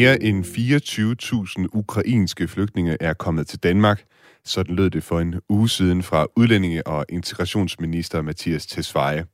Mere 0.00 0.22
end 0.22 0.44
24.000 0.44 1.66
ukrainske 1.72 2.48
flygtninge 2.48 2.96
er 3.00 3.14
kommet 3.14 3.46
til 3.46 3.58
Danmark. 3.58 4.04
Sådan 4.44 4.76
lød 4.76 4.90
det 4.90 5.04
for 5.04 5.20
en 5.20 5.34
uge 5.48 5.68
siden 5.68 6.02
fra 6.02 6.26
udlændinge- 6.36 6.86
og 6.86 7.06
integrationsminister 7.08 8.22
Mathias 8.22 8.66
Tesfaye. 8.66 9.24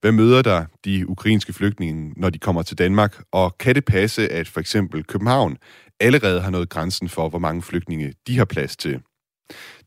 Hvad 0.00 0.12
møder 0.12 0.42
der 0.42 0.64
de 0.84 1.08
ukrainske 1.08 1.52
flygtninge, 1.52 2.12
når 2.16 2.30
de 2.30 2.38
kommer 2.38 2.62
til 2.62 2.78
Danmark? 2.78 3.22
Og 3.32 3.58
kan 3.58 3.74
det 3.74 3.84
passe, 3.84 4.32
at 4.32 4.48
for 4.48 4.60
eksempel 4.60 5.04
København 5.04 5.56
allerede 6.00 6.40
har 6.40 6.50
nået 6.50 6.68
grænsen 6.68 7.08
for, 7.08 7.28
hvor 7.28 7.38
mange 7.38 7.62
flygtninge 7.62 8.12
de 8.26 8.38
har 8.38 8.44
plads 8.44 8.76
til? 8.76 9.00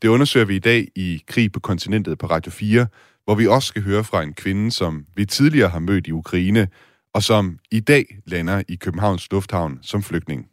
Det 0.02 0.08
undersøger 0.08 0.46
vi 0.46 0.56
i 0.56 0.58
dag 0.58 0.88
i 0.96 1.22
Krig 1.26 1.52
på 1.52 1.60
kontinentet 1.60 2.18
på 2.18 2.26
Radio 2.26 2.52
4, 2.52 2.86
hvor 3.24 3.34
vi 3.34 3.46
også 3.46 3.68
skal 3.68 3.82
høre 3.82 4.04
fra 4.04 4.22
en 4.22 4.34
kvinde, 4.34 4.70
som 4.70 5.06
vi 5.16 5.24
tidligere 5.24 5.68
har 5.68 5.78
mødt 5.78 6.06
i 6.06 6.12
Ukraine, 6.12 6.68
og 7.14 7.22
som 7.22 7.58
i 7.70 7.80
dag 7.80 8.18
lander 8.26 8.62
i 8.68 8.74
Københavns 8.74 9.30
Lufthavn 9.30 9.78
som 9.82 10.02
flygtning. 10.02 10.48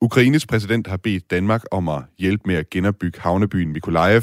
Ukraines 0.00 0.46
præsident 0.46 0.86
har 0.86 0.96
bedt 0.96 1.30
Danmark 1.30 1.62
om 1.70 1.88
at 1.88 2.02
hjælpe 2.18 2.42
med 2.46 2.54
at 2.54 2.70
genopbygge 2.70 3.20
havnebyen 3.20 3.72
Mikolajev. 3.72 4.22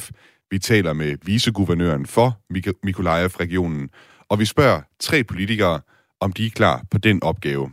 Vi 0.52 0.59
taler 0.59 0.93
med 0.93 1.17
viceguvernøren 1.23 2.05
for 2.05 2.39
Mikolajev-regionen, 2.83 3.89
og 4.30 4.39
vi 4.39 4.45
spørger 4.45 4.81
tre 4.99 5.23
politikere, 5.23 5.81
om 6.19 6.33
de 6.33 6.45
er 6.45 6.49
klar 6.49 6.85
på 6.91 6.97
den 6.97 7.23
opgave. 7.23 7.71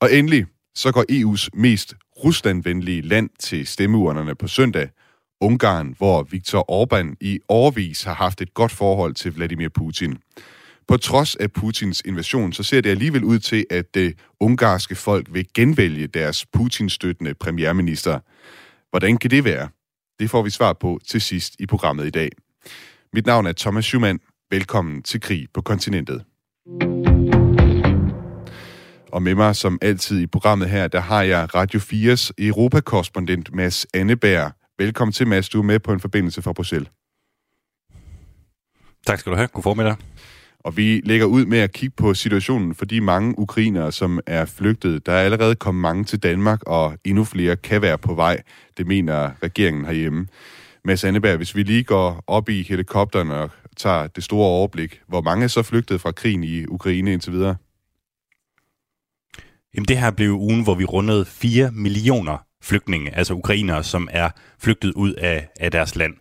Og 0.00 0.12
endelig, 0.12 0.46
så 0.74 0.92
går 0.92 1.04
EU's 1.12 1.48
mest 1.54 1.94
Ruslandvenlige 2.24 3.02
land 3.02 3.30
til 3.38 3.66
stemmeurnerne 3.66 4.34
på 4.34 4.48
søndag, 4.48 4.88
Ungarn, 5.40 5.94
hvor 5.98 6.22
Viktor 6.22 6.64
Orbán 6.70 7.14
i 7.20 7.40
årvis 7.48 8.02
har 8.02 8.14
haft 8.14 8.40
et 8.40 8.54
godt 8.54 8.72
forhold 8.72 9.14
til 9.14 9.34
Vladimir 9.34 9.68
Putin. 9.68 10.18
På 10.88 10.96
trods 10.96 11.36
af 11.36 11.52
Putins 11.52 12.02
invasion, 12.04 12.52
så 12.52 12.62
ser 12.62 12.80
det 12.80 12.90
alligevel 12.90 13.24
ud 13.24 13.38
til, 13.38 13.66
at 13.70 13.94
det 13.94 14.18
ungarske 14.40 14.94
folk 14.94 15.26
vil 15.30 15.46
genvælge 15.54 16.06
deres 16.06 16.46
Putin-støttende 16.46 17.34
premierminister. 17.34 18.20
Hvordan 18.90 19.16
kan 19.16 19.30
det 19.30 19.44
være? 19.44 19.68
Det 20.20 20.30
får 20.30 20.42
vi 20.42 20.50
svar 20.50 20.72
på 20.72 21.00
til 21.06 21.20
sidst 21.20 21.56
i 21.58 21.66
programmet 21.66 22.06
i 22.06 22.10
dag. 22.10 22.28
Mit 23.12 23.26
navn 23.26 23.46
er 23.46 23.52
Thomas 23.52 23.84
Schumann. 23.84 24.20
Velkommen 24.50 25.02
til 25.02 25.20
Krig 25.20 25.46
på 25.54 25.62
kontinentet. 25.62 26.24
Og 29.12 29.22
med 29.22 29.34
mig 29.34 29.56
som 29.56 29.78
altid 29.82 30.20
i 30.20 30.26
programmet 30.26 30.70
her, 30.70 30.88
der 30.88 31.00
har 31.00 31.22
jeg 31.22 31.54
Radio 31.54 31.80
4's 31.80 32.30
Europakorrespondent 32.38 33.54
Mads 33.54 33.86
Anneberg. 33.94 34.52
Velkommen 34.78 35.12
til, 35.12 35.26
Mads. 35.26 35.48
Du 35.48 35.58
er 35.58 35.62
med 35.62 35.78
på 35.78 35.92
en 35.92 36.00
forbindelse 36.00 36.42
fra 36.42 36.52
Bruxelles. 36.52 36.88
Tak 39.06 39.18
skal 39.18 39.32
du 39.32 39.36
have. 39.36 39.48
God 39.48 39.62
formiddag. 39.62 39.96
Og 40.68 40.76
vi 40.76 41.00
lægger 41.04 41.26
ud 41.26 41.46
med 41.46 41.58
at 41.58 41.72
kigge 41.72 41.94
på 41.96 42.14
situationen 42.14 42.74
for 42.74 42.84
de 42.84 43.00
mange 43.00 43.38
ukrainere, 43.38 43.92
som 43.92 44.20
er 44.26 44.44
flygtet. 44.44 45.06
Der 45.06 45.12
er 45.12 45.22
allerede 45.22 45.54
kommet 45.54 45.82
mange 45.82 46.04
til 46.04 46.22
Danmark, 46.22 46.62
og 46.66 46.98
endnu 47.04 47.24
flere 47.24 47.56
kan 47.56 47.82
være 47.82 47.98
på 47.98 48.14
vej. 48.14 48.42
Det 48.76 48.86
mener 48.86 49.30
regeringen 49.42 49.84
herhjemme. 49.84 50.26
Mads 50.84 51.04
Anneberg, 51.04 51.36
hvis 51.36 51.56
vi 51.56 51.62
lige 51.62 51.84
går 51.84 52.24
op 52.26 52.48
i 52.48 52.62
helikopteren 52.62 53.30
og 53.30 53.50
tager 53.76 54.06
det 54.06 54.24
store 54.24 54.46
overblik, 54.46 55.00
hvor 55.06 55.20
mange 55.20 55.44
er 55.44 55.48
så 55.48 55.62
flygtet 55.62 56.00
fra 56.00 56.12
krigen 56.12 56.44
i 56.44 56.66
Ukraine 56.66 57.12
indtil 57.12 57.32
videre? 57.32 57.56
Jamen 59.74 59.88
det 59.88 59.98
her 59.98 60.10
blev 60.10 60.32
ugen, 60.32 60.62
hvor 60.62 60.74
vi 60.74 60.84
rundede 60.84 61.24
4 61.24 61.70
millioner 61.72 62.38
flygtninge, 62.62 63.16
altså 63.16 63.34
ukrainere, 63.34 63.84
som 63.84 64.08
er 64.10 64.30
flygtet 64.58 64.92
ud 64.92 65.12
af, 65.12 65.48
af 65.60 65.70
deres 65.70 65.96
land. 65.96 66.14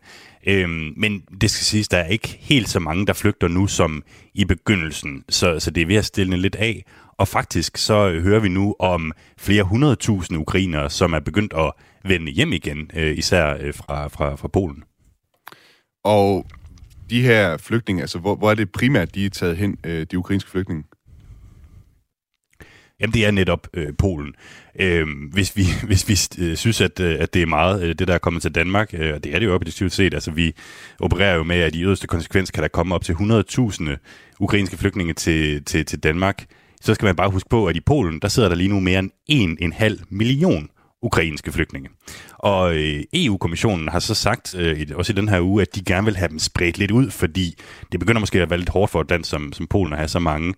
Øhm, 0.47 0.93
men 0.97 1.23
det 1.41 1.51
skal 1.51 1.65
siges, 1.65 1.87
der 1.87 1.97
er 1.97 2.07
ikke 2.07 2.37
helt 2.39 2.69
så 2.69 2.79
mange, 2.79 3.05
der 3.05 3.13
flygter 3.13 3.47
nu 3.47 3.67
som 3.67 4.03
i 4.33 4.45
begyndelsen, 4.45 5.23
så, 5.29 5.59
så 5.59 5.71
det 5.71 5.81
er 5.81 5.87
ved 5.87 5.95
at 5.95 6.05
stille 6.05 6.37
lidt 6.37 6.55
af. 6.55 6.85
Og 7.17 7.27
faktisk 7.27 7.77
så 7.77 8.19
hører 8.19 8.39
vi 8.39 8.49
nu 8.49 8.75
om 8.79 9.11
flere 9.37 9.63
hundredtusind 9.63 10.37
ukrainere, 10.37 10.89
som 10.89 11.13
er 11.13 11.19
begyndt 11.19 11.53
at 11.53 11.71
vende 12.05 12.31
hjem 12.31 12.53
igen, 12.53 12.91
øh, 12.93 13.17
især 13.17 13.57
øh, 13.59 13.73
fra, 13.73 14.07
fra, 14.07 14.35
fra 14.35 14.47
Polen. 14.47 14.83
Og 16.03 16.45
de 17.09 17.21
her 17.21 17.57
flygtninge, 17.57 18.01
altså 18.01 18.19
hvor, 18.19 18.35
hvor 18.35 18.51
er 18.51 18.55
det 18.55 18.71
primært, 18.71 19.15
de 19.15 19.25
er 19.25 19.29
taget 19.29 19.57
hen, 19.57 19.77
øh, 19.83 20.07
de 20.11 20.17
ukrainske 20.17 20.51
flygtninge? 20.51 20.83
Jamen, 23.01 23.13
det 23.13 23.25
er 23.25 23.31
netop 23.31 23.67
øh, 23.73 23.93
Polen. 23.97 24.33
Øh, 24.79 25.07
hvis 25.31 25.57
vi, 25.57 25.63
hvis 25.87 26.09
vi 26.09 26.43
øh, 26.45 26.57
synes, 26.57 26.81
at, 26.81 26.99
øh, 26.99 27.17
at 27.19 27.33
det 27.33 27.41
er 27.41 27.45
meget, 27.45 27.83
øh, 27.83 27.95
det 27.99 28.07
der 28.07 28.13
er 28.13 28.17
kommet 28.17 28.41
til 28.41 28.55
Danmark, 28.55 28.89
øh, 28.93 29.13
og 29.13 29.23
det 29.23 29.35
er 29.35 29.39
det 29.39 29.45
jo 29.45 29.55
objektivt 29.55 29.93
set, 29.93 30.13
altså 30.13 30.31
vi 30.31 30.53
opererer 30.99 31.35
jo 31.35 31.43
med, 31.43 31.59
at 31.59 31.75
i 31.75 31.83
yderste 31.83 32.07
konsekvens 32.07 32.51
kan 32.51 32.63
der 32.63 32.69
komme 32.69 32.95
op 32.95 33.03
til 33.03 33.13
100.000 33.13 33.89
ukrainske 34.39 34.77
flygtninge 34.77 35.13
til, 35.13 35.65
til, 35.65 35.85
til 35.85 35.99
Danmark, 35.99 36.45
så 36.81 36.93
skal 36.93 37.05
man 37.05 37.15
bare 37.15 37.29
huske 37.29 37.49
på, 37.49 37.65
at 37.65 37.75
i 37.75 37.81
Polen, 37.81 38.19
der 38.19 38.27
sidder 38.27 38.49
der 38.49 38.55
lige 38.55 38.69
nu 38.69 38.79
mere 38.79 39.09
end 39.27 39.73
1,5 39.73 40.03
million 40.09 40.69
ukrainske 41.01 41.51
flygtninge. 41.51 41.89
Og 42.33 42.75
øh, 42.75 43.03
EU-kommissionen 43.13 43.87
har 43.87 43.99
så 43.99 44.13
sagt, 44.13 44.55
øh, 44.55 44.87
også 44.95 45.13
i 45.13 45.15
den 45.15 45.29
her 45.29 45.41
uge, 45.41 45.61
at 45.61 45.75
de 45.75 45.83
gerne 45.83 46.05
vil 46.05 46.15
have 46.17 46.29
dem 46.29 46.39
spredt 46.39 46.77
lidt 46.77 46.91
ud, 46.91 47.09
fordi 47.09 47.55
det 47.91 47.99
begynder 47.99 48.19
måske 48.19 48.41
at 48.41 48.49
være 48.49 48.59
lidt 48.59 48.69
hårdt 48.69 48.91
for 48.91 49.01
et 49.01 49.09
land 49.09 49.23
som, 49.23 49.53
som 49.53 49.67
Polen 49.67 49.93
at 49.93 49.99
have 49.99 50.07
så 50.07 50.19
mange. 50.19 50.53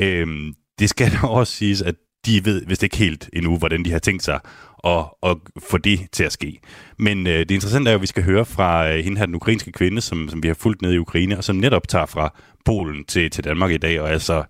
Øh, 0.00 0.52
det 0.78 0.90
skal 0.90 1.12
da 1.22 1.26
også 1.26 1.52
siges, 1.52 1.82
at 1.82 1.94
de 2.26 2.44
ved 2.44 2.66
vist 2.66 2.82
ikke 2.82 2.96
helt 2.96 3.30
endnu, 3.32 3.58
hvordan 3.58 3.84
de 3.84 3.92
har 3.92 3.98
tænkt 3.98 4.24
sig 4.24 4.40
at, 4.84 5.04
at 5.22 5.36
få 5.70 5.78
det 5.78 6.00
til 6.12 6.24
at 6.24 6.32
ske. 6.32 6.60
Men 6.98 7.26
øh, 7.26 7.38
det 7.38 7.50
interessante 7.50 7.90
er 7.90 7.92
jo, 7.92 7.98
at 7.98 8.02
vi 8.02 8.06
skal 8.06 8.22
høre 8.22 8.44
fra 8.44 8.92
øh, 8.92 9.04
hende 9.04 9.18
her, 9.18 9.26
den 9.26 9.34
ukrainske 9.34 9.72
kvinde, 9.72 10.00
som, 10.00 10.28
som 10.28 10.42
vi 10.42 10.48
har 10.48 10.54
fulgt 10.54 10.82
ned 10.82 10.92
i 10.92 10.98
Ukraine, 10.98 11.38
og 11.38 11.44
som 11.44 11.56
netop 11.56 11.88
tager 11.88 12.06
fra 12.06 12.34
Polen 12.64 13.04
til, 13.04 13.30
til 13.30 13.44
Danmark 13.44 13.70
i 13.70 13.76
dag, 13.76 14.00
og 14.00 14.10
altså 14.10 14.44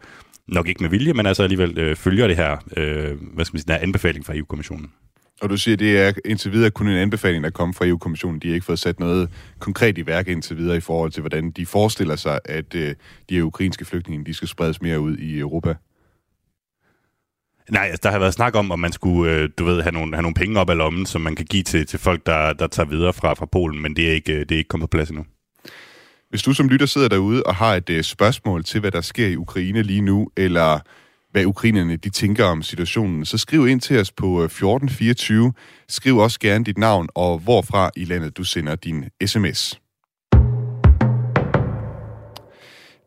nok 0.48 0.68
ikke 0.68 0.82
med 0.82 0.90
vilje, 0.90 1.12
men 1.12 1.26
altså 1.26 1.42
alligevel 1.42 1.78
øh, 1.78 1.96
følger 1.96 2.26
det 2.26 2.36
her, 2.36 2.56
øh, 2.76 3.16
hvad 3.34 3.44
skal 3.44 3.54
man 3.54 3.60
sige, 3.60 3.66
den 3.66 3.74
her 3.74 3.82
anbefaling 3.82 4.26
fra 4.26 4.36
EU-kommissionen. 4.36 4.92
Og 5.40 5.50
du 5.50 5.56
siger, 5.56 5.72
at 5.72 5.78
det 5.78 5.98
er 5.98 6.12
indtil 6.24 6.52
videre 6.52 6.70
kun 6.70 6.88
en 6.88 6.96
anbefaling, 6.96 7.44
der 7.44 7.50
kommer 7.50 7.74
fra 7.74 7.86
EU-kommissionen. 7.86 8.40
De 8.40 8.48
har 8.48 8.54
ikke 8.54 8.66
fået 8.66 8.78
sat 8.78 9.00
noget 9.00 9.30
konkret 9.58 9.98
i 9.98 10.06
værk 10.06 10.28
indtil 10.28 10.56
videre 10.56 10.76
i 10.76 10.80
forhold 10.80 11.10
til, 11.10 11.20
hvordan 11.20 11.50
de 11.50 11.66
forestiller 11.66 12.16
sig, 12.16 12.40
at 12.44 12.74
øh, 12.74 12.94
de 13.28 13.34
her 13.34 13.42
ukrainske 13.42 13.84
flygtninge 13.84 14.24
de 14.24 14.34
skal 14.34 14.48
spredes 14.48 14.82
mere 14.82 15.00
ud 15.00 15.16
i 15.16 15.38
Europa. 15.38 15.74
Nej, 17.70 17.82
altså, 17.82 18.00
der 18.02 18.10
har 18.10 18.18
været 18.18 18.34
snak 18.34 18.54
om, 18.54 18.70
om 18.70 18.78
man 18.78 18.92
skulle, 18.92 19.32
øh, 19.32 19.48
du 19.58 19.64
ved, 19.64 19.82
have 19.82 19.92
nogle, 19.92 20.14
have 20.14 20.22
nogle 20.22 20.34
penge 20.34 20.60
op 20.60 20.70
af 20.70 20.76
lommen, 20.76 21.06
som 21.06 21.20
man 21.20 21.36
kan 21.36 21.46
give 21.46 21.62
til, 21.62 21.86
til 21.86 21.98
folk, 21.98 22.26
der, 22.26 22.52
der 22.52 22.66
tager 22.66 22.88
videre 22.88 23.12
fra, 23.12 23.34
fra 23.34 23.46
Polen, 23.46 23.82
men 23.82 23.96
det 23.96 24.08
er, 24.08 24.12
ikke, 24.12 24.32
øh, 24.32 24.40
det 24.40 24.52
er 24.52 24.58
ikke 24.58 24.68
kommet 24.68 24.90
på 24.90 24.96
plads 24.96 25.08
endnu. 25.08 25.24
Hvis 26.30 26.42
du 26.42 26.52
som 26.52 26.68
lytter 26.68 26.86
sidder 26.86 27.08
derude 27.08 27.42
og 27.42 27.54
har 27.54 27.74
et 27.74 27.90
øh, 27.90 28.02
spørgsmål 28.02 28.64
til, 28.64 28.80
hvad 28.80 28.90
der 28.90 29.00
sker 29.00 29.26
i 29.26 29.36
Ukraine 29.36 29.82
lige 29.82 30.00
nu, 30.00 30.30
eller 30.36 30.80
hvad 31.32 31.44
ukrainerne 31.44 31.96
de 31.96 32.10
tænker 32.10 32.44
om 32.44 32.62
situationen, 32.62 33.24
så 33.24 33.38
skriv 33.38 33.68
ind 33.68 33.80
til 33.80 34.00
os 34.00 34.12
på 34.12 34.26
øh, 34.26 34.44
1424. 34.44 35.52
Skriv 35.88 36.16
også 36.16 36.40
gerne 36.40 36.64
dit 36.64 36.78
navn 36.78 37.08
og 37.14 37.38
hvorfra 37.38 37.90
i 37.96 38.04
landet 38.04 38.36
du 38.36 38.44
sender 38.44 38.76
din 38.76 39.04
sms. 39.26 39.80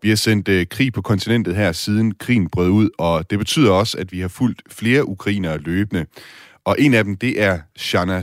Vi 0.02 0.10
har 0.10 0.16
sendt 0.16 0.48
øh, 0.48 0.66
krig 0.68 0.94
på 0.94 1.02
kontinentet 1.02 1.56
her, 1.56 1.72
siden 1.72 2.14
krigen 2.16 2.50
brød 2.50 2.70
ud, 2.70 2.90
og 2.98 3.30
det 3.30 3.40
betyder 3.40 3.72
også, 3.72 3.98
at 3.98 4.12
vi 4.12 4.20
har 4.20 4.28
fulgt 4.28 4.62
flere 4.70 5.08
ukrainere 5.08 5.58
løbende. 5.58 6.06
Og 6.66 6.76
en 6.80 6.94
af 6.94 7.04
dem, 7.04 7.18
det 7.18 7.42
er 7.42 7.60
Shana 7.78 8.22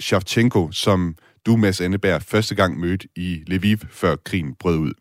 Shavchenko, 0.00 0.72
som 0.72 1.16
du, 1.46 1.56
Mads 1.56 1.80
Anneberg, 1.80 2.22
første 2.22 2.54
gang 2.54 2.80
mødte 2.80 3.08
i 3.16 3.42
Lviv, 3.46 3.78
før 3.90 4.16
krigen 4.16 4.54
brød 4.54 4.78
ud. 4.78 4.92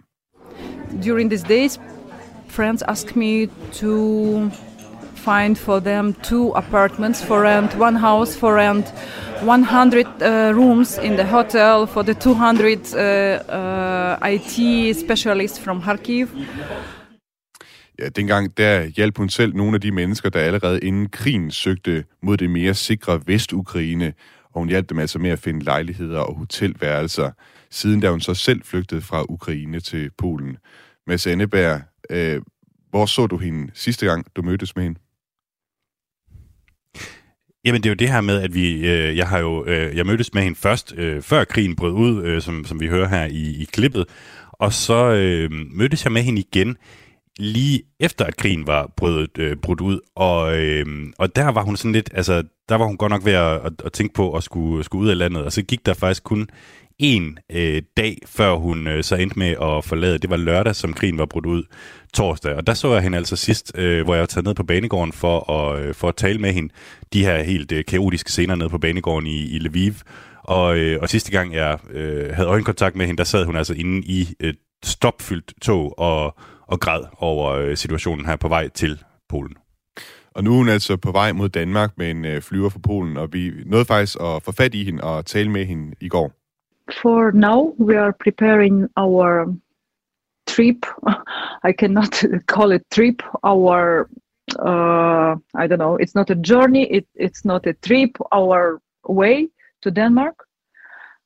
During 1.05 1.29
these 1.29 1.45
days, 1.49 1.79
friends 2.47 2.81
asked 2.81 3.15
me 3.15 3.47
to 3.73 4.49
find 5.23 5.55
for 5.57 5.79
them 5.79 6.13
two 6.13 6.51
apartments 6.55 7.25
for 7.25 7.41
rent, 7.41 7.79
one 7.79 7.99
house 7.99 8.39
for 8.39 8.55
rent, 8.55 8.93
100 9.41 10.05
uh, 10.05 10.53
rooms 10.55 10.97
in 10.97 11.13
the 11.13 11.23
hotel 11.23 11.87
for 11.87 12.03
the 12.03 12.13
200 12.13 12.93
uh, 12.93 12.99
uh, 13.49 14.29
IT 14.29 14.95
specialists 14.95 15.59
from 15.59 15.81
Kharkiv. 15.81 16.27
Ja, 17.99 18.09
dengang 18.09 18.57
der 18.57 18.85
hjalp 18.85 19.17
hun 19.17 19.29
selv 19.29 19.55
nogle 19.55 19.75
af 19.75 19.81
de 19.81 19.91
mennesker, 19.91 20.29
der 20.29 20.39
allerede 20.39 20.79
inden 20.79 21.09
krigen 21.09 21.51
søgte 21.51 22.03
mod 22.21 22.37
det 22.37 22.49
mere 22.49 22.73
sikre 22.73 23.21
Vestukraine, 23.25 24.13
og 24.53 24.59
hun 24.59 24.69
hjalp 24.69 24.89
dem 24.89 24.99
altså 24.99 25.19
med 25.19 25.29
at 25.29 25.39
finde 25.39 25.63
lejligheder 25.63 26.19
og 26.19 26.35
hotelværelser, 26.35 27.31
siden 27.71 27.99
da 27.99 28.09
hun 28.09 28.21
så 28.21 28.33
selv 28.33 28.61
flygtede 28.63 29.01
fra 29.01 29.25
Ukraine 29.29 29.79
til 29.79 30.09
Polen. 30.17 30.57
Mads 31.07 31.27
Anneberg, 31.27 31.81
øh, 32.09 32.41
hvor 32.89 33.05
så 33.05 33.27
du 33.27 33.37
hende 33.37 33.71
sidste 33.73 34.05
gang, 34.05 34.25
du 34.35 34.41
mødtes 34.41 34.75
med 34.75 34.83
hende? 34.83 34.99
Jamen 37.65 37.83
det 37.83 37.89
er 37.89 37.91
jo 37.91 37.95
det 37.95 38.09
her 38.09 38.21
med, 38.21 38.41
at 38.41 38.53
vi, 38.53 38.87
øh, 38.87 39.17
jeg 39.17 39.27
har 39.27 39.39
jo, 39.39 39.65
øh, 39.65 39.97
jeg 39.97 40.05
mødtes 40.05 40.33
med 40.33 40.43
hende 40.43 40.59
først, 40.59 40.93
øh, 40.97 41.21
før 41.21 41.43
krigen 41.43 41.75
brød 41.75 41.91
ud, 41.91 42.23
øh, 42.23 42.41
som, 42.41 42.65
som 42.65 42.79
vi 42.79 42.87
hører 42.87 43.07
her 43.07 43.25
i, 43.25 43.61
i 43.61 43.67
klippet, 43.71 44.05
og 44.51 44.73
så 44.73 45.11
øh, 45.11 45.49
mødtes 45.51 46.03
jeg 46.03 46.11
med 46.11 46.21
hende 46.21 46.41
igen 46.41 46.77
lige 47.39 47.83
efter, 47.99 48.25
at 48.25 48.37
krigen 48.37 48.67
var 48.67 48.91
brudt, 48.97 49.37
øh, 49.37 49.55
brudt 49.57 49.81
ud, 49.81 49.99
og, 50.15 50.57
øh, 50.57 50.85
og 51.17 51.35
der 51.35 51.51
var 51.51 51.63
hun 51.63 51.77
sådan 51.77 51.91
lidt, 51.91 52.09
altså 52.13 52.43
der 52.69 52.75
var 52.75 52.85
hun 52.85 52.97
godt 52.97 53.09
nok 53.09 53.25
ved 53.25 53.33
at, 53.33 53.65
at, 53.65 53.73
at 53.85 53.91
tænke 53.91 54.13
på 54.13 54.33
at 54.33 54.43
skulle, 54.43 54.83
skulle 54.83 55.03
ud 55.03 55.09
af 55.09 55.17
landet, 55.17 55.43
og 55.43 55.51
så 55.51 55.61
gik 55.61 55.85
der 55.85 55.93
faktisk 55.93 56.23
kun 56.23 56.49
en 56.99 57.39
øh, 57.51 57.81
dag, 57.97 58.17
før 58.25 58.55
hun 58.55 58.87
øh, 58.87 59.03
så 59.03 59.15
endte 59.15 59.39
med 59.39 59.49
at 59.49 59.85
forlade. 59.85 60.17
Det 60.17 60.29
var 60.29 60.37
lørdag, 60.37 60.75
som 60.75 60.93
krigen 60.93 61.17
var 61.17 61.25
brudt 61.25 61.45
ud 61.45 61.63
torsdag. 62.13 62.55
Og 62.55 62.67
der 62.67 62.73
så 62.73 62.93
jeg 62.93 63.01
hende 63.01 63.17
altså 63.17 63.35
sidst, 63.35 63.71
øh, 63.77 64.03
hvor 64.03 64.13
jeg 64.13 64.19
var 64.19 64.25
taget 64.25 64.45
ned 64.45 64.53
på 64.53 64.63
banegården 64.63 65.13
for 65.13 65.51
at, 65.51 65.83
øh, 65.83 65.95
for 65.95 66.07
at 66.07 66.15
tale 66.15 66.39
med 66.39 66.53
hende. 66.53 66.73
De 67.13 67.25
her 67.25 67.43
helt 67.43 67.71
øh, 67.71 67.85
kaotiske 67.85 68.31
scener 68.31 68.55
nede 68.55 68.69
på 68.69 68.77
banegården 68.77 69.27
i, 69.27 69.55
i 69.55 69.59
Lviv. 69.59 69.93
Og, 70.43 70.77
øh, 70.77 70.99
og 71.01 71.09
sidste 71.09 71.31
gang 71.31 71.53
jeg 71.53 71.77
øh, 71.91 72.35
havde 72.35 72.49
øjenkontakt 72.49 72.95
med 72.95 73.05
hende, 73.05 73.17
der 73.17 73.23
sad 73.23 73.45
hun 73.45 73.55
altså 73.55 73.73
inde 73.73 74.07
i 74.07 74.27
et 74.39 74.55
stopfyldt 74.83 75.53
tog 75.61 75.99
og, 75.99 76.35
og 76.67 76.79
græd 76.79 77.03
over 77.17 77.51
øh, 77.51 77.77
situationen 77.77 78.25
her 78.25 78.35
på 78.35 78.47
vej 78.47 78.69
til 78.69 79.03
Polen. 79.29 79.53
Og 80.35 80.43
nu 80.43 80.51
er 80.53 80.57
hun 80.57 80.69
altså 80.69 80.97
på 80.97 81.11
vej 81.11 81.31
mod 81.31 81.49
Danmark 81.49 81.91
med 81.97 82.11
en 82.11 82.25
øh, 82.25 82.41
flyver 82.41 82.69
fra 82.69 82.79
Polen, 82.79 83.17
og 83.17 83.33
vi 83.33 83.51
nåede 83.65 83.85
faktisk 83.85 84.17
at 84.21 84.43
få 84.43 84.51
fat 84.51 84.75
i 84.75 84.83
hende 84.83 85.03
og 85.03 85.25
tale 85.25 85.49
med 85.49 85.65
hende 85.65 85.95
i 86.01 86.07
går. 86.07 86.42
For 86.91 87.31
now, 87.31 87.73
we 87.77 87.95
are 87.95 88.13
preparing 88.13 88.89
our 88.97 89.53
trip. 90.47 90.85
I 91.63 91.71
cannot 91.71 92.21
call 92.47 92.71
it 92.71 92.85
trip. 92.91 93.21
Our, 93.43 94.09
uh, 94.59 95.35
I 95.55 95.67
don't 95.67 95.79
know. 95.79 95.95
It's 95.95 96.15
not 96.15 96.29
a 96.29 96.35
journey. 96.35 96.83
It, 96.91 97.07
it's 97.15 97.45
not 97.45 97.65
a 97.67 97.73
trip. 97.73 98.17
Our 98.31 98.81
way 99.07 99.47
to 99.81 99.91
Denmark. 99.91 100.45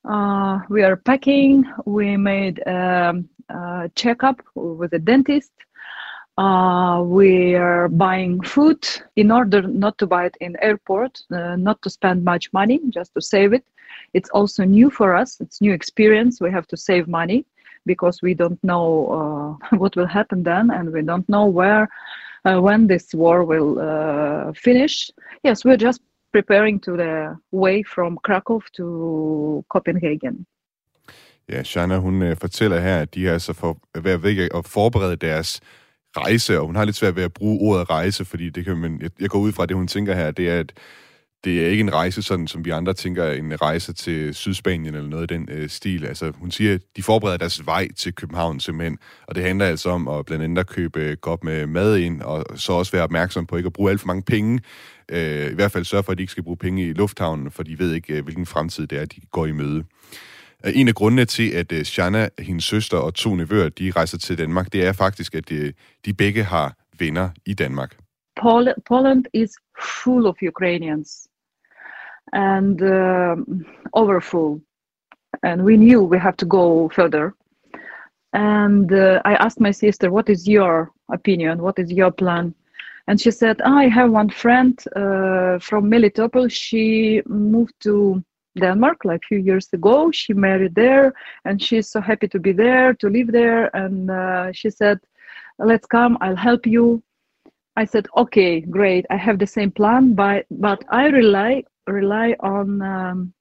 Uh, 0.08 0.60
we 0.68 0.82
are 0.82 0.96
packing. 0.96 1.64
We 1.84 2.16
made 2.16 2.66
um, 2.66 3.28
a 3.48 3.90
checkup 3.94 4.40
with 4.54 4.92
a 4.94 4.98
dentist. 4.98 5.52
Uh, 6.38 7.02
we 7.02 7.56
are 7.56 7.88
buying 7.88 8.40
food 8.42 8.86
in 9.16 9.32
order 9.32 9.60
not 9.62 9.98
to 9.98 10.06
buy 10.06 10.24
it 10.24 10.36
in 10.40 10.56
airport, 10.62 11.20
uh, 11.32 11.56
not 11.56 11.82
to 11.82 11.90
spend 11.90 12.22
much 12.22 12.52
money, 12.52 12.80
just 12.90 13.12
to 13.12 13.20
save 13.20 13.52
it. 13.52 13.64
It's 14.14 14.30
also 14.30 14.62
new 14.62 14.88
for 14.88 15.16
us. 15.16 15.40
It's 15.40 15.60
new 15.60 15.72
experience. 15.72 16.40
We 16.40 16.52
have 16.52 16.68
to 16.68 16.76
save 16.76 17.08
money 17.08 17.44
because 17.86 18.22
we 18.22 18.34
don't 18.34 18.62
know 18.62 18.86
uh, 19.18 19.76
what 19.82 19.96
will 19.96 20.06
happen 20.06 20.44
then, 20.44 20.70
and 20.70 20.92
we 20.92 21.02
don't 21.02 21.28
know 21.28 21.46
where, 21.46 21.88
uh, 22.44 22.60
when 22.60 22.86
this 22.86 23.12
war 23.14 23.42
will 23.42 23.80
uh, 23.80 24.52
finish. 24.52 25.10
Yes, 25.42 25.64
we're 25.64 25.82
just 25.88 26.00
preparing 26.30 26.78
to 26.80 26.96
the 26.96 27.36
way 27.50 27.82
from 27.82 28.16
Krakow 28.22 28.60
to 28.76 29.64
Copenhagen. 29.68 30.46
Ja, 31.48 31.62
Shana, 31.62 31.96
hun 31.96 32.22
øh, 32.22 32.36
fortæller 32.36 32.80
her, 32.80 32.98
at 33.02 33.14
de 33.14 33.28
er 33.28 33.32
altså 33.32 33.52
for, 33.52 33.78
ved, 34.02 34.16
ved 34.16 34.48
at 34.54 34.66
forberede 34.66 35.16
deres 35.16 35.60
rejse, 36.18 36.60
og 36.60 36.66
hun 36.66 36.76
har 36.76 36.84
lidt 36.84 36.96
svært 36.96 37.16
ved 37.16 37.22
at 37.22 37.32
bruge 37.32 37.60
ordet 37.60 37.90
rejse, 37.90 38.24
fordi 38.24 38.50
det 38.50 38.64
kan 38.64 38.76
man, 38.76 38.98
jeg, 39.02 39.10
jeg 39.20 39.30
går 39.30 39.38
ud 39.38 39.52
fra, 39.52 39.62
at 39.62 39.68
det 39.68 39.76
hun 39.76 39.88
tænker 39.88 40.14
her, 40.14 40.30
det 40.30 40.48
er, 40.48 40.60
at 40.60 40.72
det 41.44 41.64
er 41.64 41.68
ikke 41.68 41.80
en 41.80 41.94
rejse, 41.94 42.22
sådan 42.22 42.46
som 42.46 42.64
vi 42.64 42.70
andre 42.70 42.94
tænker, 42.94 43.30
en 43.32 43.62
rejse 43.62 43.92
til 43.92 44.34
Sydspanien 44.34 44.94
eller 44.94 45.08
noget 45.08 45.30
i 45.30 45.34
den 45.34 45.48
øh, 45.50 45.68
stil. 45.68 46.06
Altså, 46.06 46.32
hun 46.34 46.50
siger, 46.50 46.74
at 46.74 46.80
de 46.96 47.02
forbereder 47.02 47.36
deres 47.36 47.66
vej 47.66 47.88
til 47.96 48.14
København 48.14 48.60
simpelthen, 48.60 48.98
og 49.26 49.34
det 49.34 49.42
handler 49.44 49.66
altså 49.66 49.90
om 49.90 50.08
at 50.08 50.26
blandt 50.26 50.44
andet 50.44 50.58
at 50.58 50.66
købe 50.66 51.00
øh, 51.00 51.16
godt 51.16 51.44
med 51.44 51.66
mad 51.66 51.96
ind, 51.96 52.22
og 52.22 52.44
så 52.58 52.72
også 52.72 52.92
være 52.92 53.02
opmærksom 53.02 53.46
på 53.46 53.56
ikke 53.56 53.66
at 53.66 53.72
bruge 53.72 53.90
alt 53.90 54.00
for 54.00 54.06
mange 54.06 54.22
penge. 54.22 54.60
Øh, 55.08 55.50
I 55.50 55.54
hvert 55.54 55.72
fald 55.72 55.84
sørge 55.84 56.02
for, 56.02 56.12
at 56.12 56.18
de 56.18 56.22
ikke 56.22 56.30
skal 56.30 56.44
bruge 56.44 56.56
penge 56.56 56.88
i 56.88 56.92
lufthavnen, 56.92 57.50
for 57.50 57.62
de 57.62 57.78
ved 57.78 57.92
ikke, 57.94 58.14
øh, 58.14 58.24
hvilken 58.24 58.46
fremtid 58.46 58.86
det 58.86 58.98
er, 58.98 59.04
de 59.04 59.20
går 59.30 59.46
i 59.46 59.52
møde. 59.52 59.84
En 60.64 60.88
af 60.88 60.94
grundene 60.94 61.24
til, 61.24 61.50
at 61.50 61.72
øh, 61.72 61.84
Shana, 61.84 62.28
hendes 62.38 62.64
søster 62.64 62.96
og 62.96 63.14
to 63.14 63.34
nevøer, 63.34 63.68
de 63.68 63.90
rejser 63.96 64.18
til 64.18 64.38
Danmark, 64.38 64.72
det 64.72 64.86
er 64.86 64.92
faktisk, 64.92 65.34
at 65.34 65.52
øh, 65.52 65.72
de 66.04 66.14
begge 66.14 66.44
har 66.44 66.74
venner 66.98 67.30
i 67.46 67.54
Danmark. 67.54 67.96
Poland 68.86 69.24
is 69.34 69.50
full 70.02 70.26
of 70.26 70.36
Ukrainians 70.42 71.28
and 72.32 72.82
uh, 72.82 73.36
overfull. 73.92 74.60
And 75.42 75.62
we 75.62 75.76
knew 75.76 76.02
we 76.02 76.18
have 76.18 76.36
to 76.36 76.46
go 76.46 76.88
further. 76.88 77.34
And 78.32 78.92
uh, 78.92 79.20
I 79.24 79.34
asked 79.34 79.60
my 79.60 79.72
sister, 79.72 80.10
What 80.10 80.28
is 80.28 80.46
your 80.48 80.90
opinion? 81.08 81.58
What 81.58 81.78
is 81.78 81.90
your 81.90 82.10
plan? 82.10 82.54
And 83.06 83.20
she 83.20 83.30
said, 83.30 83.60
I 83.62 83.88
have 83.88 84.10
one 84.10 84.30
friend 84.30 84.78
uh, 84.94 85.58
from 85.60 85.90
Melitopol. 85.90 86.50
She 86.50 87.22
moved 87.26 87.74
to 87.80 88.22
Denmark 88.58 89.04
like 89.04 89.20
a 89.24 89.28
few 89.28 89.38
years 89.38 89.68
ago. 89.72 90.10
She 90.10 90.32
married 90.32 90.74
there, 90.74 91.12
and 91.44 91.62
she's 91.62 91.88
so 91.88 92.00
happy 92.00 92.28
to 92.28 92.38
be 92.38 92.52
there, 92.52 92.94
to 92.94 93.08
live 93.08 93.32
there. 93.32 93.74
And 93.76 94.10
uh, 94.10 94.52
she 94.52 94.70
said, 94.70 94.98
"Let's 95.58 95.86
come. 95.86 96.16
I'll 96.20 96.36
help 96.36 96.66
you." 96.66 97.02
I 97.76 97.84
said, 97.84 98.06
"Okay, 98.16 98.60
great. 98.60 99.06
I 99.10 99.16
have 99.16 99.38
the 99.38 99.46
same 99.46 99.70
plan, 99.70 100.14
but 100.14 100.46
but 100.50 100.84
I 100.90 101.06
rely 101.08 101.64
rely 101.86 102.34
on 102.40 102.82
um, 102.82 103.32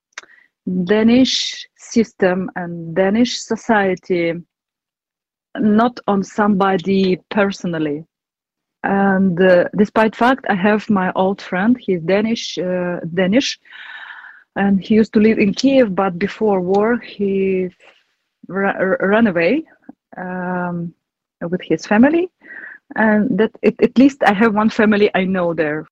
Danish 0.83 1.67
system 1.77 2.49
and 2.55 2.95
Danish 2.95 3.37
society, 3.39 4.33
not 5.57 5.99
on 6.07 6.23
somebody 6.23 7.19
personally." 7.29 8.05
And 8.83 9.41
uh, 9.41 9.65
despite 9.75 10.15
fact, 10.15 10.45
I 10.49 10.55
have 10.55 10.89
my 10.89 11.11
old 11.15 11.41
friend. 11.41 11.75
He's 11.79 12.01
Danish. 12.01 12.57
Uh, 12.57 12.99
Danish 13.13 13.59
and 14.57 14.73
he 14.87 14.99
used 14.99 15.13
to 15.13 15.19
live 15.19 15.41
in 15.41 15.53
Kiev, 15.53 15.95
but 15.95 16.19
before 16.19 16.59
war 16.61 16.89
he 17.17 17.69
ra- 18.49 18.79
ran 19.11 19.27
away 19.27 19.63
um, 20.17 20.93
with 21.51 21.61
his 21.71 21.87
family, 21.87 22.25
and 22.95 23.39
that 23.39 23.51
it, 23.61 23.75
at 23.81 23.97
least 23.97 24.17
I 24.31 24.33
have 24.33 24.53
one 24.61 24.69
family 24.69 25.09
I 25.15 25.25
know 25.25 25.53
there. 25.53 25.85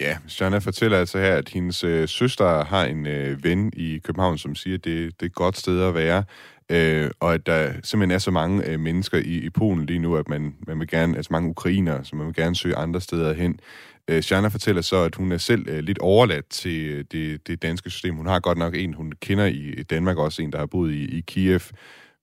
Ja, 0.00 0.18
Shana 0.28 0.58
fortæller 0.58 0.98
altså 0.98 1.18
her, 1.18 1.36
at 1.36 1.48
hendes 1.48 1.84
øh, 1.84 2.08
søster 2.08 2.64
har 2.64 2.84
en 2.84 3.06
øh, 3.06 3.44
ven 3.44 3.72
i 3.76 3.98
København, 3.98 4.38
som 4.38 4.54
siger, 4.54 4.76
at 4.76 4.84
det, 4.84 5.20
det 5.20 5.22
er 5.22 5.26
et 5.26 5.34
godt 5.34 5.56
sted 5.56 5.82
at 5.82 5.94
være, 5.94 6.24
øh, 6.70 7.10
og 7.20 7.34
at 7.34 7.46
der 7.46 7.72
simpelthen 7.82 8.10
er 8.10 8.18
så 8.18 8.30
mange 8.30 8.66
øh, 8.66 8.80
mennesker 8.80 9.18
i, 9.18 9.44
i 9.44 9.50
Polen 9.50 9.86
lige 9.86 9.98
nu, 9.98 10.16
at 10.16 10.28
man, 10.28 10.54
man 10.66 10.78
vil 10.78 10.88
gerne, 10.88 11.16
altså 11.16 11.28
mange 11.32 11.50
ukrainere, 11.50 12.04
så 12.04 12.16
man 12.16 12.26
vil 12.26 12.34
gerne 12.34 12.56
søge 12.56 12.76
andre 12.76 13.00
steder 13.00 13.32
hen. 13.32 13.60
Øh, 14.08 14.22
Shana 14.22 14.48
fortæller 14.48 14.82
så, 14.82 14.96
at 14.96 15.14
hun 15.14 15.32
er 15.32 15.38
selv 15.38 15.68
øh, 15.68 15.78
lidt 15.78 15.98
overladt 15.98 16.48
til 16.48 16.86
øh, 16.86 17.04
det, 17.12 17.46
det 17.46 17.62
danske 17.62 17.90
system. 17.90 18.14
Hun 18.14 18.26
har 18.26 18.40
godt 18.40 18.58
nok 18.58 18.74
en, 18.74 18.94
hun 18.94 19.12
kender 19.20 19.46
i 19.46 19.82
Danmark 19.90 20.16
også, 20.16 20.42
en, 20.42 20.52
der 20.52 20.58
har 20.58 20.66
boet 20.66 20.92
i, 20.92 21.18
i 21.18 21.20
Kiev. 21.20 21.60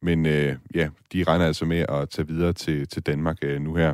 Men 0.01 0.25
øh, 0.25 0.55
ja, 0.75 0.89
de 1.13 1.23
regner 1.23 1.45
altså 1.45 1.65
med 1.65 1.85
at 1.89 2.09
tage 2.09 2.27
videre 2.27 2.53
til, 2.53 2.87
til 2.87 3.01
Danmark 3.01 3.37
øh, 3.41 3.61
nu 3.61 3.75
her. 3.75 3.93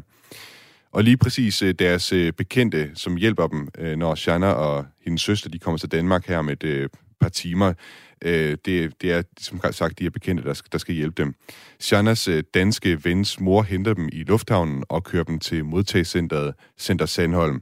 Og 0.91 1.03
lige 1.03 1.17
præcis 1.17 1.61
øh, 1.61 1.73
deres 1.79 2.13
øh, 2.13 2.33
bekendte, 2.33 2.91
som 2.95 3.15
hjælper 3.15 3.47
dem, 3.47 3.67
øh, 3.77 3.97
når 3.97 4.15
Shana 4.15 4.47
og 4.47 4.85
hendes 5.05 5.21
søster 5.21 5.49
de 5.49 5.59
kommer 5.59 5.77
til 5.77 5.91
Danmark 5.91 6.27
her 6.27 6.41
med 6.41 6.53
et 6.53 6.63
øh, 6.63 6.89
par 7.21 7.29
timer, 7.29 7.73
Øh, 8.21 8.57
det, 8.65 9.01
det 9.01 9.11
er, 9.11 9.21
som 9.39 9.61
sagt, 9.71 9.99
de 9.99 10.05
er 10.05 10.09
bekendte, 10.09 10.43
der 10.43 10.53
skal, 10.53 10.71
der 10.71 10.77
skal 10.77 10.95
hjælpe 10.95 11.23
dem. 11.23 11.33
Shanas 11.79 12.27
øh, 12.27 12.43
danske 12.53 13.05
vens 13.05 13.39
mor 13.39 13.61
henter 13.61 13.93
dem 13.93 14.09
i 14.11 14.23
lufthavnen 14.23 14.83
og 14.89 15.03
kører 15.03 15.23
dem 15.23 15.39
til 15.39 15.65
modtagscenteret 15.65 16.53
Center 16.79 17.05
Sandholm. 17.05 17.61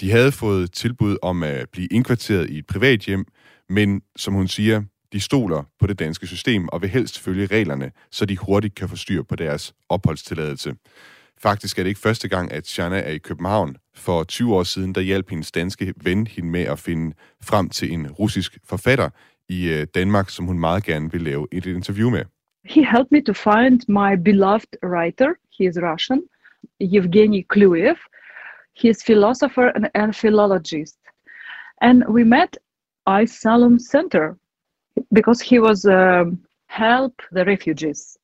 De 0.00 0.10
havde 0.10 0.32
fået 0.32 0.72
tilbud 0.72 1.16
om 1.22 1.42
at 1.42 1.68
blive 1.72 1.86
indkvarteret 1.86 2.50
i 2.50 2.58
et 2.58 2.66
privat 2.66 3.00
hjem, 3.00 3.24
men 3.68 4.02
som 4.16 4.34
hun 4.34 4.48
siger, 4.48 4.82
de 5.12 5.20
stoler 5.20 5.62
på 5.80 5.86
det 5.86 5.98
danske 5.98 6.26
system 6.26 6.68
og 6.68 6.82
vil 6.82 6.90
helst 6.90 7.20
følge 7.20 7.46
reglerne, 7.46 7.90
så 8.10 8.24
de 8.24 8.36
hurtigt 8.36 8.74
kan 8.74 8.88
få 8.88 8.96
styr 8.96 9.22
på 9.22 9.36
deres 9.36 9.74
opholdstilladelse. 9.88 10.74
Faktisk 11.42 11.78
er 11.78 11.82
det 11.82 11.88
ikke 11.88 12.00
første 12.00 12.28
gang, 12.28 12.52
at 12.52 12.66
Shana 12.66 12.98
er 13.00 13.10
i 13.10 13.18
København. 13.18 13.76
For 13.94 14.24
20 14.24 14.54
år 14.54 14.62
siden, 14.62 14.94
der 14.94 15.00
hjalp 15.00 15.30
hendes 15.30 15.52
danske 15.52 15.94
ven 15.96 16.26
hende 16.26 16.50
med 16.50 16.62
at 16.62 16.78
finde 16.78 17.16
frem 17.42 17.68
til 17.68 17.92
en 17.92 18.10
russisk 18.10 18.58
forfatter, 18.64 19.10
i 19.48 19.68
øh, 19.68 19.86
Danmark, 19.94 20.30
som 20.30 20.44
hun 20.44 20.58
meget 20.58 20.84
gerne 20.84 21.12
vil 21.12 21.22
lave 21.22 21.46
et 21.52 21.66
interview 21.66 22.10
med. 22.10 22.24
He 22.64 22.84
helped 22.84 23.10
me 23.10 23.22
to 23.22 23.32
find 23.32 23.80
my 23.88 24.12
beloved 24.24 24.72
writer. 24.82 25.30
He 25.58 25.64
is 25.70 25.76
Russian, 25.88 26.22
Evgeny 26.80 27.46
Kluyev. 27.48 27.98
He 28.80 28.88
is 28.88 28.98
philosopher 29.04 29.66
and, 29.76 29.86
and 29.94 30.14
philologist. 30.14 30.98
And 31.80 32.04
we 32.08 32.24
met 32.24 32.56
I 33.06 33.26
Salom 33.26 33.78
Center 33.78 34.36
because 35.14 35.40
he 35.50 35.60
was 35.60 35.84
uh, 35.84 36.24
help 36.66 37.14
the 37.32 37.44
refugees. 37.44 38.18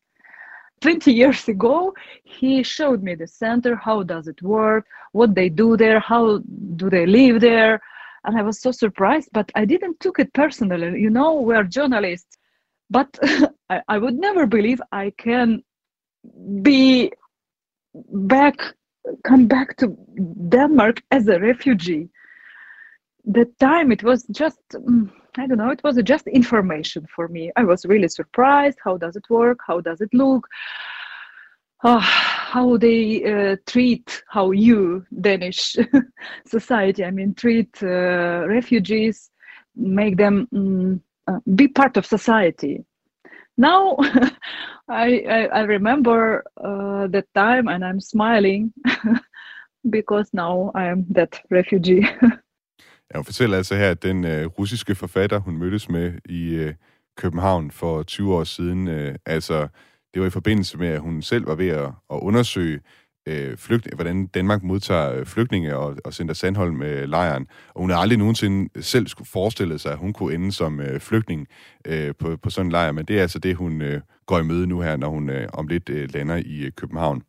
20 0.81 1.13
years 1.13 1.49
ago, 1.49 1.95
he 2.25 2.63
showed 2.63 3.03
me 3.03 3.15
the 3.15 3.27
center, 3.27 3.77
how 3.77 4.03
does 4.03 4.29
it 4.29 4.41
work, 4.43 4.87
what 5.13 5.35
they 5.35 5.49
do 5.49 5.77
there, 5.77 6.01
how 6.01 6.39
do 6.77 6.89
they 6.91 7.07
live 7.07 7.41
there, 7.41 7.81
and 8.25 8.37
I 8.37 8.43
was 8.43 8.61
so 8.61 8.71
surprised, 8.71 9.31
but 9.33 9.51
I 9.55 9.65
didn't 9.65 10.01
took 10.01 10.19
it 10.19 10.33
personally. 10.33 11.01
You 11.01 11.11
know, 11.11 11.35
we're 11.41 11.65
journalists, 11.65 12.37
but 12.91 13.09
I, 13.71 13.83
I 13.89 13.99
would 13.99 14.15
never 14.15 14.47
believe 14.47 14.81
I 14.93 15.13
can 15.17 15.63
be 16.63 17.13
back, 17.95 18.57
come 19.25 19.47
back 19.47 19.77
to 19.79 19.97
Denmark 20.49 21.03
as 21.11 21.29
a 21.29 21.39
refugee. 21.39 22.09
The 23.25 23.47
time 23.61 23.93
it 23.93 24.03
was 24.03 24.25
just, 24.31 24.61
mm, 24.73 25.11
I 25.39 25.47
don't 25.47 25.59
know, 25.59 25.71
it 25.71 25.83
was 25.85 25.97
just 26.03 26.27
information 26.27 27.07
for 27.15 27.29
me. 27.29 27.53
I 27.57 27.65
was 27.65 27.85
really 27.87 28.09
surprised. 28.09 28.79
How 28.83 28.97
does 28.97 29.17
it 29.17 29.25
work? 29.31 29.61
How 29.67 29.81
does 29.81 30.01
it 30.01 30.13
look? 30.13 30.49
uh, 31.85 32.01
how 32.01 32.77
they 32.77 33.25
uh, 33.25 33.57
treat 33.67 34.23
how 34.29 34.51
you 34.51 35.05
Danish 35.21 35.77
society 36.47 37.05
I 37.05 37.11
mean 37.11 37.35
treat 37.35 37.71
uh, 37.83 38.47
refugees 38.49 39.31
make 39.77 40.17
them 40.17 40.49
um, 40.55 41.03
uh, 41.29 41.39
be 41.55 41.69
part 41.69 41.97
of 41.97 42.07
society. 42.07 42.85
Now 43.57 43.97
I, 44.89 45.23
I, 45.29 45.47
I 45.53 45.61
remember 45.61 46.45
uh, 46.57 47.07
that 47.09 47.27
time 47.35 47.69
and 47.69 47.85
I'm 47.85 48.01
smiling 48.01 48.73
because 49.91 50.31
now 50.33 50.73
I 50.75 50.87
am 50.87 51.07
that 51.11 51.41
refugee. 51.51 52.09
Ja, 53.15 53.19
hun 53.19 53.25
fortæller 53.25 53.57
altså 53.57 53.77
her, 53.77 53.91
at 53.91 54.03
den 54.03 54.25
øh, 54.25 54.47
russiske 54.47 54.95
forfatter, 54.95 55.39
hun 55.39 55.57
mødtes 55.57 55.89
med 55.89 56.13
i 56.25 56.55
øh, 56.55 56.75
København 57.17 57.71
for 57.71 58.03
20 58.03 58.35
år 58.35 58.45
siden, 58.45 58.89
øh, 58.89 59.15
altså 59.27 59.69
det 60.15 60.23
var 60.23 60.27
i 60.27 60.31
forbindelse 60.31 60.79
med, 60.79 60.89
at 60.89 61.01
hun 61.01 61.23
selv 61.23 61.47
var 61.47 61.55
ved 61.55 61.69
at, 61.69 61.85
at 61.85 62.19
undersøge 62.23 62.81
øh, 63.29 63.57
flygt, 63.57 63.95
hvordan 63.95 64.27
Danmark 64.27 64.63
modtager 64.63 65.13
øh, 65.13 65.27
flygtninge 65.27 65.77
og, 65.77 65.97
og 66.05 66.15
sender 66.15 66.35
Sandholm 66.35 66.77
med 66.77 67.07
lejren. 67.07 67.47
Og 67.75 67.81
hun 67.81 67.91
har 67.91 67.97
aldrig 67.97 68.19
nogensinde 68.19 68.83
selv 68.83 69.07
skulle 69.07 69.29
forestille 69.29 69.79
sig, 69.79 69.93
at 69.93 69.99
hun 69.99 70.13
kunne 70.13 70.35
ende 70.35 70.53
som 70.53 70.81
øh, 70.81 71.01
flygtning 71.01 71.47
øh, 71.87 72.15
på, 72.19 72.37
på 72.37 72.51
sådan 72.51 72.67
en 72.67 72.73
lejr, 72.73 72.93
men 72.93 73.05
det 73.05 73.19
er 73.19 73.23
altså 73.23 73.39
det, 73.39 73.57
hun 73.57 73.83
øh, 73.83 74.01
går 74.27 74.39
i 74.39 74.43
møde 74.43 74.67
nu 74.67 74.81
her, 74.81 74.97
når 74.97 75.09
hun 75.09 75.31
øh, 75.31 75.49
om 75.53 75.69
lidt 75.69 75.89
øh, 75.89 76.09
lander 76.15 76.37
i 76.37 76.61
øh, 76.61 76.73
København. 76.73 77.23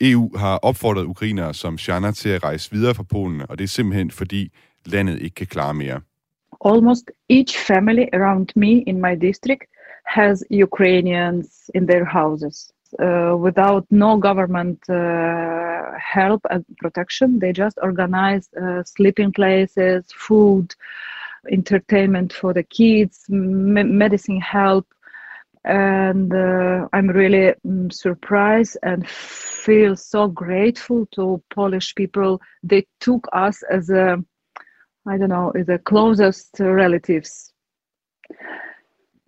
EU 0.00 0.36
har 0.36 0.56
opfordret 0.56 1.04
ukrainere 1.04 1.54
som 1.54 1.78
Shana 1.78 2.12
til 2.12 2.28
at 2.28 2.44
rejse 2.44 2.70
videre 2.72 2.94
fra 2.94 3.02
Polen, 3.02 3.42
og 3.48 3.58
det 3.58 3.64
er 3.64 3.68
simpelthen 3.68 4.10
fordi 4.10 4.52
landet 4.86 5.18
ikke 5.22 5.34
kan 5.34 5.46
klare 5.46 5.74
mere. 5.74 6.00
Almost 6.60 7.10
each 7.28 7.58
family 7.58 8.08
around 8.12 8.52
me 8.56 8.82
in 8.86 9.00
my 9.00 9.14
district 9.14 9.64
has 10.06 10.44
Ukrainians 10.50 11.70
in 11.74 11.86
their 11.86 12.04
houses. 12.04 12.72
uh, 12.98 13.36
without 13.38 13.86
no 13.90 14.16
government 14.16 14.78
uh, 14.88 15.92
help 15.98 16.44
and 16.50 16.64
protection. 16.78 17.38
They 17.38 17.52
just 17.52 17.78
organize 17.82 18.48
uh, 18.60 18.82
sleeping 18.84 19.32
places, 19.32 20.04
food, 20.14 20.74
entertainment 21.50 22.32
for 22.32 22.52
the 22.52 22.62
kids, 22.62 23.24
m- 23.30 23.98
medicine 23.98 24.40
help. 24.40 24.86
And 25.64 26.32
uh, 26.32 26.88
I'm 26.92 27.08
really 27.08 27.54
um, 27.66 27.90
surprised 27.90 28.78
and 28.82 29.08
feel 29.08 29.94
so 29.94 30.26
grateful 30.26 31.06
to 31.12 31.42
Polish 31.50 31.94
people. 31.94 32.40
They 32.62 32.86
took 32.98 33.28
us 33.32 33.62
as 33.70 33.90
a, 33.90 34.24
I 35.06 35.16
don't 35.16 35.30
know, 35.30 35.52
the 35.54 35.78
closest 35.78 36.60
relatives. 36.60 37.52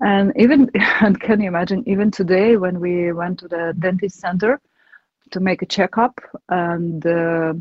And 0.00 0.32
even 0.36 0.70
and 1.00 1.18
can 1.20 1.40
you 1.40 1.48
imagine 1.48 1.82
even 1.86 2.10
today 2.10 2.56
when 2.56 2.80
we 2.80 3.12
went 3.12 3.38
to 3.40 3.48
the 3.48 3.74
dentist 3.78 4.20
center 4.20 4.60
to 5.30 5.40
make 5.40 5.62
a 5.62 5.66
checkup 5.66 6.20
and 6.48 7.04
uh, 7.06 7.54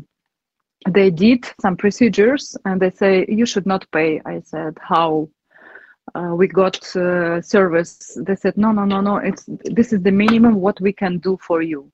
they 0.88 1.10
did 1.10 1.46
some 1.60 1.76
procedures 1.76 2.56
and 2.64 2.80
they 2.80 2.90
say 2.90 3.24
you 3.28 3.46
should 3.46 3.66
not 3.66 3.90
pay. 3.92 4.20
I 4.26 4.40
said 4.40 4.76
how? 4.80 5.28
Uh, 6.14 6.34
we 6.34 6.48
got 6.48 6.84
uh, 6.96 7.40
service. 7.40 8.18
They 8.26 8.34
said 8.34 8.56
no 8.56 8.72
no 8.72 8.84
no 8.84 9.00
no 9.00 9.16
it's 9.16 9.44
this 9.64 9.92
is 9.92 10.02
the 10.02 10.10
minimum 10.10 10.56
what 10.56 10.80
we 10.80 10.92
can 10.92 11.18
do 11.18 11.38
for 11.40 11.62
you 11.62 11.90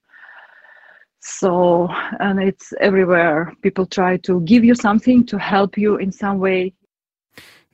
so 1.23 1.89
and 2.21 2.41
it's 2.41 2.73
everywhere 2.81 3.53
people 3.63 3.87
try 3.87 4.17
to 4.19 4.41
give 4.41 4.65
you 4.65 4.75
something 4.75 5.29
to 5.29 5.39
help 5.39 5.77
you 5.77 5.97
in 5.97 6.13
some 6.13 6.39
way 6.39 6.73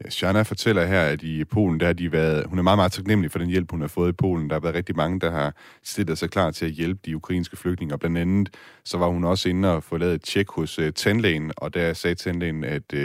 Shana 0.09 0.43
fortæller 0.43 0.87
her, 0.87 1.01
at 1.01 1.23
i 1.23 1.45
Polen, 1.45 1.81
der 1.81 1.87
har 1.87 1.93
de 1.93 2.13
været, 2.13 2.47
hun 2.47 2.59
er 2.59 2.63
meget, 2.63 2.79
meget 2.79 2.93
taknemmelig 2.93 3.31
for 3.31 3.39
den 3.39 3.49
hjælp, 3.49 3.71
hun 3.71 3.81
har 3.81 3.89
fået 3.89 4.09
i 4.09 4.13
Polen. 4.13 4.51
Der 4.51 4.55
har 4.55 4.61
været 4.61 4.75
rigtig 4.75 4.97
mange, 4.97 5.21
der 5.21 5.31
har 5.31 5.55
stillet 5.83 6.19
sig 6.19 6.31
klar 6.31 6.51
til 6.51 6.67
at 6.67 6.73
hjælpe 6.73 7.01
de 7.07 7.17
ukrainske 7.17 7.57
flygtninge. 7.57 7.95
Og 7.95 8.01
blandt 8.01 8.19
andet, 8.19 8.57
så 8.85 8.99
var 8.99 9.07
hun 9.09 9.25
også 9.25 9.49
inde 9.49 9.77
og 9.77 9.83
få 9.83 9.97
lavet 9.97 10.15
et 10.15 10.23
tjek 10.23 10.51
hos 10.51 10.79
uh, 10.79 10.89
tandlægen, 10.89 11.53
og 11.57 11.75
der 11.75 11.93
sagde 11.93 12.15
tandlægen, 12.15 12.65
at 12.65 12.93
uh, 12.95 13.01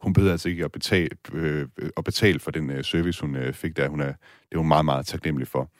hun 0.00 0.12
behøvede 0.12 0.32
altså 0.32 0.48
ikke 0.48 0.64
at 0.64 0.72
betale, 0.72 1.08
uh, 1.32 1.62
at 1.96 2.04
betale 2.04 2.38
for 2.38 2.50
den 2.50 2.70
uh, 2.70 2.82
service, 2.82 3.20
hun 3.20 3.36
uh, 3.36 3.52
fik 3.52 3.76
der. 3.76 3.88
Hun 3.88 4.00
er, 4.00 4.12
det 4.48 4.52
er 4.52 4.58
hun 4.58 4.68
meget, 4.68 4.84
meget 4.84 5.06
taknemmelig 5.06 5.48
for. 5.48 5.70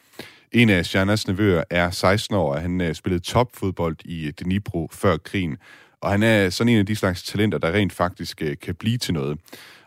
En 0.53 0.69
af 0.69 0.85
Shanas 0.85 1.29
nevøer 1.29 1.65
er 1.71 1.91
16 1.91 2.37
år, 2.37 2.55
og 2.55 2.61
han 2.61 2.81
øh, 2.81 2.95
spillede 2.95 3.23
topfodbold 3.23 3.97
i 4.05 4.27
øh, 4.27 4.33
Dnipro 4.41 4.89
før 4.93 5.17
krigen. 5.17 5.59
Og 6.01 6.11
han 6.11 6.23
er 6.23 6.51
sådan 6.51 6.73
en 6.73 6.79
af 6.79 6.87
de 6.87 6.97
slags 6.97 7.23
talenter, 7.23 7.59
der 7.59 7.73
rent 7.73 7.93
faktisk 7.93 8.43
øh, 8.43 8.57
kan 8.63 8.75
blive 8.75 8.99
til 8.99 9.15
noget. 9.15 9.39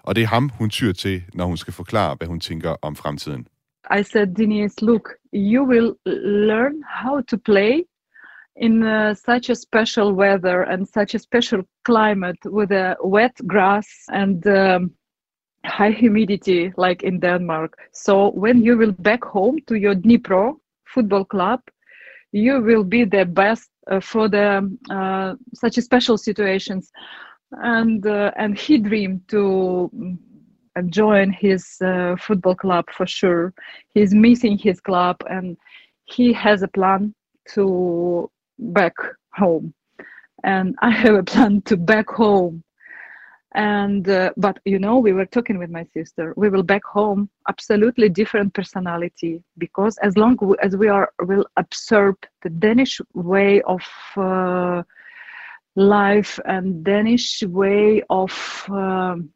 Og 0.03 0.15
det 0.15 0.23
er 0.23 0.27
ham, 0.27 0.49
hun 0.49 0.69
tyr 0.69 0.91
til, 0.91 1.23
når 1.33 1.45
hun 1.45 1.57
skal 1.57 1.73
forklare, 1.73 2.15
hvad 2.15 2.27
hun 2.27 2.39
tænker 2.39 2.75
om 2.81 2.95
fremtiden. 2.95 3.47
I 3.99 4.03
said, 4.03 4.27
Denise, 4.37 4.85
look, 4.85 5.09
you 5.33 5.67
will 5.67 5.93
learn 6.49 6.73
how 7.03 7.21
to 7.21 7.37
play 7.37 7.81
in 8.61 8.83
uh, 8.83 9.15
such 9.15 9.49
a 9.51 9.55
special 9.55 10.13
weather 10.13 10.61
and 10.71 10.85
such 10.85 11.15
a 11.15 11.19
special 11.19 11.61
climate 11.85 12.41
with 12.51 12.71
a 12.71 12.95
wet 13.05 13.35
grass 13.47 13.87
and 14.09 14.45
um, 14.47 14.91
high 15.65 15.91
humidity 15.91 16.73
like 16.77 17.03
in 17.03 17.19
Denmark. 17.19 17.77
So 17.91 18.31
when 18.31 18.63
you 18.63 18.77
will 18.77 18.91
back 18.93 19.23
home 19.23 19.57
to 19.67 19.75
your 19.75 19.95
Dnipro 19.95 20.57
football 20.85 21.25
club, 21.25 21.61
you 22.31 22.61
will 22.61 22.83
be 22.83 23.03
the 23.05 23.25
best 23.25 23.69
uh, 23.89 23.99
for 23.99 24.27
the 24.29 24.69
uh, 24.89 25.35
such 25.53 25.75
special 25.75 26.17
situations 26.17 26.91
and 27.61 28.05
uh, 28.05 28.31
and 28.37 28.57
he 28.57 28.77
dreamed 28.77 29.27
to 29.29 29.89
mm, 29.95 30.17
join 30.89 31.31
his 31.31 31.77
uh, 31.81 32.15
football 32.19 32.55
club 32.55 32.85
for 32.91 33.05
sure. 33.05 33.53
He's 33.93 34.13
missing 34.13 34.57
his 34.57 34.79
club, 34.79 35.17
and 35.29 35.57
he 36.05 36.33
has 36.33 36.63
a 36.63 36.67
plan 36.67 37.13
to 37.53 38.29
back 38.59 38.93
home. 39.33 39.73
And 40.43 40.75
I 40.81 40.89
have 40.91 41.15
a 41.15 41.23
plan 41.23 41.61
to 41.63 41.77
back 41.77 42.09
home. 42.09 42.63
And 43.55 44.07
uh, 44.09 44.31
but 44.37 44.57
you 44.65 44.79
know, 44.79 44.97
we 44.97 45.13
were 45.13 45.25
talking 45.25 45.57
with 45.59 45.69
my 45.69 45.83
sister. 45.93 46.33
We 46.35 46.49
will 46.49 46.63
back 46.63 46.83
home 46.83 47.29
absolutely 47.47 48.09
different 48.09 48.53
personality 48.53 49.43
because 49.57 49.97
as 49.99 50.17
long 50.17 50.37
as 50.61 50.75
we 50.75 50.87
are 50.87 51.11
will 51.21 51.45
absorb 51.57 52.15
the 52.41 52.49
Danish 52.49 52.99
way 53.13 53.61
of 53.61 53.83
uh, 54.17 54.81
life 55.75 56.39
and 56.45 56.83
Danish 56.83 57.43
way 57.43 58.01
of 58.09 58.31
um, 58.69 59.29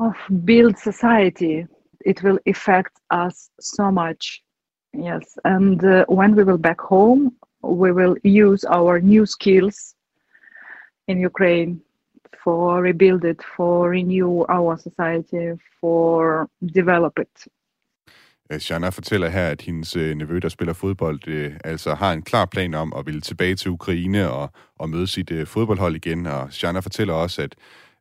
of 0.00 0.14
build 0.44 0.76
society. 0.78 1.66
It 2.04 2.22
will 2.22 2.38
affect 2.46 2.98
us 3.10 3.50
so 3.60 3.90
much. 3.90 4.42
Yes, 4.92 5.38
and 5.44 5.84
uh, 5.84 6.04
when 6.08 6.34
we 6.34 6.42
will 6.42 6.58
back 6.58 6.80
home, 6.80 7.36
we 7.62 7.92
will 7.92 8.16
use 8.24 8.64
our 8.64 9.00
new 9.00 9.26
skills 9.26 9.94
in 11.06 11.20
Ukraine 11.20 11.80
for 12.44 12.82
rebuild 12.82 13.24
it, 13.24 13.40
for 13.56 13.90
renew 13.90 14.44
our 14.48 14.76
society, 14.76 15.56
for 15.80 16.48
develop 16.74 17.18
it. 17.18 17.48
Øh, 18.52 18.60
Shana 18.60 18.88
fortæller 18.88 19.28
her, 19.28 19.46
at 19.48 19.62
hendes 19.62 19.96
øh, 19.96 20.14
nevø, 20.14 20.38
der 20.38 20.48
spiller 20.48 20.72
fodbold, 20.72 21.28
øh, 21.28 21.52
altså 21.64 21.94
har 21.94 22.12
en 22.12 22.22
klar 22.22 22.44
plan 22.44 22.74
om 22.74 22.92
at 22.96 23.06
ville 23.06 23.20
tilbage 23.20 23.54
til 23.54 23.70
Ukraine 23.70 24.30
og, 24.30 24.50
og 24.78 24.90
møde 24.90 25.06
sit 25.06 25.30
øh, 25.30 25.46
fodboldhold 25.46 25.96
igen. 25.96 26.26
Og 26.26 26.52
Shana 26.52 26.80
fortæller 26.80 27.14
også, 27.14 27.42
at, 27.42 27.54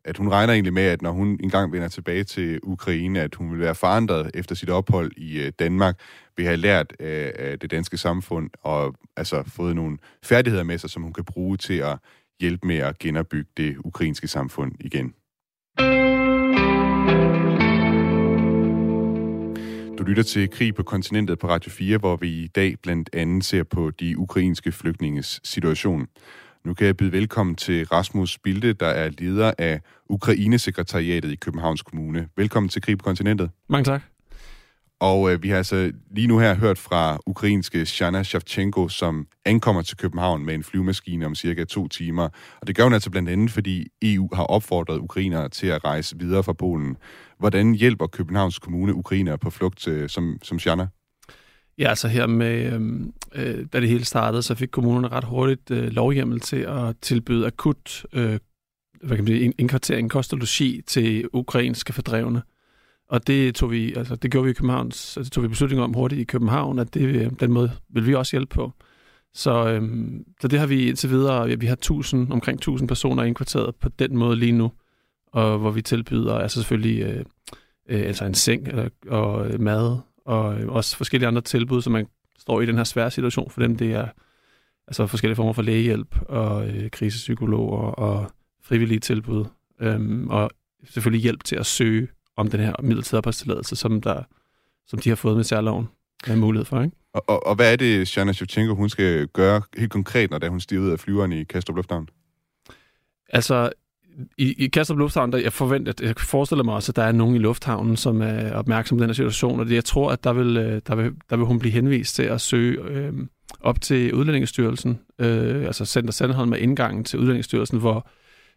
at 0.06 0.18
hun 0.18 0.30
regner 0.30 0.54
egentlig 0.54 0.74
med, 0.74 0.84
at 0.84 1.02
når 1.02 1.12
hun 1.12 1.40
engang 1.44 1.72
vender 1.72 1.88
tilbage 1.88 2.24
til 2.24 2.60
Ukraine, 2.64 3.22
at 3.22 3.36
hun 3.36 3.52
vil 3.52 3.60
være 3.60 3.76
forandret 3.76 4.32
efter 4.34 4.56
sit 4.56 4.70
ophold 4.70 5.12
i 5.18 5.40
øh, 5.40 5.52
Danmark, 5.60 6.00
vil 6.38 6.46
have 6.46 6.58
lært 6.58 6.94
øh, 7.00 7.32
af 7.36 7.60
det 7.60 7.72
danske 7.72 7.98
samfund 7.98 8.50
og 8.62 8.96
altså 9.18 9.44
fået 9.48 9.76
nogle 9.76 9.98
færdigheder 10.24 10.64
med 10.64 10.78
sig, 10.78 10.90
som 10.90 11.04
hun 11.04 11.14
kan 11.14 11.26
bruge 11.26 11.58
til 11.58 11.78
at 11.78 11.98
hjælpe 12.40 12.68
med 12.68 12.78
at 12.78 13.00
genopbygge 13.00 13.52
det 13.58 13.78
ukrainske 13.78 14.28
samfund 14.28 14.72
igen. 14.80 15.14
Du 19.98 20.04
lytter 20.04 20.24
til 20.24 20.50
Krig 20.50 20.76
på 20.76 20.84
kontinentet 20.84 21.40
på 21.40 21.48
Radio 21.48 21.72
4, 21.72 21.98
hvor 21.98 22.16
vi 22.16 22.30
i 22.30 22.48
dag 22.48 22.76
blandt 22.84 23.10
andet 23.14 23.46
ser 23.46 23.64
på 23.64 23.92
de 23.92 24.18
ukrainske 24.18 24.72
flygtninges 24.72 25.42
situation. 25.44 26.08
Nu 26.66 26.74
kan 26.74 26.88
jeg 26.88 26.98
byde 26.98 27.12
velkommen 27.12 27.56
til 27.56 27.86
Rasmus 27.86 28.38
Bilde, 28.38 28.74
der 28.74 28.88
er 28.88 29.10
leder 29.18 29.54
af 29.58 29.82
Ukrainesekretariatet 30.10 31.32
i 31.32 31.36
Københavns 31.36 31.82
Kommune. 31.82 32.28
Velkommen 32.38 32.70
til 32.70 32.82
Krig 32.82 32.98
på 32.98 33.04
kontinentet. 33.04 33.50
Mange 33.70 33.84
tak. 33.84 34.02
Og 35.00 35.32
øh, 35.32 35.44
vi 35.44 35.50
har 35.50 35.58
altså 35.58 35.92
lige 36.12 36.28
nu 36.28 36.40
her 36.40 36.56
hørt 36.56 36.78
fra 36.78 37.18
ukrainske 37.26 37.86
Shana 37.86 38.24
Shavchenko, 38.24 38.90
som 38.90 39.28
ankommer 39.46 39.82
til 39.82 39.98
København 39.98 40.46
med 40.46 40.54
en 40.54 40.64
flyvemaskine 40.64 41.26
om 41.26 41.36
cirka 41.36 41.64
to 41.64 41.88
timer. 41.88 42.30
Og 42.62 42.68
det 42.68 42.76
gør 42.76 42.84
hun 42.84 42.94
altså 42.94 43.10
blandt 43.10 43.30
andet, 43.30 43.52
fordi 43.52 43.88
EU 44.02 44.30
har 44.34 44.44
opfordret 44.44 44.98
ukrainere 44.98 45.50
til 45.50 45.68
at 45.68 45.84
rejse 45.86 46.16
videre 46.20 46.44
fra 46.44 46.54
Polen. 46.54 46.98
Hvordan 47.40 47.74
hjælper 47.74 48.08
Københavns 48.08 48.60
Kommune 48.60 48.94
ukrainere 48.94 49.38
på 49.38 49.50
flugt 49.50 49.88
øh, 49.88 50.10
som, 50.10 50.38
som 50.44 50.60
Shana? 50.60 50.88
Ja, 51.78 51.90
altså 51.90 52.08
her 52.08 52.28
med, 52.28 52.74
øhm, 52.74 53.14
øh, 53.36 53.66
da 53.74 53.80
det 53.80 53.90
hele 53.90 54.06
startede, 54.06 54.42
så 54.42 54.56
fik 54.56 54.70
kommunerne 54.72 55.08
ret 55.08 55.24
hurtigt 55.24 55.72
øh, 55.72 55.88
lovhjemmel 55.88 56.40
til 56.40 56.58
at 56.58 56.96
tilbyde 57.02 57.48
akut 57.48 58.06
øh, 58.14 58.40
hvad 59.04 59.18
kan 59.18 59.26
man 59.26 59.28
sige, 59.28 59.54
indkvartering, 59.58 60.10
kost 60.10 60.34
og 60.34 60.40
logi 60.40 60.82
til 60.88 61.30
ukrainske 61.34 61.94
fordrevne. 61.94 62.42
Og 63.10 63.28
det 63.28 63.56
tog 63.56 63.72
vi, 63.72 63.94
altså 63.94 64.16
det 64.16 64.32
gjorde 64.32 64.46
vi 64.46 64.52
i 64.52 64.54
København, 64.54 64.86
altså 64.86 65.20
det 65.24 65.32
tog 65.32 65.44
vi 65.44 65.48
beslutning 65.48 65.82
om 65.82 65.94
hurtigt 65.94 66.22
i 66.22 66.24
København, 66.24 66.80
at 66.80 66.94
det, 66.94 67.02
øh, 67.02 67.32
den 67.40 67.52
måde 67.52 67.72
vil 67.90 68.08
vi 68.08 68.16
også 68.16 68.32
hjælpe 68.32 68.56
på. 68.56 68.72
Så, 69.34 69.70
øhm, 69.70 70.26
så 70.42 70.48
det 70.48 70.60
har 70.60 70.68
vi 70.68 70.88
indtil 70.88 71.10
videre, 71.10 71.44
ja, 71.44 71.56
vi 71.56 71.66
har 71.66 71.76
1000, 71.76 72.32
omkring 72.32 72.56
1000 72.56 72.88
personer 72.88 73.24
indkvarteret 73.24 73.76
på 73.76 73.90
den 73.90 74.18
måde 74.18 74.36
lige 74.36 74.52
nu, 74.52 74.72
og 75.28 75.58
hvor 75.58 75.72
vi 75.72 75.82
tilbyder 75.82 76.36
altså 76.36 76.60
selvfølgelig 76.60 77.02
øh, 77.04 77.26
øh, 77.90 78.08
altså 78.08 78.26
en 78.26 78.34
seng 78.34 78.68
eller, 78.68 78.90
og 79.08 79.50
øh, 79.50 79.60
mad, 79.60 79.98
og 80.26 80.62
øh, 80.62 80.70
også 80.70 80.98
forskellige 80.98 81.28
andre 81.28 81.42
tilbud, 81.42 81.82
så 81.82 81.90
man 81.90 82.08
står 82.40 82.62
i 82.62 82.66
den 82.66 82.78
her 82.78 82.84
svære 82.84 83.12
situation 83.12 83.50
for 83.50 83.62
dem. 83.62 83.76
Det 83.76 83.94
er 83.94 84.08
altså 84.88 85.08
forskellige 85.08 85.36
former 85.36 85.54
for 85.54 85.62
lægehjælp 85.62 86.16
og 86.22 86.68
øh, 86.68 86.90
krisepsykologer 86.90 87.78
og 87.78 88.32
frivillige 88.64 89.00
tilbud, 89.00 89.46
øhm, 89.82 90.30
og 90.30 90.52
selvfølgelig 90.90 91.22
hjælp 91.22 91.44
til 91.44 91.56
at 91.56 91.66
søge 91.66 92.08
om 92.40 92.48
den 92.48 92.60
her 92.60 92.74
midlertidige 92.84 93.18
opholdstilladelse, 93.18 93.76
som, 93.76 94.02
der, 94.02 94.24
som 94.88 95.00
de 95.00 95.10
har 95.10 95.16
fået 95.16 95.36
med 95.36 95.44
særloven 95.44 95.88
er 96.28 96.36
mulighed 96.36 96.66
for. 96.66 96.82
Ikke? 96.82 96.96
Og, 97.14 97.24
og, 97.28 97.48
og 97.48 97.56
hvad 97.56 97.74
er 97.74 97.76
det, 97.76 98.08
Shana 98.08 98.34
Shevchenko, 98.34 98.76
hun 98.76 98.90
skal 98.90 99.28
gøre 99.28 99.62
helt 99.78 99.92
konkret, 99.92 100.32
når 100.32 100.50
hun 100.50 100.60
stiger 100.60 100.82
ud 100.82 100.90
af 100.90 101.00
flyveren 101.00 101.32
i 101.32 101.44
Kastrup 101.44 101.76
Lufthavn? 101.76 102.10
Altså, 103.30 103.70
i, 104.38 104.64
i 104.64 104.68
Kastrup 104.68 104.98
Lufthavn, 104.98 105.32
der 105.32 105.38
jeg 105.38 105.54
forventer, 105.54 105.92
at 105.92 106.02
jeg 106.02 106.16
forestiller 106.18 106.64
mig 106.64 106.74
også, 106.74 106.92
at 106.92 106.96
der 106.96 107.04
er 107.04 107.12
nogen 107.12 107.36
i 107.36 107.40
lufthavnen, 107.40 107.98
som 107.98 108.22
er 108.22 108.54
opmærksom 108.54 108.98
på 108.98 109.02
den 109.02 109.10
her 109.10 109.14
situation, 109.14 109.60
og 109.60 109.66
det, 109.66 109.76
jeg 109.76 109.86
tror, 109.86 110.12
at 110.12 110.24
der 110.24 110.34
vil, 110.34 110.58
øh, 110.58 110.82
der, 110.88 110.96
vil, 110.96 111.12
der 111.30 111.38
vil 111.38 111.46
hun 111.46 111.60
blive 111.60 111.72
henvist 111.72 112.16
til 112.16 112.24
at 112.24 112.42
søge 112.42 112.82
øh, 112.82 113.14
op 113.62 113.82
til 113.82 114.14
Udlændingestyrelsen, 114.14 115.00
øh, 115.20 115.66
altså 115.66 115.86
Center 115.86 116.12
Sandholm 116.12 116.50
med 116.50 116.58
indgangen 116.58 117.04
til 117.04 117.20
Udlændingestyrelsen, 117.20 117.80
hvor, 117.80 118.08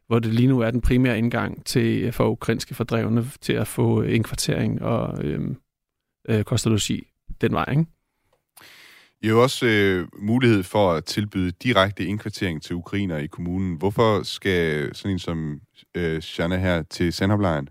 hvor 0.07 0.19
det 0.19 0.35
lige 0.35 0.49
nu 0.49 0.61
er 0.61 0.71
den 0.71 0.81
primære 0.81 1.19
indgang 1.19 1.67
til 1.67 2.13
for 2.13 2.29
ukrainske 2.29 2.75
fordrevne 2.75 3.27
til 3.41 3.53
at 3.53 3.67
få 3.67 4.03
indkvartering 4.03 4.83
og 4.83 5.25
øh, 5.25 5.41
øh, 6.29 6.45
kostologi 6.45 7.07
den 7.41 7.53
vej, 7.53 7.67
ikke? 7.71 7.87
I 9.21 9.29
har 9.29 9.35
også 9.35 9.67
øh, 9.67 10.09
mulighed 10.19 10.63
for 10.63 10.93
at 10.93 11.05
tilbyde 11.05 11.51
direkte 11.51 12.05
indkvartering 12.05 12.63
til 12.63 12.77
ukrainer 12.77 13.17
i 13.17 13.27
kommunen. 13.27 13.77
Hvorfor 13.77 14.23
skal 14.23 14.91
sådan 14.95 15.13
en 15.13 15.19
som 15.19 15.61
øh, 15.95 16.21
Shanna 16.21 16.57
her 16.57 16.83
til 16.83 17.13
Sandholmlejren? 17.13 17.69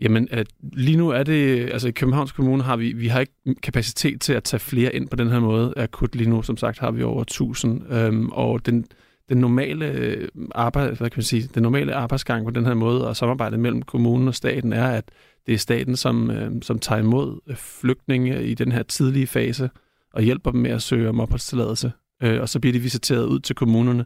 Jamen, 0.00 0.28
at 0.30 0.46
lige 0.72 0.96
nu 0.96 1.08
er 1.08 1.22
det, 1.22 1.70
altså 1.70 1.88
i 1.88 1.90
Københavns 1.90 2.32
Kommune 2.32 2.62
har 2.62 2.76
vi, 2.76 2.92
vi 2.92 3.08
har 3.08 3.20
ikke 3.20 3.54
kapacitet 3.62 4.20
til 4.20 4.32
at 4.32 4.44
tage 4.44 4.60
flere 4.60 4.94
ind 4.94 5.08
på 5.08 5.16
den 5.16 5.28
her 5.28 5.40
måde. 5.40 5.74
Akut 5.76 6.16
lige 6.16 6.30
nu, 6.30 6.42
som 6.42 6.56
sagt, 6.56 6.78
har 6.78 6.90
vi 6.90 7.02
over 7.02 7.22
1000, 7.22 7.92
øhm, 7.92 8.28
og 8.30 8.66
den, 8.66 8.86
den 9.28 9.38
normale 9.38 9.86
øh, 9.86 10.28
arbejde, 10.54 10.96
hvad 10.96 11.10
kan 11.10 11.18
man 11.18 11.24
sige, 11.24 11.50
den 11.54 11.62
normale 11.62 11.94
arbejdsgang 11.94 12.44
på 12.44 12.50
den 12.50 12.66
her 12.66 12.74
måde 12.74 13.08
og 13.08 13.16
samarbejdet 13.16 13.60
mellem 13.60 13.82
kommunen 13.82 14.28
og 14.28 14.34
staten 14.34 14.72
er, 14.72 14.86
at 14.86 15.10
det 15.46 15.54
er 15.54 15.58
staten, 15.58 15.96
som, 15.96 16.30
øh, 16.30 16.52
som 16.62 16.78
tager 16.78 17.00
imod 17.00 17.40
øh, 17.46 17.56
flygtninge 17.56 18.44
i 18.44 18.54
den 18.54 18.72
her 18.72 18.82
tidlige 18.82 19.26
fase 19.26 19.70
og 20.14 20.22
hjælper 20.22 20.50
dem 20.50 20.60
med 20.60 20.70
at 20.70 20.82
søge 20.82 21.08
om 21.08 21.20
opholdstilladelse. 21.20 21.92
Øh, 22.22 22.40
og 22.40 22.48
så 22.48 22.60
bliver 22.60 22.72
de 22.72 22.78
visiteret 22.78 23.26
ud 23.26 23.40
til 23.40 23.56
kommunerne 23.56 24.04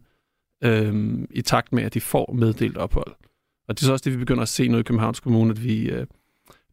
øh, 0.64 1.18
i 1.30 1.42
takt 1.42 1.72
med, 1.72 1.82
at 1.82 1.94
de 1.94 2.00
får 2.00 2.32
meddelt 2.32 2.76
ophold. 2.76 3.14
Og 3.68 3.74
det 3.74 3.82
er 3.82 3.86
så 3.86 3.92
også 3.92 4.02
det, 4.04 4.12
vi 4.12 4.18
begynder 4.18 4.42
at 4.42 4.48
se 4.48 4.68
nu 4.68 4.78
i 4.78 4.82
Københavns 4.82 5.20
Kommune, 5.20 5.50
at 5.50 5.64
vi, 5.64 5.90
øh, 5.90 6.06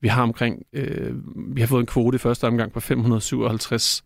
vi 0.01 0.08
har 0.08 0.24
omkring, 0.24 0.63
øh, 0.74 1.15
vi 1.56 1.62
har 1.62 1.68
fået 1.68 1.79
en 1.82 1.86
kvote 1.86 2.15
i 2.15 2.20
første 2.20 2.48
omgang 2.48 2.72
på 2.72 2.79
557 2.79 4.03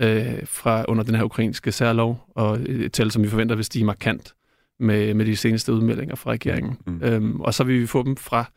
øh, 0.00 0.46
fra 0.46 0.84
under 0.88 1.04
den 1.04 1.14
her 1.14 1.24
ukrainske 1.24 1.72
særlov, 1.72 2.24
og 2.34 2.58
et 2.66 2.92
tal, 2.92 3.10
som 3.10 3.22
vi 3.22 3.28
forventer 3.28 3.54
vil 3.54 3.64
stige 3.64 3.84
markant 3.84 4.34
med, 4.80 5.14
med 5.14 5.26
de 5.26 5.36
seneste 5.36 5.72
udmeldinger 5.72 6.14
fra 6.14 6.30
regeringen. 6.30 6.78
Mm. 6.86 7.00
Øhm, 7.02 7.40
og 7.40 7.54
så 7.54 7.64
vil 7.64 7.80
vi 7.80 7.86
få 7.86 8.02
dem 8.02 8.16
fra 8.16 8.50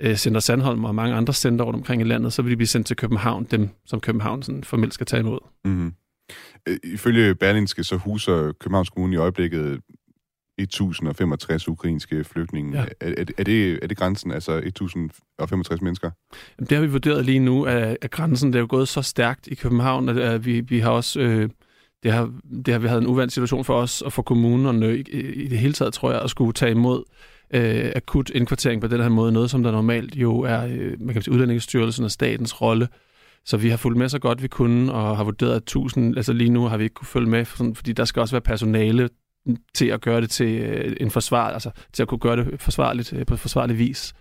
øh, 0.00 0.16
Center 0.16 0.40
Sandholm 0.40 0.84
og 0.84 0.94
mange 0.94 1.14
andre 1.14 1.32
center 1.32 1.64
rundt 1.64 1.76
omkring 1.76 2.02
i 2.02 2.04
landet, 2.04 2.32
så 2.32 2.42
vil 2.42 2.50
de 2.50 2.56
blive 2.56 2.66
sendt 2.66 2.86
til 2.86 2.96
København, 2.96 3.44
dem 3.44 3.68
som 3.86 4.00
København 4.00 4.42
sådan 4.42 4.64
formelt 4.64 4.94
skal 4.94 5.06
tage 5.06 5.20
imod. 5.20 5.38
Mm-hmm. 5.64 5.94
Ifølge 6.84 7.34
Berlinske 7.34 7.84
så 7.84 7.96
huser 7.96 8.52
Københavns 8.60 8.90
Kommune 8.90 9.14
i 9.14 9.16
øjeblikket 9.16 9.80
1065 10.58 11.68
ukrainske 11.68 12.24
flygtninge. 12.24 12.78
Ja. 12.78 12.84
Er, 13.00 13.12
er, 13.16 13.24
er, 13.38 13.44
det, 13.44 13.78
er 13.82 13.86
det 13.86 13.96
grænsen, 13.96 14.30
altså 14.30 14.52
1065 14.52 15.82
mennesker? 15.82 16.10
Jamen, 16.58 16.68
det 16.68 16.76
har 16.76 16.84
vi 16.84 16.90
vurderet 16.90 17.24
lige 17.24 17.38
nu, 17.38 17.64
at, 17.64 17.96
at 18.02 18.10
grænsen 18.10 18.52
det 18.52 18.58
er 18.58 18.60
jo 18.60 18.66
gået 18.70 18.88
så 18.88 19.02
stærkt 19.02 19.46
i 19.46 19.54
København, 19.54 20.08
at, 20.08 20.18
at 20.18 20.46
vi, 20.46 20.60
vi 20.60 20.78
har 20.78 20.90
også... 20.90 21.20
Øh, 21.20 21.48
det 22.02 22.12
har, 22.12 22.32
det 22.66 22.74
har 22.74 22.78
vi 22.78 22.88
havde 22.88 23.00
en 23.00 23.06
uvandt 23.06 23.32
situation 23.32 23.64
for 23.64 23.74
os 23.74 24.02
og 24.02 24.12
for 24.12 24.22
kommunen 24.22 24.82
og 24.82 24.90
i, 24.94 25.00
i 25.20 25.48
det 25.48 25.58
hele 25.58 25.72
taget, 25.72 25.94
tror 25.94 26.10
jeg, 26.12 26.20
at 26.20 26.30
skulle 26.30 26.52
tage 26.52 26.70
imod 26.70 27.04
øh, 27.54 27.92
akut 27.96 28.30
indkvartering 28.30 28.80
på 28.80 28.86
den 28.86 29.00
her 29.00 29.08
måde. 29.08 29.32
Noget, 29.32 29.50
som 29.50 29.62
der 29.62 29.70
normalt 29.70 30.16
jo 30.16 30.40
er 30.40 30.66
øh, 30.66 31.00
man 31.00 31.12
kan 31.12 31.22
sige, 31.22 31.34
Udlændingsstyrelsen 31.34 32.04
og 32.04 32.10
statens 32.10 32.60
rolle. 32.60 32.88
Så 33.44 33.56
vi 33.56 33.68
har 33.68 33.76
fulgt 33.76 33.98
med 33.98 34.08
så 34.08 34.18
godt 34.18 34.42
vi 34.42 34.48
kunne, 34.48 34.92
og 34.92 35.16
har 35.16 35.24
vurderet, 35.24 35.50
at 35.50 35.62
1000, 35.62 36.16
altså 36.16 36.32
lige 36.32 36.50
nu 36.50 36.64
har 36.64 36.76
vi 36.76 36.84
ikke 36.84 36.94
kunne 36.94 37.06
følge 37.06 37.30
med, 37.30 37.44
fordi 37.44 37.92
der 37.92 38.04
skal 38.04 38.20
også 38.20 38.34
være 38.34 38.40
personale 38.40 39.08
til 39.74 39.86
at 39.86 40.00
gøre 40.00 40.20
det 40.20 40.30
til 40.30 40.60
øh, 40.60 40.96
en 41.00 41.10
forsvar, 41.10 41.50
altså 41.50 41.70
til 41.92 42.02
at 42.02 42.08
kunne 42.08 42.18
gøre 42.18 42.36
det 42.36 42.60
forsvarligt 42.60 43.12
øh, 43.12 43.26
på 43.26 43.36
forsvarlig 43.36 43.78
vis. 43.78 44.14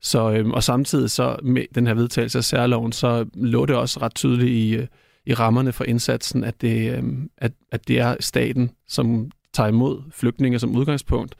Så, 0.00 0.30
øhm, 0.30 0.50
og 0.50 0.62
samtidig 0.62 1.10
så 1.10 1.36
med 1.42 1.64
den 1.74 1.86
her 1.86 1.94
vedtagelse 1.94 2.38
af 2.38 2.44
særloven, 2.44 2.92
så 2.92 3.26
lå 3.34 3.66
det 3.66 3.76
også 3.76 4.00
ret 4.00 4.14
tydeligt 4.14 4.50
i, 4.50 4.74
øh, 4.74 4.86
i 5.26 5.34
rammerne 5.34 5.72
for 5.72 5.84
indsatsen, 5.84 6.44
at 6.44 6.60
det, 6.60 6.96
øhm, 6.96 7.30
at, 7.38 7.52
at 7.72 7.88
det 7.88 7.98
er 7.98 8.16
staten, 8.20 8.70
som 8.88 9.30
tager 9.52 9.68
imod 9.68 10.02
flygtninge 10.10 10.58
som 10.58 10.76
udgangspunkt, 10.76 11.34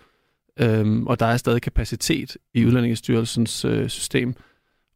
øhm, 0.60 1.06
og 1.06 1.20
der 1.20 1.26
er 1.26 1.36
stadig 1.36 1.62
kapacitet 1.62 2.36
i 2.54 2.66
Udlændingestyrelsens 2.66 3.64
øh, 3.64 3.88
system, 3.88 4.34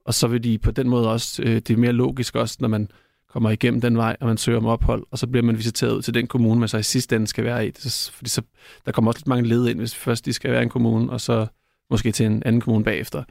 og 0.04 0.14
så 0.14 0.26
vil 0.26 0.44
de 0.44 0.58
på 0.58 0.70
den 0.70 0.88
måde 0.88 1.10
også, 1.10 1.42
øh, 1.42 1.54
det 1.54 1.70
er 1.70 1.76
mere 1.76 1.92
logisk 1.92 2.36
også, 2.36 2.56
når 2.60 2.68
man 2.68 2.88
kommer 3.32 3.50
igennem 3.50 3.80
den 3.80 3.96
vej, 3.96 4.16
og 4.20 4.26
man 4.26 4.36
søger 4.36 4.58
om 4.58 4.66
ophold, 4.66 5.06
og 5.10 5.18
så 5.18 5.26
bliver 5.26 5.44
man 5.44 5.58
visiteret 5.58 5.92
ud 5.92 6.02
til 6.02 6.14
den 6.14 6.26
kommune, 6.26 6.60
man 6.60 6.68
så 6.68 6.78
i 6.78 6.82
sidste 6.82 7.16
ende 7.16 7.26
skal 7.26 7.44
være 7.44 7.66
i. 7.66 7.72
Fordi 8.12 8.30
så, 8.30 8.42
der 8.86 8.92
kommer 8.92 9.10
også 9.10 9.18
lidt 9.18 9.26
mange 9.26 9.48
led 9.48 9.68
ind, 9.68 9.78
hvis 9.78 9.94
først 9.94 10.26
de 10.26 10.32
skal 10.32 10.50
være 10.50 10.60
i 10.60 10.62
en 10.62 10.68
kommune, 10.68 11.12
og 11.12 11.20
så 11.20 11.46
måske 11.90 12.12
til 12.12 12.26
en 12.26 12.42
anden 12.46 12.60
kommune 12.60 12.84
bagefter. 12.84 13.24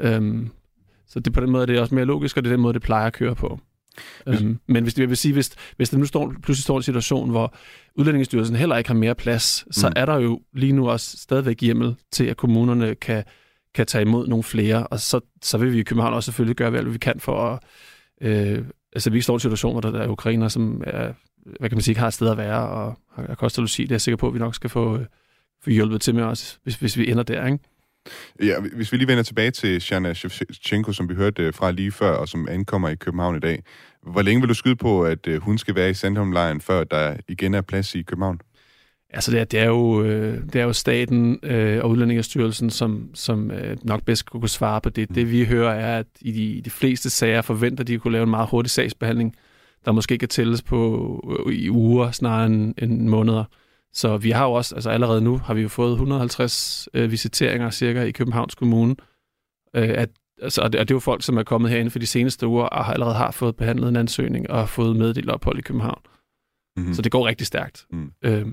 Øhm, 0.00 0.50
så 1.08 1.20
det, 1.20 1.32
på 1.32 1.40
den 1.40 1.50
måde 1.50 1.62
er 1.62 1.66
det 1.66 1.80
også 1.80 1.94
mere 1.94 2.04
logisk, 2.04 2.36
og 2.36 2.44
det 2.44 2.50
er 2.50 2.52
den 2.52 2.60
måde, 2.60 2.74
det 2.74 2.82
plejer 2.82 3.06
at 3.06 3.12
køre 3.12 3.34
på. 3.34 3.60
Hvis... 4.26 4.40
Øhm, 4.40 4.58
men 4.66 4.82
hvis 4.82 4.98
jeg 4.98 5.08
vil 5.08 5.16
sige, 5.16 5.32
hvis, 5.32 5.50
hvis 5.76 5.90
der 5.90 5.98
nu 5.98 6.04
står, 6.04 6.34
pludselig 6.42 6.62
står 6.62 6.76
en 6.76 6.82
situation, 6.82 7.30
hvor 7.30 7.54
Udlændingsstyrelsen 7.94 8.56
heller 8.56 8.76
ikke 8.76 8.90
har 8.90 8.94
mere 8.94 9.14
plads, 9.14 9.64
så 9.76 9.88
mm. 9.88 9.92
er 9.96 10.06
der 10.06 10.16
jo 10.16 10.40
lige 10.54 10.72
nu 10.72 10.90
også 10.90 11.16
stadigvæk 11.16 11.60
hjemmel 11.60 11.94
til, 12.12 12.24
at 12.24 12.36
kommunerne 12.36 12.94
kan, 12.94 13.24
kan 13.74 13.86
tage 13.86 14.02
imod 14.02 14.28
nogle 14.28 14.44
flere, 14.44 14.86
og 14.86 15.00
så, 15.00 15.20
så 15.42 15.58
vil 15.58 15.72
vi 15.72 15.78
i 15.78 15.82
København 15.82 16.14
også 16.14 16.26
selvfølgelig 16.26 16.56
gøre, 16.56 16.70
hvad 16.70 16.82
vi 16.82 16.98
kan 16.98 17.20
for 17.20 17.40
at 17.42 17.58
øh, 18.20 18.64
altså 18.96 19.10
vi 19.10 19.20
står 19.20 19.34
i 19.34 19.36
en 19.36 19.40
situation, 19.40 19.72
hvor 19.72 19.80
der 19.80 20.00
er 20.00 20.08
ukrainer, 20.08 20.48
som 20.48 20.82
er, 20.86 21.12
hvad 21.58 21.68
kan 21.68 21.76
man 21.76 21.82
sige, 21.82 21.92
ikke 21.92 22.00
har 22.00 22.08
et 22.08 22.14
sted 22.14 22.30
at 22.30 22.36
være, 22.36 22.68
og 22.68 22.98
har 23.14 23.34
kostet 23.34 23.62
logi. 23.62 23.82
Det 23.82 23.90
er 23.90 23.94
jeg 23.94 24.00
sikker 24.00 24.16
på, 24.16 24.28
at 24.28 24.34
vi 24.34 24.38
nok 24.38 24.54
skal 24.54 24.70
få, 24.70 24.98
øh, 24.98 25.04
få 25.64 25.70
hjulpet 25.70 26.00
til 26.00 26.14
med 26.14 26.22
os, 26.22 26.58
hvis, 26.62 26.74
hvis 26.74 26.98
vi 26.98 27.10
ender 27.10 27.22
der, 27.22 27.46
ikke? 27.46 27.58
Ja, 28.42 28.60
hvis 28.60 28.92
vi 28.92 28.96
lige 28.96 29.08
vender 29.08 29.22
tilbage 29.22 29.50
til 29.50 29.80
Shana 29.80 30.14
Shevchenko, 30.14 30.92
som 30.92 31.08
vi 31.08 31.14
hørte 31.14 31.42
øh, 31.42 31.54
fra 31.54 31.70
lige 31.70 31.92
før, 31.92 32.10
og 32.10 32.28
som 32.28 32.48
ankommer 32.48 32.88
i 32.88 32.94
København 32.94 33.36
i 33.36 33.40
dag. 33.40 33.62
Hvor 34.02 34.22
længe 34.22 34.40
vil 34.40 34.48
du 34.48 34.54
skyde 34.54 34.76
på, 34.76 35.04
at 35.04 35.26
øh, 35.26 35.40
hun 35.42 35.58
skal 35.58 35.74
være 35.74 35.90
i 35.90 35.94
Sandholmlejren, 35.94 36.60
før 36.60 36.84
der 36.84 37.16
igen 37.28 37.54
er 37.54 37.60
plads 37.60 37.94
i 37.94 38.02
København? 38.02 38.40
Altså 39.10 39.30
det 39.30 39.40
er, 39.40 39.44
det 39.44 39.60
er, 39.60 39.64
jo, 39.64 40.02
øh, 40.02 40.42
det 40.44 40.56
er 40.56 40.64
jo 40.64 40.72
staten 40.72 41.38
øh, 41.42 41.84
og 41.84 41.90
Udlændingestyrelsen, 41.90 42.70
som, 42.70 43.10
som 43.14 43.50
øh, 43.50 43.76
nok 43.82 44.02
bedst 44.04 44.30
kunne 44.30 44.48
svare 44.48 44.80
på 44.80 44.90
det. 44.90 45.10
Mm. 45.10 45.14
Det 45.14 45.30
vi 45.30 45.44
hører 45.44 45.74
er, 45.74 45.98
at 45.98 46.06
i 46.20 46.32
de, 46.32 46.44
i 46.44 46.60
de 46.60 46.70
fleste 46.70 47.10
sager 47.10 47.42
forventer 47.42 47.84
de 47.84 47.94
at 47.94 48.00
kunne 48.00 48.12
lave 48.12 48.22
en 48.22 48.30
meget 48.30 48.48
hurtig 48.48 48.70
sagsbehandling, 48.70 49.36
der 49.84 49.92
måske 49.92 50.18
kan 50.18 50.28
tælles 50.28 50.62
på 50.62 51.20
øh, 51.46 51.54
i 51.54 51.70
uger 51.70 52.10
snarere 52.10 52.46
end, 52.46 52.74
end 52.78 53.08
måneder. 53.08 53.44
Så 53.92 54.16
vi 54.16 54.30
har 54.30 54.44
jo 54.44 54.52
også, 54.52 54.74
altså 54.74 54.90
allerede 54.90 55.20
nu 55.20 55.38
har 55.38 55.54
vi 55.54 55.62
jo 55.62 55.68
fået 55.68 55.92
150 55.92 56.88
øh, 56.94 57.10
visiteringer 57.10 57.70
cirka 57.70 58.02
i 58.02 58.10
Københavns 58.10 58.54
Kommune. 58.54 58.96
Øh, 59.76 59.88
at, 59.88 60.08
altså, 60.42 60.62
og, 60.62 60.72
det, 60.72 60.80
og 60.80 60.88
det 60.88 60.94
er 60.94 60.96
jo 60.96 61.00
folk, 61.00 61.22
som 61.22 61.36
er 61.36 61.42
kommet 61.42 61.70
herinde 61.70 61.90
for 61.90 61.98
de 61.98 62.06
seneste 62.06 62.46
uger 62.46 62.64
og 62.64 62.84
har 62.84 62.92
allerede 62.92 63.14
har 63.14 63.30
fået 63.30 63.56
behandlet 63.56 63.88
en 63.88 63.96
ansøgning 63.96 64.50
og 64.50 64.58
har 64.58 64.66
fået 64.66 64.96
meddelt 64.96 65.30
ophold 65.30 65.58
i 65.58 65.62
København. 65.62 66.00
Mm-hmm. 66.76 66.94
Så 66.94 67.02
det 67.02 67.12
går 67.12 67.26
rigtig 67.26 67.46
stærkt. 67.46 67.86
Mm. 67.90 68.12
Øh, 68.24 68.46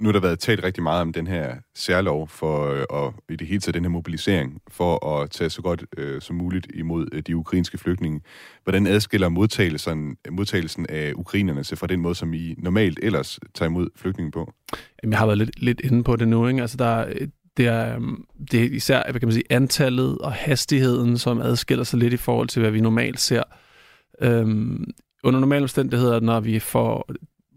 nu 0.00 0.08
har 0.08 0.12
der 0.12 0.20
været 0.20 0.38
talt 0.38 0.64
rigtig 0.64 0.82
meget 0.82 1.02
om 1.02 1.12
den 1.12 1.26
her 1.26 1.54
særlov 1.74 2.28
for, 2.28 2.72
øh, 2.72 2.84
og 2.90 3.14
i 3.28 3.36
det 3.36 3.46
hele 3.46 3.60
taget 3.60 3.74
den 3.74 3.84
her 3.84 3.90
mobilisering 3.90 4.62
for 4.68 5.06
at 5.06 5.30
tage 5.30 5.50
så 5.50 5.62
godt 5.62 5.84
øh, 5.96 6.20
som 6.20 6.36
muligt 6.36 6.66
imod 6.74 7.06
øh, 7.12 7.22
de 7.22 7.36
ukrainske 7.36 7.78
flygtninge. 7.78 8.20
Hvordan 8.64 8.86
adskiller 8.86 9.28
modtagelsen, 9.28 10.16
modtagelsen 10.30 10.86
af 10.88 11.12
ukrainerne 11.16 11.64
sig 11.64 11.78
fra 11.78 11.86
den 11.86 12.00
måde, 12.00 12.14
som 12.14 12.34
I 12.34 12.54
normalt 12.58 12.98
ellers 13.02 13.40
tager 13.54 13.68
imod 13.68 13.88
flygtninge 13.96 14.32
på? 14.32 14.52
Jamen, 15.02 15.12
jeg 15.12 15.18
har 15.18 15.26
været 15.26 15.38
lidt, 15.38 15.62
lidt 15.62 15.80
inde 15.80 16.04
på 16.04 16.16
det 16.16 16.28
nu. 16.28 16.46
Ikke? 16.46 16.60
Altså, 16.60 16.76
der, 16.76 17.12
det, 17.56 17.66
er, 17.66 17.96
øh, 17.96 18.02
det 18.52 18.64
er 18.64 18.68
især 18.70 19.02
hvad 19.10 19.20
kan 19.20 19.26
man 19.26 19.34
sige, 19.34 19.52
antallet 19.52 20.18
og 20.18 20.32
hastigheden, 20.32 21.18
som 21.18 21.40
adskiller 21.40 21.84
sig 21.84 21.98
lidt 21.98 22.12
i 22.12 22.16
forhold 22.16 22.48
til, 22.48 22.60
hvad 22.60 22.70
vi 22.70 22.80
normalt 22.80 23.20
ser. 23.20 23.42
Øhm, 24.20 24.84
under 25.24 25.40
normale 25.40 25.62
omstændigheder, 25.62 26.20
når 26.20 26.40
vi 26.40 26.58
får 26.58 27.10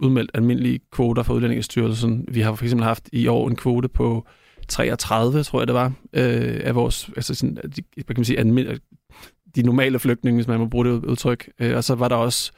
udmeldt 0.04 0.32
almindelige 0.34 0.80
kvoter 0.92 1.24
fra 1.24 1.34
Udlændingestyrelsen. 1.34 2.26
Vi 2.28 2.42
har 2.42 2.56
for 2.56 2.66
eksempel 2.66 2.86
haft 2.86 3.10
i 3.12 3.28
år 3.28 3.50
en 3.50 3.56
kvote 3.56 3.88
på 3.88 4.28
33, 4.68 5.44
tror 5.44 5.60
jeg 5.60 5.68
det 5.68 5.74
var, 5.74 5.94
øh, 6.14 6.62
af 6.64 6.76
vores, 6.76 7.10
altså 7.16 7.36
sådan, 7.36 7.56
de, 7.56 7.82
hvad 7.96 8.04
kan 8.04 8.20
man 8.20 8.26
sige, 8.26 8.40
almindelige, 8.40 8.80
de 9.56 9.64
normale 9.64 10.00
flygtninge, 10.00 10.38
hvis 10.38 10.48
man 10.48 10.60
må 10.60 10.68
bruge 10.68 10.86
det 10.86 11.06
udtryk. 11.06 11.50
Øh, 11.60 11.76
og 11.76 11.84
så 11.84 11.96
var 11.96 12.08
der 12.08 12.16
også 12.16 12.52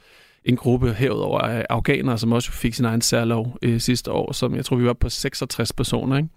en 0.44 0.56
gruppe 0.56 0.94
herudover 0.94 1.40
af 1.40 1.66
afghanere, 1.70 2.18
som 2.18 2.32
også 2.32 2.52
fik 2.52 2.74
sin 2.74 2.84
egen 2.84 3.00
særlov 3.00 3.58
øh, 3.62 3.80
sidste 3.80 4.12
år, 4.12 4.32
som 4.32 4.56
jeg 4.56 4.64
tror, 4.64 4.76
vi 4.76 4.86
var 4.86 4.92
på 4.92 5.08
66 5.08 5.72
personer. 5.72 6.16
Ikke? 6.16 6.28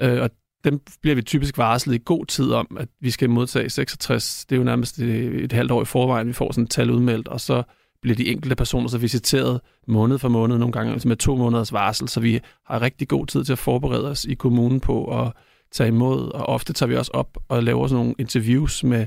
Øh, 0.00 0.22
og 0.22 0.30
dem 0.64 0.80
bliver 1.02 1.14
vi 1.14 1.22
typisk 1.22 1.58
varslet 1.58 1.94
i 1.94 2.02
god 2.04 2.26
tid 2.26 2.52
om, 2.52 2.76
at 2.80 2.88
vi 3.00 3.10
skal 3.10 3.30
modtage 3.30 3.70
66. 3.70 4.46
Det 4.46 4.56
er 4.56 4.58
jo 4.58 4.64
nærmest 4.64 5.00
øh, 5.00 5.42
et 5.42 5.52
halvt 5.52 5.70
år 5.70 5.82
i 5.82 5.84
forvejen, 5.84 6.28
vi 6.28 6.32
får 6.32 6.52
sådan 6.52 6.64
et 6.64 6.70
tal 6.70 6.90
udmeldt, 6.90 7.28
og 7.28 7.40
så 7.40 7.62
bliver 8.02 8.16
de 8.16 8.28
enkelte 8.28 8.56
personer 8.56 8.88
så 8.88 8.98
visiteret 8.98 9.60
måned 9.88 10.18
for 10.18 10.28
måned, 10.28 10.58
nogle 10.58 10.72
gange 10.72 10.92
altså 10.92 11.08
med 11.08 11.16
to 11.16 11.36
måneders 11.36 11.72
varsel, 11.72 12.08
så 12.08 12.20
vi 12.20 12.40
har 12.66 12.82
rigtig 12.82 13.08
god 13.08 13.26
tid 13.26 13.44
til 13.44 13.52
at 13.52 13.58
forberede 13.58 14.10
os 14.10 14.24
i 14.24 14.34
kommunen 14.34 14.80
på 14.80 15.20
at 15.22 15.32
tage 15.72 15.88
imod, 15.88 16.32
og 16.32 16.46
ofte 16.46 16.72
tager 16.72 16.88
vi 16.88 16.96
også 16.96 17.10
op 17.14 17.38
og 17.48 17.62
laver 17.62 17.86
sådan 17.86 18.04
nogle 18.04 18.14
interviews 18.18 18.84
med 18.84 19.06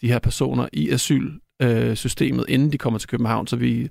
de 0.00 0.08
her 0.08 0.18
personer 0.18 0.68
i 0.72 0.90
asylsystemet, 0.90 2.44
inden 2.48 2.72
de 2.72 2.78
kommer 2.78 2.98
til 2.98 3.08
København, 3.08 3.46
så 3.46 3.56
vi 3.56 3.88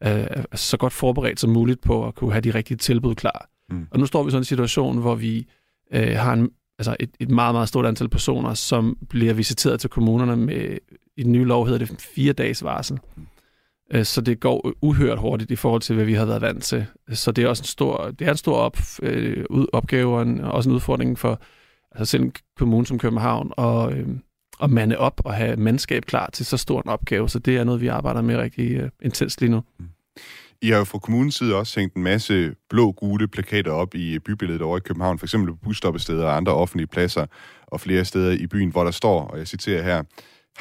er 0.00 0.44
så 0.54 0.76
godt 0.76 0.92
forberedt 0.92 1.40
som 1.40 1.50
muligt 1.50 1.80
på 1.80 2.06
at 2.06 2.14
kunne 2.14 2.32
have 2.32 2.40
de 2.40 2.54
rigtige 2.54 2.78
tilbud 2.78 3.14
klar. 3.14 3.48
Mm. 3.70 3.86
Og 3.90 3.98
nu 3.98 4.06
står 4.06 4.22
vi 4.22 4.28
i 4.28 4.30
sådan 4.30 4.40
en 4.40 4.44
situation, 4.44 4.98
hvor 4.98 5.14
vi 5.14 5.46
øh, 5.92 6.16
har 6.16 6.32
en, 6.32 6.50
altså 6.78 6.96
et, 7.00 7.10
et 7.20 7.30
meget, 7.30 7.54
meget 7.54 7.68
stort 7.68 7.86
antal 7.86 8.08
personer, 8.08 8.54
som 8.54 8.96
bliver 9.08 9.34
visiteret 9.34 9.80
til 9.80 9.90
kommunerne 9.90 10.36
med, 10.36 10.78
i 11.16 11.22
den 11.22 11.32
nye 11.32 11.44
lov 11.44 11.66
hedder 11.66 11.78
det 11.78 12.00
fire 12.14 12.32
dages 12.32 12.64
varsel. 12.64 12.98
Mm. 13.16 13.26
Øh, 13.94 14.04
så 14.04 14.20
det 14.20 14.40
går 14.40 14.72
uhørt 14.82 15.18
hurtigt 15.18 15.50
i 15.50 15.56
forhold 15.56 15.82
til, 15.82 15.94
hvad 15.94 16.04
vi 16.04 16.14
har 16.14 16.24
været 16.24 16.42
vant 16.42 16.64
til. 16.64 16.86
Så 17.12 17.32
det 17.32 17.44
er 17.44 17.48
også 17.48 17.60
en 17.60 17.66
stor, 17.66 18.10
det 18.18 18.26
er 18.26 18.30
en 18.30 18.36
stor 18.36 18.56
op, 18.56 18.78
øh, 19.02 19.44
opgave 19.72 20.16
og 20.16 20.22
en, 20.22 20.40
også 20.40 20.70
en 20.70 20.74
udfordring 20.74 21.18
for 21.18 21.40
altså 21.92 22.10
selv 22.10 22.22
en 22.22 22.32
kommune 22.56 22.86
som 22.86 22.98
København 22.98 23.52
og, 23.56 23.92
øh, 23.92 24.08
at 24.62 24.70
mande 24.70 24.98
op 24.98 25.20
og 25.24 25.34
have 25.34 25.56
mandskab 25.56 26.04
klar 26.04 26.30
til 26.32 26.46
så 26.46 26.56
stor 26.56 26.82
en 26.82 26.88
opgave. 26.88 27.28
Så 27.28 27.38
det 27.38 27.56
er 27.56 27.64
noget, 27.64 27.80
vi 27.80 27.86
arbejder 27.86 28.22
med 28.22 28.36
rigtig 28.36 28.70
øh, 28.70 28.90
intenst 29.02 29.40
lige 29.40 29.50
nu. 29.50 29.62
Mm. 29.78 29.88
I 30.62 30.70
har 30.70 30.78
jo 30.78 30.84
fra 30.84 30.98
kommunens 30.98 31.34
side 31.34 31.54
også 31.54 31.80
hængt 31.80 31.96
en 31.96 32.02
masse 32.02 32.54
blå-gule 32.70 33.28
plakater 33.28 33.70
op 33.70 33.94
i 33.94 34.14
øh, 34.14 34.20
bybilledet 34.20 34.62
over 34.62 34.76
i 34.76 34.80
København, 34.80 35.18
for 35.18 35.26
eksempel 35.26 35.52
på 35.52 35.58
busstoppesteder 35.64 36.24
og 36.24 36.36
andre 36.36 36.52
offentlige 36.52 36.86
pladser, 36.86 37.26
og 37.66 37.80
flere 37.80 38.04
steder 38.04 38.32
i 38.32 38.46
byen, 38.46 38.70
hvor 38.70 38.84
der 38.84 38.90
står, 38.90 39.26
og 39.26 39.38
jeg 39.38 39.48
citerer 39.48 39.82
her, 39.82 40.02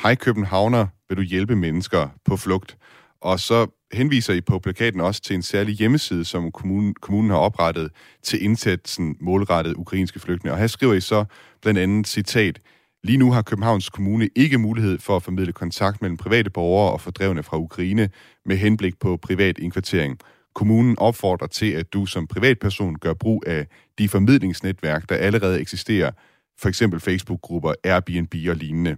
Hej 0.03 0.15
Københavner, 0.15 0.87
vil 1.09 1.17
du 1.17 1.21
hjælpe 1.21 1.55
mennesker 1.55 2.09
på 2.25 2.37
flugt? 2.37 2.77
Og 3.21 3.39
så 3.39 3.67
henviser 3.93 4.33
I 4.33 4.41
på 4.41 4.59
plakaten 4.59 5.01
også 5.01 5.21
til 5.21 5.35
en 5.35 5.41
særlig 5.41 5.75
hjemmeside, 5.75 6.25
som 6.25 6.51
kommunen, 6.51 6.93
kommunen 6.93 7.29
har 7.29 7.37
oprettet 7.37 7.91
til 8.23 8.43
indsatsen 8.43 9.15
målrettet 9.21 9.73
ukrainske 9.73 10.19
flygtninge. 10.19 10.53
Og 10.53 10.59
her 10.59 10.67
skriver 10.67 10.93
I 10.93 11.01
så 11.01 11.25
blandt 11.61 11.79
andet 11.79 12.07
citat, 12.07 12.59
Lige 13.03 13.17
nu 13.17 13.31
har 13.31 13.41
Københavns 13.41 13.89
Kommune 13.89 14.29
ikke 14.35 14.57
mulighed 14.57 14.99
for 14.99 15.15
at 15.15 15.23
formidle 15.23 15.53
kontakt 15.53 16.01
mellem 16.01 16.17
private 16.17 16.49
borgere 16.49 16.93
og 16.93 17.01
fordrevne 17.01 17.43
fra 17.43 17.57
Ukraine 17.57 18.09
med 18.45 18.57
henblik 18.57 18.99
på 18.99 19.17
privat 19.17 19.57
indkvartering. 19.57 20.19
Kommunen 20.55 20.99
opfordrer 20.99 21.47
til, 21.47 21.71
at 21.71 21.93
du 21.93 22.05
som 22.05 22.27
privatperson 22.27 22.95
gør 22.95 23.13
brug 23.13 23.43
af 23.47 23.67
de 23.97 24.09
formidlingsnetværk, 24.09 25.09
der 25.09 25.15
allerede 25.15 25.59
eksisterer, 25.59 26.11
for 26.59 26.69
eksempel 26.69 26.99
Facebook-grupper, 26.99 27.73
Airbnb 27.83 28.35
og 28.49 28.55
lignende. 28.55 28.97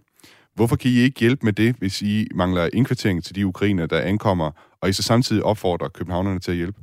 Hvorfor 0.60 0.76
kan 0.76 0.92
I 0.92 0.94
ikke 0.94 1.20
hjælpe 1.20 1.46
med 1.46 1.54
det, 1.54 1.76
hvis 1.76 2.02
I 2.02 2.28
mangler 2.36 2.70
indkvartering 2.74 3.24
til 3.24 3.36
de 3.36 3.46
ukrainer, 3.46 3.86
der 3.86 4.02
ankommer, 4.02 4.52
og 4.82 4.90
I 4.90 4.94
så 4.94 5.04
samtidig 5.04 5.44
opfordrer 5.44 5.88
københavnerne 5.88 6.40
til 6.40 6.52
at 6.52 6.58
hjælpe? 6.58 6.80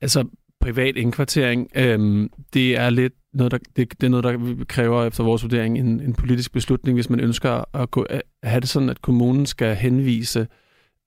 Altså, 0.00 0.24
privat 0.60 0.96
indkvartering, 0.96 1.68
øhm, 1.74 2.30
det 2.54 2.76
er 2.76 2.90
lidt 2.90 3.12
noget, 3.32 3.52
der, 3.52 3.58
det, 3.76 4.00
det 4.00 4.06
er 4.06 4.10
noget, 4.10 4.24
der 4.24 4.64
kræver 4.64 5.04
efter 5.04 5.24
vores 5.24 5.42
vurdering 5.42 5.78
en, 5.78 6.00
en 6.00 6.14
politisk 6.14 6.52
beslutning, 6.52 6.96
hvis 6.96 7.10
man 7.10 7.20
ønsker 7.20 7.76
at, 7.76 7.90
gå, 7.90 8.02
at 8.02 8.22
have 8.42 8.60
det 8.60 8.68
sådan, 8.68 8.88
at 8.88 9.02
kommunen 9.02 9.46
skal 9.46 9.76
henvise 9.76 10.46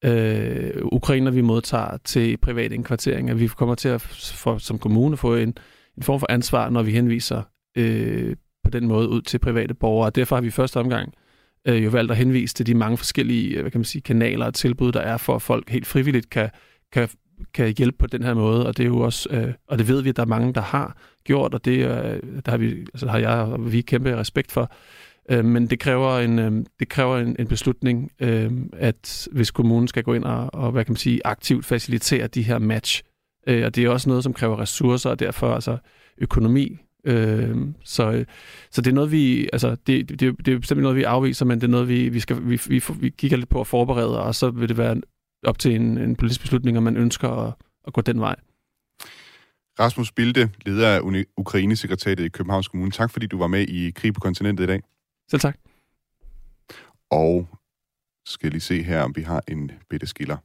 øh, 0.06 0.72
ukrainer, 0.84 1.32
vi 1.32 1.42
modtager 1.42 1.98
til 1.98 2.38
privat 2.38 2.72
indkvartering, 2.72 3.30
at 3.30 3.40
vi 3.40 3.48
kommer 3.48 3.76
til 3.76 3.90
at 3.90 4.02
for, 4.02 4.58
som 4.58 4.80
kommune 4.80 5.18
få 5.18 5.36
en, 5.36 5.56
en 5.98 6.04
form 6.04 6.20
for 6.20 6.28
ansvar, 6.30 6.70
når 6.70 6.84
vi 6.84 6.92
henviser 6.92 7.44
øh, 7.78 8.36
den 8.72 8.88
måde 8.88 9.10
ud 9.10 9.22
til 9.22 9.40
private 9.40 9.74
borgere. 9.74 10.08
Og 10.08 10.16
derfor 10.16 10.36
har 10.36 10.42
vi 10.42 10.48
i 10.48 10.52
første 10.52 10.78
omgang 10.78 11.14
øh, 11.68 11.84
jo 11.84 11.90
valgt 11.90 12.12
at 12.12 12.18
henvise 12.18 12.56
til 12.56 12.68
de 12.68 12.74
mange 12.74 12.98
forskellige 12.98 13.56
øh, 13.56 13.62
hvad 13.62 13.72
kan 13.72 13.80
man 13.80 13.86
sige, 13.86 14.02
kanaler 14.02 14.46
og 14.46 14.54
tilbud, 14.54 14.92
der 14.92 15.02
er 15.02 15.18
for, 15.18 15.36
at 15.36 15.42
folk 15.42 15.70
helt 15.70 15.88
frivilligt 15.88 16.30
kan, 16.30 16.50
kan, 16.92 17.10
kan 17.54 17.74
hjælpe 17.78 17.98
på 17.98 18.08
den 18.08 18.24
her 18.24 18.34
måde. 18.34 18.68
Og 18.68 18.78
det 18.78 18.84
er 18.84 18.88
jo 18.88 19.00
også, 19.00 19.30
øh, 19.32 19.54
og 19.68 19.78
det 19.78 19.88
ved 19.88 20.02
vi, 20.02 20.10
at 20.10 20.16
der 20.16 20.24
er 20.24 20.28
mange, 20.28 20.54
der 20.54 20.62
har 20.62 20.98
gjort, 21.24 21.54
og 21.54 21.66
det 21.66 21.78
øh, 21.78 22.42
der 22.46 22.50
har, 22.52 22.58
vi, 22.58 22.70
altså, 22.70 23.08
har 23.08 23.20
jeg 23.20 23.38
og 23.38 23.72
vi 23.72 23.82
kæmpe 23.82 24.18
respekt 24.18 24.52
for. 24.52 24.72
Øh, 25.30 25.46
men 25.46 25.68
det 25.68 25.80
kræver 25.80 26.18
en, 26.18 26.40
øh, 26.40 26.52
det 26.80 26.90
kræver 26.90 27.18
en, 27.18 27.36
en 27.40 27.48
beslutning, 27.48 28.12
øh, 28.20 28.52
at 28.74 29.28
hvis 29.32 29.52
kommunen 29.52 29.88
skal 29.88 30.04
gå 30.04 30.14
ind 30.14 30.24
og, 30.24 30.50
og 30.54 30.72
hvad 30.72 30.86
kan 30.86 30.92
man 30.92 30.98
sige, 30.98 31.22
aktivt 31.26 31.66
facilitere 31.66 32.28
de 32.28 32.44
her 32.44 32.60
match. 32.60 33.04
Øh, 33.48 33.66
og 33.66 33.76
det 33.76 33.86
er 33.86 33.90
også 33.90 34.10
noget, 34.10 34.24
som 34.24 34.34
kræver 34.34 34.60
ressourcer, 34.60 35.10
og 35.10 35.20
derfor 35.20 35.54
altså 35.54 35.78
økonomi 36.18 36.78
Øh, 37.04 37.58
så, 37.84 38.26
så 38.72 38.82
det 38.82 38.92
er 38.92 38.96
noget, 38.96 39.12
vi, 39.12 39.50
altså, 39.54 39.76
det, 39.88 40.10
det, 40.10 40.20
det 40.20 40.48
er 40.54 40.60
bestemt 40.60 40.82
noget, 40.82 40.98
vi 40.98 41.04
afviser, 41.04 41.46
men 41.46 41.62
det 41.62 41.68
er 41.68 41.72
noget, 41.72 41.88
vi, 41.88 42.10
vi, 42.10 42.20
skal, 42.20 42.50
vi, 42.50 42.62
vi, 42.68 42.84
vi 43.00 43.10
kigger 43.10 43.38
lidt 43.38 43.50
på 43.50 43.62
at 43.62 43.68
forberede, 43.68 44.24
og 44.24 44.36
så 44.36 44.50
vil 44.50 44.70
det 44.70 44.78
være 44.78 45.02
op 45.44 45.60
til 45.60 45.76
en, 45.76 45.98
en 45.98 46.16
politisk 46.16 46.42
beslutning, 46.42 46.78
om 46.78 46.84
man 46.84 46.98
ønsker 46.98 47.30
at, 47.30 47.54
at 47.88 47.94
gå 47.94 48.02
den 48.02 48.20
vej. 48.20 48.36
Rasmus 49.80 50.12
Bilde, 50.12 50.50
leder 50.66 50.88
af 50.88 51.26
Ukraine-sekretariatet 51.38 52.26
i 52.26 52.30
Københavns 52.30 52.68
Kommune. 52.68 52.92
Tak 52.92 53.12
fordi 53.12 53.28
du 53.28 53.38
var 53.38 53.48
med 53.48 53.68
i 53.68 53.92
Krig 53.92 54.14
på 54.14 54.20
kontinentet 54.20 54.64
i 54.64 54.68
dag. 54.68 54.82
Selv 55.30 55.40
tak. 55.40 55.58
Og 57.12 57.48
skal 58.26 58.52
lige 58.52 58.62
se 58.62 58.84
her, 58.84 59.02
om 59.02 59.16
vi 59.16 59.22
har 59.22 59.44
en 59.48 59.72
bitte 59.90 60.08
skiller. 60.08 60.38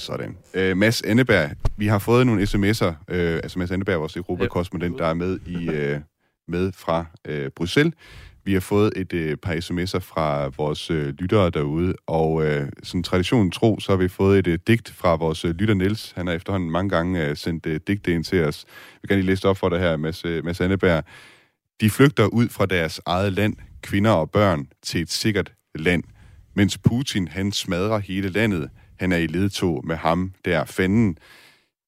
Sådan. 0.00 0.36
Øh, 0.54 0.76
Mads 0.76 1.02
Anneberg, 1.02 1.50
vi 1.76 1.86
har 1.86 1.98
fået 1.98 2.26
nogle 2.26 2.42
sms'er. 2.42 2.94
Øh, 3.08 3.34
altså 3.34 3.58
Mads 3.58 3.70
Anneberg, 3.70 4.00
vores 4.00 4.16
Europakorrespondent, 4.16 4.98
der 4.98 5.06
er 5.06 5.14
med, 5.14 5.38
i, 5.46 5.70
øh, 5.70 6.00
med 6.48 6.72
fra 6.72 7.04
øh, 7.24 7.50
Bruxelles. 7.56 7.94
Vi 8.44 8.52
har 8.52 8.60
fået 8.60 8.92
et 8.96 9.12
øh, 9.12 9.36
par 9.36 9.54
sms'er 9.54 9.98
fra 9.98 10.48
vores 10.56 10.90
øh, 10.90 11.14
lyttere 11.18 11.50
derude, 11.50 11.94
og 12.06 12.46
øh, 12.46 12.68
som 12.82 13.02
traditionen 13.02 13.50
tro, 13.50 13.80
så 13.80 13.92
har 13.92 13.96
vi 13.96 14.08
fået 14.08 14.38
et 14.38 14.46
øh, 14.46 14.58
digt 14.66 14.90
fra 14.90 15.14
vores 15.14 15.44
øh, 15.44 15.50
lytter 15.50 15.74
Niels. 15.74 16.12
Han 16.16 16.26
har 16.26 16.34
efterhånden 16.34 16.70
mange 16.70 16.90
gange 16.90 17.26
øh, 17.26 17.36
sendt 17.36 17.66
øh, 17.66 17.80
digte 17.86 18.14
ind 18.14 18.24
til 18.24 18.44
os. 18.44 18.64
Vi 19.02 19.06
kan 19.06 19.16
lige 19.16 19.26
læse 19.26 19.48
op 19.48 19.56
for 19.56 19.68
dig 19.68 19.80
her, 19.80 19.96
Mads, 19.96 20.24
øh, 20.24 20.44
Mads 20.44 20.60
Anneberg. 20.60 21.04
De 21.80 21.90
flygter 21.90 22.26
ud 22.26 22.48
fra 22.48 22.66
deres 22.66 23.00
eget 23.06 23.32
land, 23.32 23.56
kvinder 23.82 24.10
og 24.10 24.30
børn, 24.30 24.66
til 24.82 25.00
et 25.00 25.10
sikkert 25.10 25.52
land, 25.74 26.02
mens 26.54 26.78
Putin 26.78 27.28
han 27.28 27.52
smadrer 27.52 27.98
hele 27.98 28.28
landet. 28.28 28.70
Han 29.00 29.12
er 29.12 29.16
i 29.16 29.26
ledtog 29.26 29.86
med 29.86 29.96
ham, 29.96 30.32
der 30.44 30.64
fanden. 30.64 31.18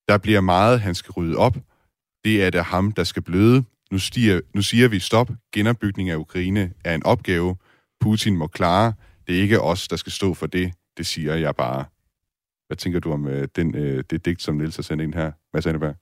Der 0.08 0.18
bliver 0.18 0.40
meget, 0.40 0.80
han 0.80 0.94
skal 0.94 1.12
rydde 1.12 1.36
op. 1.36 1.56
Det 2.24 2.44
er 2.44 2.50
det 2.50 2.64
ham, 2.64 2.92
der 2.92 3.04
skal 3.04 3.22
bløde. 3.22 3.64
Nu, 3.90 3.98
stiger, 3.98 4.40
nu 4.54 4.62
siger 4.62 4.88
vi 4.88 4.98
stop. 4.98 5.30
Genopbygning 5.54 6.10
af 6.10 6.16
Ukraine 6.16 6.72
er 6.84 6.94
en 6.94 7.02
opgave. 7.06 7.56
Putin 8.00 8.36
må 8.36 8.46
klare. 8.46 8.92
Det 9.26 9.36
er 9.36 9.40
ikke 9.40 9.60
os, 9.60 9.88
der 9.88 9.96
skal 9.96 10.12
stå 10.12 10.34
for 10.34 10.46
det. 10.46 10.72
Det 10.96 11.06
siger 11.06 11.34
jeg 11.34 11.56
bare. 11.56 11.84
Hvad 12.66 12.76
tænker 12.76 13.00
du 13.00 13.12
om 13.12 13.28
øh, 13.28 13.48
den, 13.56 13.74
øh, 13.74 14.04
det 14.10 14.24
digt, 14.24 14.42
som 14.42 14.54
Niels 14.54 14.76
har 14.76 14.82
sendt 14.82 15.02
ind 15.02 15.14
her, 15.14 15.32
Mads 15.54 15.66
Anneberg? 15.66 15.94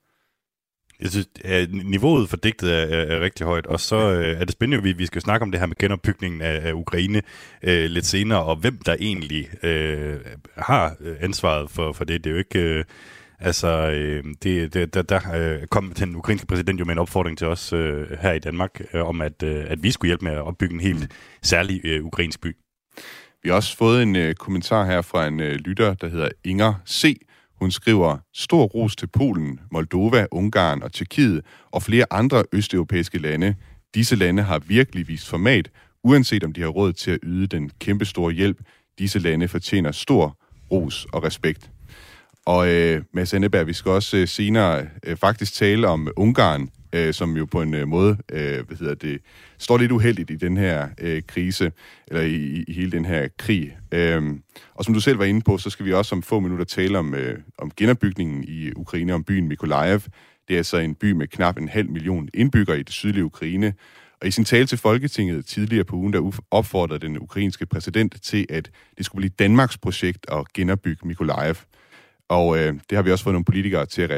Jeg 1.00 1.10
synes, 1.10 1.28
at 1.44 1.72
niveauet 1.72 2.28
for 2.28 2.36
digtet 2.36 2.72
er, 2.72 2.96
er, 2.96 3.16
er 3.16 3.20
rigtig 3.20 3.46
højt, 3.46 3.66
og 3.66 3.80
så 3.80 3.96
øh, 3.96 4.40
er 4.40 4.44
det 4.44 4.52
spændende, 4.52 4.78
at 4.78 4.84
vi, 4.84 4.92
vi 4.92 5.06
skal 5.06 5.22
snakke 5.22 5.42
om 5.42 5.50
det 5.50 5.60
her 5.60 5.66
med 5.66 5.76
genopbygningen 5.76 6.42
af, 6.42 6.68
af 6.68 6.72
Ukraine 6.72 7.22
øh, 7.62 7.84
lidt 7.84 8.06
senere, 8.06 8.42
og 8.42 8.56
hvem 8.56 8.78
der 8.86 8.96
egentlig 9.00 9.64
øh, 9.64 10.16
har 10.56 10.96
ansvaret 11.20 11.70
for, 11.70 11.92
for 11.92 12.04
det. 12.04 12.24
Det 12.24 12.30
er 12.30 12.34
jo 12.34 12.38
ikke... 12.38 12.58
Øh, 12.58 12.84
Altså, 13.42 13.68
øh, 13.68 14.24
det, 14.42 14.74
det, 14.74 14.94
der, 14.94 15.02
der 15.02 15.20
øh, 15.34 15.66
kom 15.66 15.92
den 15.92 16.16
ukrainske 16.16 16.46
præsident 16.46 16.80
jo 16.80 16.84
med 16.84 16.92
en 16.92 16.98
opfordring 16.98 17.38
til 17.38 17.46
os 17.46 17.72
øh, 17.72 18.06
her 18.20 18.32
i 18.32 18.38
Danmark, 18.38 18.80
øh, 18.94 19.04
om 19.04 19.20
at, 19.20 19.42
øh, 19.42 19.64
at 19.68 19.82
vi 19.82 19.90
skulle 19.90 20.08
hjælpe 20.08 20.24
med 20.24 20.32
at 20.32 20.42
opbygge 20.42 20.74
en 20.74 20.80
helt 20.80 21.12
særlig 21.42 21.80
øh, 21.84 22.04
ukrainsk 22.04 22.40
by. 22.40 22.56
Vi 23.42 23.48
har 23.48 23.56
også 23.56 23.76
fået 23.76 24.02
en 24.02 24.16
øh, 24.16 24.34
kommentar 24.34 24.84
her 24.84 25.02
fra 25.02 25.26
en 25.26 25.40
øh, 25.40 25.52
lytter, 25.52 25.94
der 25.94 26.08
hedder 26.08 26.28
Inger 26.44 26.74
C., 26.88 27.20
hun 27.60 27.70
skriver, 27.70 28.18
stor 28.34 28.64
ros 28.64 28.96
til 28.96 29.06
Polen, 29.06 29.60
Moldova, 29.72 30.26
Ungarn 30.30 30.82
og 30.82 30.92
Tjekkiet 30.92 31.44
og 31.70 31.82
flere 31.82 32.04
andre 32.10 32.44
østeuropæiske 32.52 33.18
lande. 33.18 33.54
Disse 33.94 34.16
lande 34.16 34.42
har 34.42 34.58
virkelig 34.58 35.08
vist 35.08 35.28
format, 35.28 35.70
uanset 36.04 36.44
om 36.44 36.52
de 36.52 36.60
har 36.60 36.68
råd 36.68 36.92
til 36.92 37.10
at 37.10 37.18
yde 37.22 37.46
den 37.46 37.70
kæmpestore 37.80 38.32
hjælp. 38.32 38.58
Disse 38.98 39.18
lande 39.18 39.48
fortjener 39.48 39.92
stor 39.92 40.38
ros 40.70 41.06
og 41.12 41.24
respekt. 41.24 41.70
Og 42.46 42.68
øh, 42.68 43.02
Mads 43.14 43.34
Anneberg, 43.34 43.66
vi 43.66 43.72
skal 43.72 43.90
også 43.90 44.16
øh, 44.16 44.28
senere 44.28 44.86
øh, 45.06 45.16
faktisk 45.16 45.54
tale 45.54 45.88
om 45.88 46.08
Ungarn, 46.16 46.68
øh, 46.92 47.14
som 47.14 47.36
jo 47.36 47.44
på 47.44 47.62
en 47.62 47.74
øh, 47.74 47.88
måde 47.88 48.16
øh, 48.32 48.66
hvad 48.66 48.76
hedder 48.76 48.94
det, 48.94 49.20
står 49.58 49.78
lidt 49.78 49.92
uheldigt 49.92 50.30
i 50.30 50.36
den 50.36 50.56
her 50.56 50.88
øh, 51.00 51.22
krise, 51.26 51.72
eller 52.08 52.22
i, 52.22 52.64
i 52.68 52.72
hele 52.72 52.90
den 52.90 53.04
her 53.04 53.28
krig. 53.38 53.76
Øh, 53.92 54.22
og 54.74 54.84
som 54.84 54.94
du 54.94 55.00
selv 55.00 55.18
var 55.18 55.24
inde 55.24 55.40
på, 55.40 55.58
så 55.58 55.70
skal 55.70 55.86
vi 55.86 55.92
også 55.92 56.14
om 56.14 56.22
få 56.22 56.40
minutter 56.40 56.64
tale 56.64 56.98
om, 56.98 57.14
øh, 57.14 57.38
om 57.58 57.70
genopbygningen 57.76 58.44
i 58.44 58.72
Ukraine, 58.76 59.14
om 59.14 59.24
byen 59.24 59.48
Mykolaiv. 59.48 60.00
Det 60.48 60.54
er 60.54 60.58
altså 60.58 60.76
en 60.76 60.94
by 60.94 61.12
med 61.12 61.26
knap 61.26 61.58
en 61.58 61.68
halv 61.68 61.90
million 61.90 62.28
indbyggere 62.34 62.80
i 62.80 62.82
det 62.82 62.94
sydlige 62.94 63.24
Ukraine. 63.24 63.74
Og 64.20 64.28
i 64.28 64.30
sin 64.30 64.44
tale 64.44 64.66
til 64.66 64.78
Folketinget 64.78 65.46
tidligere 65.46 65.84
på 65.84 65.96
ugen, 65.96 66.12
der 66.12 66.32
opfordrede 66.50 67.06
den 67.06 67.18
ukrainske 67.18 67.66
præsident 67.66 68.22
til, 68.22 68.46
at 68.48 68.70
det 68.98 69.06
skulle 69.06 69.20
blive 69.20 69.34
Danmarks 69.38 69.78
projekt 69.78 70.26
at 70.32 70.52
genopbygge 70.52 71.08
Mykolaiv. 71.08 71.54
Og 72.30 72.58
øh, 72.58 72.74
det 72.90 72.96
har 72.96 73.02
vi 73.02 73.12
også 73.12 73.24
fået 73.24 73.34
nogle 73.34 73.44
politikere 73.44 73.86
til 73.86 74.02
at 74.02 74.10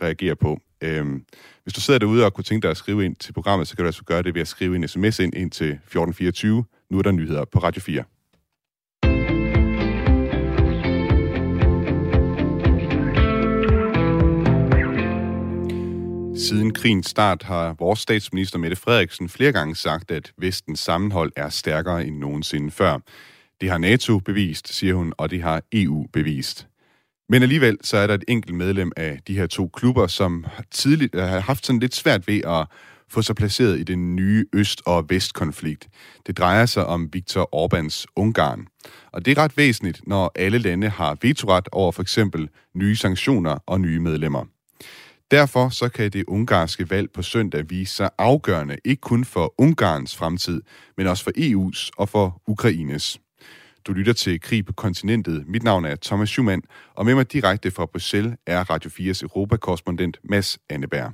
reagere 0.00 0.36
på. 0.36 0.60
Øhm, 0.80 1.24
hvis 1.62 1.74
du 1.74 1.80
sidder 1.80 1.98
derude 1.98 2.24
og 2.24 2.34
kunne 2.34 2.44
tænke 2.44 2.62
dig 2.62 2.70
at 2.70 2.76
skrive 2.76 3.04
ind 3.04 3.16
til 3.16 3.32
programmet, 3.32 3.68
så 3.68 3.76
kan 3.76 3.82
du 3.82 3.86
altså 3.86 4.04
gøre 4.04 4.22
det 4.22 4.34
ved 4.34 4.40
at 4.40 4.48
skrive 4.48 4.76
en 4.76 4.88
sms 4.88 5.18
ind, 5.18 5.34
ind 5.34 5.50
til 5.50 5.66
1424. 5.66 6.64
Nu 6.90 6.98
er 6.98 7.02
der 7.02 7.10
nyheder 7.10 7.44
på 7.44 7.58
Radio 7.58 7.80
4. 7.80 8.04
Siden 16.38 16.74
krigens 16.74 17.06
start 17.06 17.42
har 17.42 17.74
vores 17.78 18.00
statsminister 18.00 18.58
Mette 18.58 18.76
Frederiksen 18.76 19.28
flere 19.28 19.52
gange 19.52 19.76
sagt, 19.76 20.10
at 20.10 20.32
vestens 20.38 20.80
sammenhold 20.80 21.32
er 21.36 21.48
stærkere 21.48 22.06
end 22.06 22.18
nogensinde 22.18 22.70
før. 22.70 22.98
Det 23.60 23.70
har 23.70 23.78
NATO 23.78 24.18
bevist, 24.18 24.74
siger 24.74 24.94
hun, 24.94 25.12
og 25.16 25.30
det 25.30 25.42
har 25.42 25.62
EU 25.72 26.06
bevist. 26.12 26.68
Men 27.28 27.42
alligevel 27.42 27.78
så 27.82 27.96
er 27.96 28.06
der 28.06 28.14
et 28.14 28.24
enkelt 28.28 28.56
medlem 28.56 28.92
af 28.96 29.18
de 29.26 29.36
her 29.36 29.46
to 29.46 29.68
klubber, 29.68 30.06
som 30.06 30.44
tidligt 30.70 31.14
øh, 31.14 31.22
har 31.22 31.40
haft 31.40 31.66
sådan 31.66 31.80
lidt 31.80 31.94
svært 31.94 32.28
ved 32.28 32.40
at 32.44 32.66
få 33.08 33.22
sig 33.22 33.36
placeret 33.36 33.78
i 33.78 33.82
den 33.82 34.16
nye 34.16 34.46
øst- 34.52 34.82
og 34.86 35.10
vestkonflikt. 35.10 35.88
Det 36.26 36.38
drejer 36.38 36.66
sig 36.66 36.86
om 36.86 37.08
Viktor 37.12 37.48
Orbáns 37.54 38.04
Ungarn. 38.16 38.66
Og 39.12 39.24
det 39.24 39.38
er 39.38 39.42
ret 39.42 39.56
væsentligt, 39.56 40.00
når 40.06 40.32
alle 40.34 40.58
lande 40.58 40.88
har 40.88 41.18
vetoret 41.22 41.68
over 41.72 41.92
for 41.92 42.02
eksempel 42.02 42.48
nye 42.74 42.96
sanktioner 42.96 43.58
og 43.66 43.80
nye 43.80 44.00
medlemmer. 44.00 44.44
Derfor 45.30 45.68
så 45.68 45.88
kan 45.88 46.10
det 46.10 46.24
ungarske 46.28 46.90
valg 46.90 47.10
på 47.14 47.22
søndag 47.22 47.70
vise 47.70 47.94
sig 47.94 48.10
afgørende, 48.18 48.76
ikke 48.84 49.00
kun 49.00 49.24
for 49.24 49.54
Ungarns 49.58 50.16
fremtid, 50.16 50.62
men 50.96 51.06
også 51.06 51.24
for 51.24 51.30
EU's 51.38 51.90
og 51.96 52.08
for 52.08 52.42
Ukraines. 52.46 53.20
Du 53.86 53.92
lytter 53.92 54.12
til 54.12 54.40
Krig 54.40 54.66
på 54.66 54.72
kontinentet. 54.72 55.44
Mit 55.48 55.62
navn 55.62 55.84
er 55.84 55.96
Thomas 56.02 56.28
Schumann, 56.28 56.62
og 56.94 57.06
med 57.06 57.14
mig 57.14 57.32
direkte 57.32 57.70
fra 57.70 57.86
Bruxelles 57.86 58.36
er 58.46 58.70
Radio 58.70 58.90
4's 58.90 59.22
Europakorrespondent 59.22 60.18
Mads 60.24 60.58
Anneberg. 60.70 61.12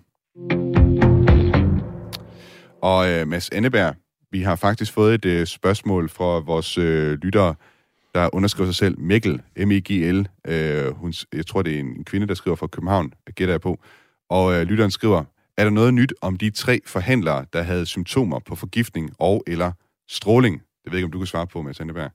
Og 2.82 3.10
øh, 3.10 3.28
Mads 3.28 3.50
Anneberg, 3.50 3.94
vi 4.30 4.42
har 4.42 4.56
faktisk 4.56 4.92
fået 4.92 5.14
et 5.14 5.24
øh, 5.24 5.46
spørgsmål 5.46 6.08
fra 6.08 6.38
vores 6.38 6.78
øh, 6.78 7.12
lyttere, 7.12 7.54
der 8.14 8.34
underskriver 8.34 8.68
sig 8.68 8.76
selv 8.76 9.00
Mikkel, 9.00 9.42
M-E-G-L. 9.56 10.28
Øh, 10.46 10.94
hun, 10.94 11.12
jeg 11.32 11.46
tror, 11.46 11.62
det 11.62 11.74
er 11.74 11.80
en 11.80 12.04
kvinde, 12.04 12.26
der 12.26 12.34
skriver 12.34 12.56
fra 12.56 12.66
København, 12.66 13.12
gætter 13.34 13.52
jeg 13.52 13.60
på. 13.60 13.80
Og 14.30 14.54
øh, 14.54 14.62
lytteren 14.62 14.90
skriver, 14.90 15.24
er 15.56 15.64
der 15.64 15.70
noget 15.70 15.94
nyt 15.94 16.14
om 16.20 16.36
de 16.36 16.50
tre 16.50 16.80
forhandlere, 16.86 17.44
der 17.52 17.62
havde 17.62 17.86
symptomer 17.86 18.38
på 18.38 18.56
forgiftning 18.56 19.10
og 19.18 19.44
eller 19.46 19.72
stråling? 20.08 20.54
Det 20.54 20.92
ved 20.92 20.92
jeg 20.92 20.98
ikke, 20.98 21.06
om 21.06 21.12
du 21.12 21.18
kan 21.18 21.26
svare 21.26 21.46
på, 21.46 21.62
Mads 21.62 21.80
Anneberg. 21.80 22.10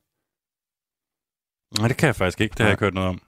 Nej, 1.80 1.88
det 1.88 1.98
kan 1.98 2.08
jeg 2.08 2.16
faktisk 2.16 2.42
ikke. 2.42 2.54
Det 2.54 2.60
har 2.60 2.66
jeg 2.66 2.74
ikke 2.74 2.84
hørt 2.84 2.94
noget 2.94 3.10
om. 3.10 3.22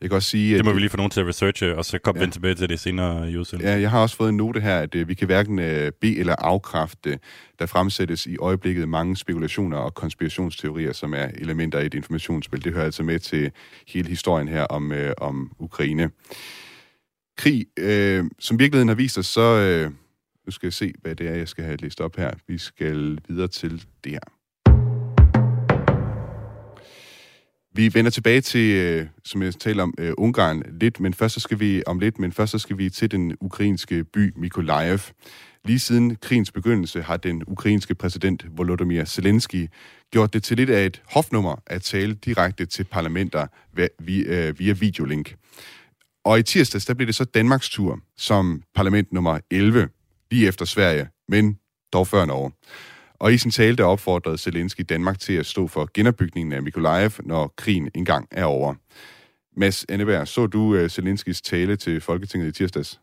Jeg 0.00 0.10
kan 0.10 0.16
også 0.16 0.30
sige... 0.30 0.56
Det 0.56 0.64
må 0.64 0.72
vi 0.72 0.80
lige 0.80 0.90
få 0.90 0.96
nogen 0.96 1.10
til 1.10 1.20
at 1.20 1.26
researche, 1.26 1.76
og 1.76 1.84
så 1.84 1.98
komme 1.98 2.20
ja. 2.20 2.30
tilbage 2.30 2.54
til 2.54 2.68
det 2.68 2.80
senere 2.80 3.30
i 3.30 3.36
udsendelsen. 3.36 3.74
Ja, 3.74 3.80
jeg 3.80 3.90
har 3.90 4.00
også 4.00 4.16
fået 4.16 4.28
en 4.28 4.36
note 4.36 4.60
her, 4.60 4.78
at 4.78 4.94
uh, 4.94 5.08
vi 5.08 5.14
kan 5.14 5.26
hverken 5.26 5.58
uh, 5.58 5.64
be- 6.00 6.16
eller 6.16 6.34
afkræfte, 6.38 7.18
der 7.58 7.66
fremsættes 7.66 8.26
i 8.26 8.36
øjeblikket 8.36 8.88
mange 8.88 9.16
spekulationer 9.16 9.76
og 9.76 9.94
konspirationsteorier, 9.94 10.92
som 10.92 11.14
er 11.14 11.28
elementer 11.34 11.78
i 11.80 11.86
et 11.86 11.94
informationsspil. 11.94 12.64
Det 12.64 12.72
hører 12.72 12.84
altså 12.84 13.02
med 13.02 13.18
til 13.18 13.50
hele 13.88 14.08
historien 14.08 14.48
her 14.48 14.62
om, 14.62 14.90
uh, 14.90 14.96
om 15.18 15.52
Ukraine. 15.58 16.10
Krig, 17.36 17.66
uh, 17.80 18.26
som 18.38 18.58
virkeligheden 18.58 18.88
har 18.88 18.94
vist 18.94 19.18
os, 19.18 19.26
så... 19.26 19.84
Uh, 19.86 19.92
nu 20.46 20.50
skal 20.52 20.66
jeg 20.66 20.72
se, 20.72 20.92
hvad 21.02 21.14
det 21.14 21.28
er, 21.28 21.34
jeg 21.34 21.48
skal 21.48 21.64
have 21.64 21.76
læst 21.76 22.00
op 22.00 22.16
her. 22.16 22.30
Vi 22.48 22.58
skal 22.58 23.18
videre 23.28 23.48
til 23.48 23.84
det 24.04 24.12
her. 24.12 24.35
Vi 27.76 27.94
vender 27.94 28.10
tilbage 28.10 28.40
til, 28.40 28.76
øh, 28.76 29.06
som 29.24 29.42
jeg 29.42 29.54
taler 29.54 29.82
om, 29.82 29.94
øh, 29.98 30.12
Ungarn 30.18 30.62
lidt, 30.80 31.00
men 31.00 31.14
først 31.14 31.34
så 31.34 31.40
skal 31.40 31.60
vi 31.60 31.82
om 31.86 31.98
lidt, 31.98 32.18
men 32.18 32.32
først 32.32 32.52
så 32.52 32.58
skal 32.58 32.78
vi 32.78 32.90
til 32.90 33.10
den 33.10 33.36
ukrainske 33.40 34.04
by 34.04 34.32
Mykolaiv. 34.36 34.98
Lige 35.64 35.78
siden 35.78 36.16
krigens 36.16 36.52
begyndelse 36.52 37.02
har 37.02 37.16
den 37.16 37.42
ukrainske 37.46 37.94
præsident 37.94 38.46
Volodymyr 38.50 39.04
Zelensky 39.04 39.68
gjort 40.12 40.32
det 40.32 40.42
til 40.42 40.56
lidt 40.56 40.70
af 40.70 40.86
et 40.86 41.02
hofnummer 41.10 41.62
at 41.66 41.82
tale 41.82 42.14
direkte 42.14 42.66
til 42.66 42.84
parlamenter 42.84 43.46
via, 43.98 44.50
via 44.50 44.72
videolink. 44.72 45.36
Og 46.24 46.38
i 46.38 46.42
tirsdags, 46.42 46.86
der 46.86 46.94
blev 46.94 47.06
det 47.06 47.14
så 47.14 47.24
Danmarks 47.24 47.68
tur 47.68 48.00
som 48.16 48.62
parlament 48.74 49.12
nummer 49.12 49.38
11, 49.50 49.88
lige 50.30 50.48
efter 50.48 50.64
Sverige, 50.64 51.08
men 51.28 51.58
dog 51.92 52.06
før 52.06 52.24
Norge. 52.24 52.52
Og 53.20 53.32
i 53.32 53.38
sin 53.38 53.50
tale, 53.50 53.76
der 53.76 53.84
opfordrede 53.84 54.38
Zelensky 54.38 54.84
Danmark 54.88 55.18
til 55.18 55.32
at 55.32 55.46
stå 55.46 55.66
for 55.66 55.88
genopbygningen 55.94 56.52
af 56.52 56.62
Mikolajev, 56.62 57.10
når 57.24 57.54
krigen 57.56 57.90
engang 57.94 58.28
er 58.30 58.44
over. 58.44 58.74
Mads 59.56 59.84
Anneberg, 59.88 60.28
så 60.28 60.46
du 60.46 60.82
uh, 60.82 60.88
Zelenskys 60.88 61.40
tale 61.40 61.76
til 61.76 62.00
Folketinget 62.00 62.48
i 62.48 62.52
tirsdags? 62.52 63.00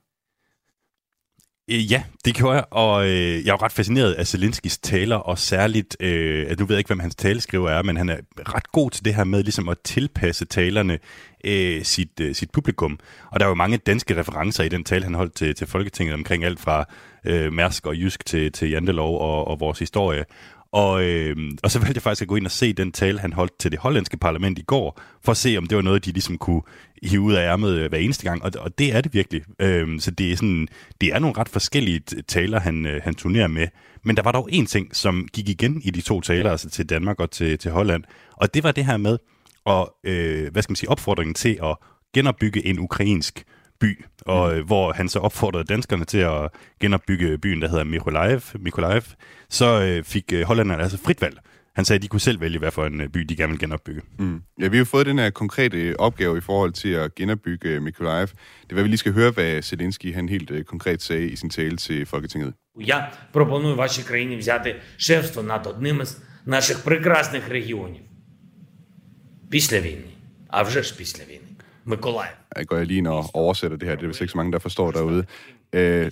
Øh, 1.70 1.92
ja, 1.92 2.04
det 2.26 2.36
gjorde 2.36 2.56
jeg, 2.56 2.66
og 2.72 3.06
øh, 3.06 3.46
jeg 3.46 3.52
er 3.52 3.64
ret 3.64 3.72
fascineret 3.72 4.14
af 4.14 4.28
Zelenskis 4.28 4.78
taler, 4.78 5.16
og 5.16 5.40
særligt, 5.40 5.98
øh, 6.00 6.46
at 6.50 6.60
nu 6.60 6.66
ved 6.66 6.76
jeg 6.76 6.80
ikke, 6.80 6.88
hvem 6.88 7.00
hans 7.00 7.16
taleskriver 7.16 7.70
er, 7.70 7.84
men 7.84 7.98
han 7.98 8.10
er 8.10 8.18
ret 8.56 8.72
god 8.72 8.92
til 8.92 9.06
det 9.06 9.16
her 9.16 9.24
med 9.24 9.44
ligesom 9.44 9.70
at 9.70 9.78
tilpasse 9.84 10.46
talerne 10.46 11.00
øh, 11.44 11.84
sit, 11.84 12.20
øh, 12.22 12.36
sit 12.36 12.52
publikum. 12.52 13.00
Og 13.32 13.40
der 13.40 13.46
er 13.46 13.50
jo 13.50 13.56
mange 13.56 13.78
danske 13.78 14.20
referencer 14.20 14.64
i 14.64 14.70
den 14.70 14.84
tale, 14.84 15.04
han 15.04 15.16
holdt 15.16 15.36
til, 15.36 15.56
til 15.56 15.68
Folketinget 15.68 16.14
omkring 16.14 16.44
alt 16.44 16.60
fra 16.60 16.86
øh, 17.26 17.54
Mærsk 17.54 17.86
og 17.86 17.96
Jysk 17.96 18.26
til, 18.26 18.52
til 18.52 18.70
Jantelov 18.70 19.22
og, 19.22 19.48
og 19.48 19.60
vores 19.60 19.80
historie. 19.80 20.26
Og, 20.74 21.04
øh, 21.04 21.36
og 21.64 21.72
så 21.72 21.80
valgte 21.80 21.98
jeg 21.98 22.02
faktisk 22.02 22.22
at 22.22 22.28
gå 22.28 22.36
ind 22.36 22.46
og 22.46 22.52
se 22.52 22.74
den 22.74 22.92
tale, 22.92 23.20
han 23.20 23.34
holdt 23.34 23.60
til 23.60 23.72
det 23.72 23.80
hollandske 23.80 24.18
parlament 24.18 24.60
i 24.60 24.62
går, 24.62 25.02
for 25.24 25.32
at 25.32 25.38
se, 25.38 25.58
om 25.58 25.68
det 25.68 25.76
var 25.76 25.82
noget, 25.82 26.06
de 26.06 26.12
ligesom 26.12 26.38
kunne 26.38 26.62
hive 27.04 27.22
ud 27.22 27.34
af 27.34 27.52
ærmet 27.52 27.78
øh, 27.78 27.90
hver 27.90 27.98
eneste 27.98 28.24
gang. 28.24 28.44
Og, 28.44 28.52
og 28.60 28.78
det 28.78 28.96
er 28.96 29.02
det 29.02 29.14
virkelig. 29.14 29.42
Øh, 29.60 30.00
så 30.00 30.12
det 30.12 30.32
er, 30.32 30.36
sådan, 30.36 30.68
det 31.02 31.14
er 31.14 31.20
nogle 31.20 31.38
ret 31.38 31.50
forskellige 31.50 32.00
taler, 32.28 32.60
han, 32.60 32.86
øh, 32.86 33.02
han 33.04 33.16
turnerer 33.16 33.48
med. 33.48 33.68
Men 34.04 34.18
der 34.18 34.24
var 34.24 34.32
dog 34.32 34.50
en 34.52 34.66
ting, 34.66 34.96
som 34.96 35.28
gik 35.34 35.50
igen 35.50 35.82
i 35.84 35.92
de 35.92 36.02
to 36.02 36.22
taler, 36.22 36.52
altså 36.52 36.70
til 36.70 36.90
Danmark 36.90 37.20
og 37.20 37.32
til, 37.32 37.58
til 37.58 37.72
Holland. 37.72 38.04
Og 38.32 38.54
det 38.54 38.64
var 38.64 38.72
det 38.72 38.86
her 38.86 38.98
med, 38.98 39.18
og, 39.66 39.96
øh, 40.04 40.52
hvad 40.52 40.62
skal 40.62 40.72
man 40.72 40.76
sige, 40.76 40.90
opfordringen 40.90 41.34
til 41.34 41.60
at 41.64 41.76
genopbygge 42.14 42.66
en 42.66 42.80
ukrainsk 42.80 43.44
by, 43.83 44.05
og 44.27 44.51
mm. 44.51 44.59
øh, 44.59 44.67
hvor 44.67 44.93
han 44.93 45.09
så 45.09 45.19
opfordrede 45.19 45.65
danskerne 45.65 46.05
til 46.05 46.19
at 46.19 46.51
genopbygge 46.81 47.39
byen, 47.39 47.63
der 47.63 47.69
hedder 47.69 47.85
Mykolaiv, 47.85 48.41
Mykolaiv 48.55 49.03
så 49.49 49.83
øh, 49.83 50.05
fik 50.05 50.33
øh, 50.33 50.43
hollænderne 50.43 50.83
altså 50.83 50.99
frit 51.05 51.21
valg. 51.23 51.39
Han 51.79 51.85
sagde, 51.85 51.99
at 51.99 52.03
de 52.03 52.09
kunne 52.09 52.21
selv 52.21 52.41
vælge, 52.41 52.59
hvad 52.59 52.71
for 52.71 52.87
en 52.87 53.01
øh, 53.01 53.09
by 53.09 53.21
de 53.21 53.37
gerne 53.37 53.51
vil 53.53 53.61
genopbygge. 53.61 54.03
Mm. 54.19 54.43
Ja, 54.61 54.69
vi 54.69 54.77
har 54.77 54.85
fået 54.85 55.07
den 55.07 55.19
her 55.19 55.31
konkrete 55.31 56.01
opgave 56.01 56.39
i 56.39 56.41
forhold 56.41 56.73
til 56.73 56.89
at 56.89 57.15
genopbygge 57.15 57.69
øh, 57.69 57.83
Mykolaiv. 57.83 58.27
Det 58.27 58.71
er, 58.71 58.75
hvad 58.75 58.83
vi 58.83 58.89
lige 58.89 58.99
skal 58.99 59.13
høre, 59.13 59.31
hvad 59.31 59.63
Zelensky 59.63 60.15
han 60.15 60.29
helt 60.29 60.51
øh, 60.51 60.65
konkret 60.65 61.03
sagde 61.03 61.29
i 61.29 61.37
sin 61.37 61.51
tale 61.51 61.77
til 61.77 62.07
Folketinget. 62.07 62.55
Я 62.81 63.13
пропоную 63.33 63.77
вашій 63.77 64.03
країні 64.03 64.37
взяти 64.37 64.77
шефство 64.97 65.43
над 65.43 65.67
одним 65.67 66.03
із 66.03 66.19
наших 66.47 66.85
прекрасних 66.85 67.49
регіонів. 67.49 68.03
Після 69.51 69.81
війни. 69.81 70.11
А 70.49 70.63
вже 70.63 70.83
ж 70.83 70.97
після 70.97 71.25
війни. 71.25 71.42
Mykolaiv. 71.86 72.30
Jeg 72.58 72.68
går 72.68 72.78
jeg 72.78 72.86
lige 72.86 72.98
ind 72.98 73.08
og 73.08 73.26
oversætter 73.34 73.78
det 73.78 73.88
her, 73.88 73.96
det 73.96 74.04
er 74.04 74.08
vist 74.08 74.22
ikke 74.22 74.32
så 74.32 74.38
mange, 74.38 74.52
der 74.52 74.60
forstår 74.60 74.92
derude. 74.92 75.26
Øh, 75.74 76.12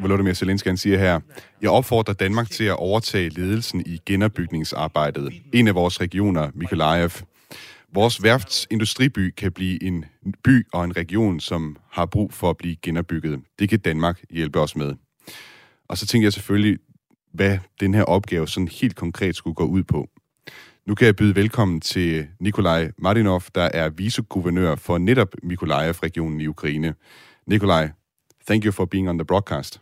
Volodymyr 0.00 0.32
Zelensky 0.32 0.66
han 0.66 0.76
siger 0.76 0.98
her, 0.98 1.20
jeg 1.62 1.70
opfordrer 1.70 2.14
Danmark 2.14 2.50
til 2.50 2.64
at 2.64 2.76
overtage 2.76 3.28
ledelsen 3.28 3.82
i 3.86 4.00
genopbygningsarbejdet. 4.06 5.32
En 5.52 5.68
af 5.68 5.74
vores 5.74 6.00
regioner, 6.00 6.50
Mykolaiv. 6.54 7.10
Vores 7.92 8.22
værftsindustriby 8.22 9.34
kan 9.36 9.52
blive 9.52 9.82
en 9.82 10.04
by 10.44 10.66
og 10.72 10.84
en 10.84 10.96
region, 10.96 11.40
som 11.40 11.76
har 11.90 12.06
brug 12.06 12.32
for 12.32 12.50
at 12.50 12.56
blive 12.56 12.76
genopbygget. 12.82 13.40
Det 13.58 13.68
kan 13.68 13.78
Danmark 13.78 14.24
hjælpe 14.30 14.60
os 14.60 14.76
med. 14.76 14.94
Og 15.88 15.98
så 15.98 16.06
tænker 16.06 16.26
jeg 16.26 16.32
selvfølgelig, 16.32 16.78
hvad 17.32 17.58
den 17.80 17.94
her 17.94 18.02
opgave 18.02 18.48
sådan 18.48 18.68
helt 18.68 18.96
konkret 18.96 19.36
skulle 19.36 19.54
gå 19.54 19.64
ud 19.64 19.82
på. 19.82 20.08
Nu 20.88 20.94
kan 20.94 21.06
jeg 21.06 21.16
byde 21.16 21.34
velkommen 21.34 21.80
til 21.80 22.26
Nikolaj 22.40 22.90
Martinov, 22.98 23.42
der 23.54 23.68
er 23.74 23.88
viceguvernør 23.88 24.74
for 24.74 24.98
netop 24.98 25.34
Mykolaiv-regionen 25.42 26.40
i 26.40 26.46
Ukraine. 26.46 26.94
Nikolaj, 27.46 27.88
thank 28.46 28.64
you 28.64 28.72
for 28.72 28.84
being 28.84 29.08
on 29.08 29.18
the 29.18 29.24
broadcast. 29.24 29.80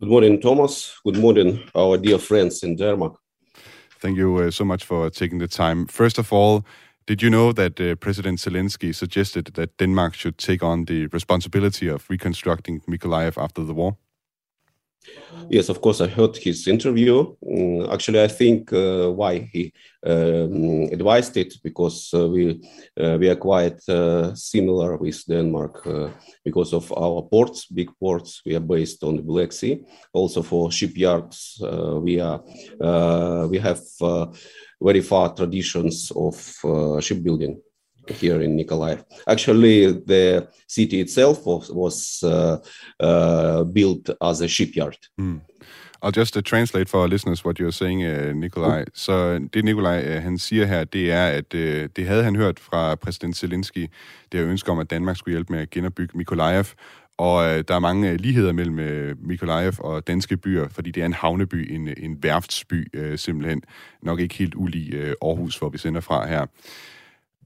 Good 0.00 0.08
morning, 0.08 0.42
Thomas. 0.42 0.94
Good 1.04 1.20
morning, 1.20 1.58
our 1.74 1.96
dear 1.96 2.18
friends 2.18 2.62
in 2.62 2.78
Denmark. 2.78 3.12
Thank 4.02 4.18
you 4.18 4.38
uh, 4.38 4.50
so 4.50 4.64
much 4.64 4.84
for 4.84 5.10
taking 5.10 5.40
the 5.40 5.48
time. 5.48 5.86
First 5.88 6.18
of 6.18 6.32
all, 6.32 6.62
did 7.08 7.22
you 7.22 7.30
know 7.30 7.52
that 7.52 7.80
uh, 7.80 7.94
President 8.00 8.40
Zelensky 8.40 8.94
suggested 8.94 9.44
that 9.54 9.68
Denmark 9.78 10.14
should 10.14 10.38
take 10.38 10.66
on 10.66 10.84
the 10.84 11.06
responsibility 11.12 11.90
of 11.90 12.10
reconstructing 12.10 12.80
Mykolaiv 12.88 13.36
after 13.36 13.66
the 13.66 13.74
war? 13.74 13.96
Yes, 15.50 15.68
of 15.68 15.80
course, 15.80 16.00
I 16.00 16.08
heard 16.08 16.36
his 16.36 16.66
interview. 16.66 17.36
Mm, 17.44 17.92
actually, 17.92 18.22
I 18.22 18.28
think 18.28 18.72
uh, 18.72 19.10
why 19.10 19.48
he 19.52 19.72
um, 20.06 20.88
advised 20.92 21.36
it 21.36 21.54
because 21.62 22.10
uh, 22.14 22.28
we 22.28 22.60
uh, 23.00 23.16
we 23.20 23.28
are 23.28 23.36
quite 23.36 23.80
uh, 23.88 24.34
similar 24.34 24.96
with 24.96 25.24
Denmark 25.26 25.86
uh, 25.86 26.08
because 26.44 26.72
of 26.72 26.92
our 26.92 27.22
ports, 27.22 27.66
big 27.66 27.90
ports. 28.00 28.42
We 28.46 28.56
are 28.56 28.66
based 28.66 29.04
on 29.04 29.16
the 29.16 29.22
Black 29.22 29.52
Sea. 29.52 29.80
Also 30.12 30.42
for 30.42 30.72
shipyards, 30.72 31.60
uh, 31.62 32.00
we 32.00 32.20
are 32.20 32.40
we 33.48 33.58
have 33.58 33.80
very 34.80 35.02
far 35.02 35.34
traditions 35.34 36.12
of 36.16 36.34
shipbuilding. 37.02 37.60
Here 38.10 38.44
in 38.44 38.56
Nikolaev. 38.56 38.98
Actually, 39.26 39.92
the 40.06 40.46
city 40.68 41.00
itself 41.00 41.38
was, 41.46 41.70
was 41.70 42.22
uh, 42.22 42.56
uh, 43.00 43.64
built 43.64 44.10
as 44.20 44.40
a 44.40 44.48
shipyard. 44.48 44.96
Mm. 45.20 45.40
I'll 46.02 46.18
just 46.20 46.36
uh, 46.36 46.42
translate 46.42 46.88
for 46.88 46.98
our 46.98 47.08
listeners 47.08 47.44
what 47.44 47.58
you're 47.58 47.70
saying, 47.70 48.04
uh, 48.04 48.32
Nikolaj. 48.36 48.84
Så 48.94 49.38
det 49.54 49.64
Nikolaj 49.64 50.16
uh, 50.16 50.22
han 50.22 50.38
siger 50.38 50.66
her, 50.66 50.84
det 50.84 51.12
er, 51.12 51.26
at 51.26 51.54
uh, 51.54 51.60
det 51.96 52.06
havde 52.06 52.24
han 52.24 52.36
hørt 52.36 52.60
fra 52.60 52.94
præsident 52.94 53.36
Zelensky, 53.36 53.86
det 54.32 54.40
er 54.40 54.46
ønske 54.46 54.70
om, 54.70 54.78
at 54.78 54.90
Danmark 54.90 55.16
skulle 55.16 55.34
hjælpe 55.34 55.52
med 55.52 55.60
at 55.60 55.70
genopbygge 55.70 56.18
Mikolajev. 56.18 56.64
Og 57.18 57.36
uh, 57.36 57.60
der 57.68 57.74
er 57.74 57.78
mange 57.78 58.12
uh, 58.12 58.14
ligheder 58.20 58.52
mellem 58.52 58.78
uh, 58.78 59.28
Mikolajev 59.28 59.72
og 59.78 60.06
danske 60.06 60.36
byer, 60.36 60.68
fordi 60.68 60.90
det 60.90 61.00
er 61.00 61.06
en 61.06 61.12
havneby, 61.12 61.72
en, 61.72 61.88
en 61.96 62.22
værftsby 62.22 62.98
uh, 62.98 63.18
simpelthen. 63.18 63.62
Nok 64.02 64.20
ikke 64.20 64.34
helt 64.34 64.54
ulig 64.54 64.94
uh, 64.94 65.28
Aarhus, 65.28 65.56
hvor 65.56 65.68
vi 65.68 65.78
sender 65.78 66.00
fra 66.00 66.28
her. 66.28 66.46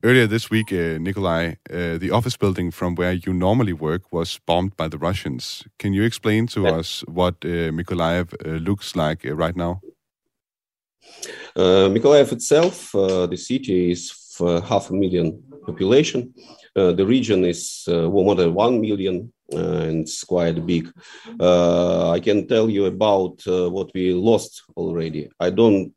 Earlier 0.04 0.28
this 0.28 0.48
week, 0.48 0.72
uh, 0.72 0.98
Nikolai, 0.98 1.54
uh, 1.70 1.98
the 1.98 2.12
office 2.12 2.36
building 2.36 2.70
from 2.70 2.94
where 2.94 3.14
you 3.14 3.32
normally 3.32 3.72
work 3.72 4.12
was 4.12 4.38
bombed 4.46 4.76
by 4.76 4.86
the 4.86 4.98
Russians. 4.98 5.64
Can 5.78 5.92
you 5.92 6.04
explain 6.04 6.46
to 6.48 6.62
yeah. 6.62 6.76
us 6.78 7.02
what 7.08 7.34
uh, 7.44 7.72
Mykolaiv 7.72 8.32
uh, 8.32 8.58
looks 8.58 8.94
like 8.94 9.26
uh, 9.26 9.34
right 9.34 9.56
now? 9.56 9.80
Uh, 11.56 11.88
Mykolaiv 11.90 12.30
itself, 12.30 12.94
uh, 12.94 13.26
the 13.26 13.36
city 13.36 13.90
is 13.90 14.12
half 14.68 14.90
a 14.90 14.94
million 14.94 15.42
population. 15.66 16.32
The 16.96 17.06
region 17.06 17.44
is 17.44 17.84
more 17.88 18.34
than 18.34 18.54
one 18.54 18.80
million 18.80 19.32
uh, 19.54 19.80
and 19.88 20.02
it's 20.02 20.24
quite 20.24 20.66
big. 20.66 20.92
Uh, 21.40 22.10
I 22.10 22.20
can 22.20 22.46
tell 22.46 22.68
you 22.68 22.84
about 22.84 23.42
uh, 23.46 23.70
what 23.70 23.90
we 23.94 24.12
lost 24.12 24.62
already. 24.76 25.30
I 25.40 25.48
don't. 25.48 25.94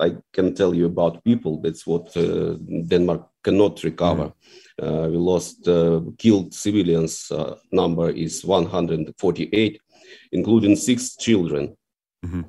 I 0.00 0.16
can 0.32 0.54
tell 0.54 0.74
you 0.74 0.86
about 0.86 1.22
people. 1.22 1.60
That's 1.60 1.86
what 1.86 2.14
Denmark 2.14 3.28
cannot 3.44 3.82
recover. 3.84 4.32
Mm. 4.80 5.10
we 5.10 5.16
lost 5.18 5.68
killed 6.16 6.54
civilians. 6.54 7.30
number 7.72 8.10
is 8.10 8.44
148, 8.44 9.80
including 10.32 10.76
six 10.76 11.16
children. 11.16 11.76
Mm-hmm 12.24 12.42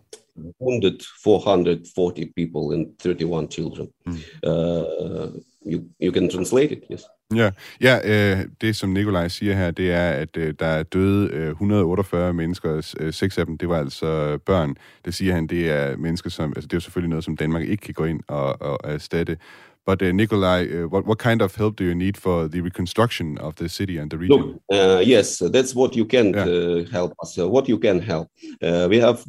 wounded 0.58 1.04
440 1.04 2.28
people 2.28 2.72
and 2.72 2.98
31 3.00 3.50
children. 3.50 3.92
Mm. 4.08 4.24
Uh, 4.42 5.40
you, 5.66 5.90
you 6.00 6.14
can 6.14 6.30
translate 6.30 6.72
it, 6.72 6.86
yes. 6.90 7.04
Ja, 7.36 7.52
ja 7.82 8.00
øh, 8.04 8.46
det 8.62 8.76
som 8.76 8.90
Nikolaj 8.90 9.28
siger 9.28 9.54
her, 9.56 9.72
det 9.72 9.92
er, 9.92 10.10
at 10.12 10.38
øh, 10.38 10.54
der 10.60 10.66
er 10.66 10.84
døde 10.84 11.30
øh, 11.34 11.50
148 11.50 12.34
mennesker, 12.34 12.94
øh, 13.00 13.14
seks 13.14 13.38
af 13.38 13.46
dem, 13.46 13.58
det 13.58 13.70
var 13.70 13.78
altså 13.78 14.38
børn. 14.46 14.76
Det 15.06 15.14
siger 15.14 15.34
han, 15.34 15.48
det 15.48 15.70
er 15.70 15.98
mennesker, 15.98 16.30
som, 16.30 16.54
altså 16.56 16.68
det 16.68 16.74
er 16.74 16.78
jo 16.78 16.82
selvfølgelig 16.82 17.10
noget, 17.10 17.24
som 17.26 17.38
Danmark 17.38 17.64
ikke 17.64 17.82
kan 17.82 17.94
gå 17.94 18.06
ind 18.06 18.22
og, 18.28 18.62
og 18.62 18.80
erstatte. 18.84 19.38
But 19.86 20.02
uh, 20.02 20.12
Nikolai, 20.12 20.68
uh, 20.68 20.88
what 20.88 21.06
what 21.06 21.18
kind 21.18 21.42
of 21.42 21.56
help 21.56 21.76
do 21.76 21.84
you 21.84 21.96
need 21.96 22.18
for 22.18 22.48
the 22.48 22.62
reconstruction 22.62 23.38
of 23.40 23.56
the 23.56 23.68
city 23.68 23.98
and 23.98 24.12
the 24.12 24.18
region? 24.18 24.38
Look, 24.38 24.62
uh, 24.72 25.02
yes, 25.04 25.40
that's 25.40 25.74
what 25.74 25.96
you 25.96 26.06
can 26.06 26.34
yeah. 26.34 26.44
Uh, 26.46 26.84
help 26.92 27.14
us. 27.22 27.38
Uh, 27.40 27.50
what 27.50 27.68
you 27.68 27.80
can 27.80 28.00
help. 28.00 28.28
Uh, 28.62 28.88
we 28.90 29.00
have 29.00 29.24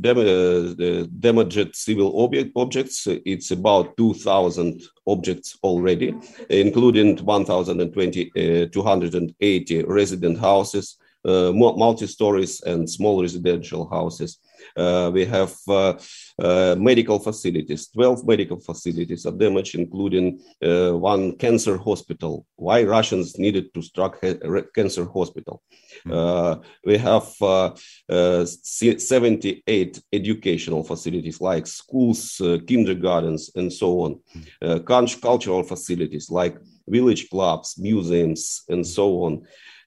damaged 1.21 1.75
civil 1.75 2.23
object 2.23 2.53
objects. 2.57 3.07
It's 3.07 3.51
about 3.51 3.97
two 3.97 4.15
thousand 4.15 4.83
objects 5.07 5.59
already, 5.63 6.15
including 6.51 7.17
1,020, 7.25 8.69
280 8.69 9.83
resident 9.85 10.39
houses, 10.39 10.99
multi-stories, 11.25 12.61
and 12.63 12.89
small 12.89 13.23
residential 13.23 13.89
houses. 13.89 14.39
Uh, 14.77 15.11
we 15.13 15.25
have 15.25 15.55
uh, 15.69 15.73
uh, 15.91 15.95
medical 16.79 17.19
facilities, 17.19 17.89
12 17.89 18.27
medical 18.27 18.59
facilities 18.61 19.27
are 19.27 19.33
damaged, 19.33 19.75
including 19.75 20.41
one 20.61 21.37
cancer 21.37 21.77
hospital. 21.77 22.47
Why 22.57 22.83
Russians 22.85 23.39
needed 23.39 23.75
to 23.75 23.83
strike 23.83 24.23
a 24.23 24.63
cancer 24.75 25.05
hospital? 25.05 25.63
Mm. 26.07 26.63
we 26.87 26.97
have 26.97 27.27
78 28.09 30.03
educational 30.13 30.85
facilities 30.85 31.41
like 31.41 31.67
schools, 31.67 32.41
kindergartens, 32.67 33.51
and 33.55 33.73
so 33.73 34.01
on. 34.01 34.21
Mm. 34.63 35.21
cultural 35.21 35.63
facilities 35.63 36.31
like 36.31 36.57
village 36.89 37.29
clubs, 37.31 37.77
museums, 37.79 38.63
and 38.69 38.87
so 38.87 39.25
on. 39.25 39.43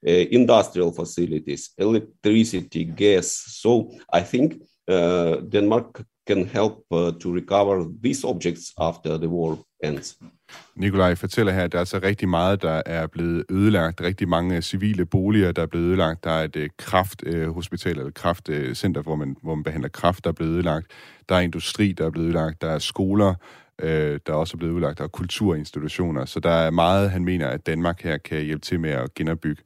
Uh, 0.06 0.28
industrial 0.32 0.92
facilities, 0.92 1.72
electricity, 1.78 2.84
gas. 2.84 3.28
So 3.62 3.90
I 4.12 4.20
think 4.22 4.62
uh, 4.86 5.38
Denmark 5.38 6.04
can 6.28 6.46
help 6.46 6.74
uh, 6.92 7.12
to 7.22 7.36
recover 7.36 7.86
these 8.04 8.28
objects 8.28 8.74
after 8.78 9.18
the 9.18 9.30
war 9.30 9.58
ends. 9.84 10.18
Nikolaj 10.76 11.16
fortæller 11.16 11.54
her, 11.54 11.64
at 11.64 11.72
der 11.72 11.78
er 11.78 11.80
altså 11.80 12.00
rigtig 12.04 12.30
meget, 12.30 12.62
der 12.62 12.82
er 12.86 13.08
blevet 13.08 13.46
ødelagt. 13.50 14.02
Rigtig 14.02 14.30
mange 14.30 14.62
civile 14.62 15.06
boliger, 15.06 15.52
der 15.52 15.62
er 15.62 15.66
blevet 15.66 15.86
ødelagt. 15.86 16.24
Der 16.24 16.32
er 16.32 16.44
et 16.44 16.56
øh, 16.56 16.70
krafthospital 16.78 17.92
øh, 17.92 17.98
eller 17.98 18.08
et 18.08 18.14
kraftcenter, 18.14 19.02
hvor 19.02 19.16
man, 19.16 19.36
hvor 19.42 19.56
man 19.56 19.64
behandler 19.64 19.90
kraft, 19.90 20.24
der 20.24 20.30
er 20.30 20.34
blevet 20.34 20.52
ødelagt. 20.52 20.88
Der 21.30 21.36
er 21.36 21.40
industri, 21.40 21.92
der 21.92 22.06
er 22.06 22.10
blevet 22.10 22.28
ødelagt. 22.28 22.62
Der 22.62 22.70
er 22.70 22.80
skoler, 22.80 23.34
øh, 23.82 24.20
der 24.28 24.34
også 24.34 24.56
er 24.56 24.58
blevet 24.58 24.74
ødelagt. 24.74 24.98
Der 24.98 25.04
er 25.04 25.08
kulturinstitutioner. 25.08 26.26
Så 26.26 26.40
der 26.40 26.50
er 26.52 26.72
meget, 26.72 27.12
han 27.12 27.26
mener, 27.26 27.48
at 27.48 27.66
Danmark 27.66 28.02
her 28.02 28.18
kan 28.18 28.44
hjælpe 28.44 28.66
til 28.66 28.80
med 28.80 28.92
at 28.92 29.14
genopbygge. 29.14 29.64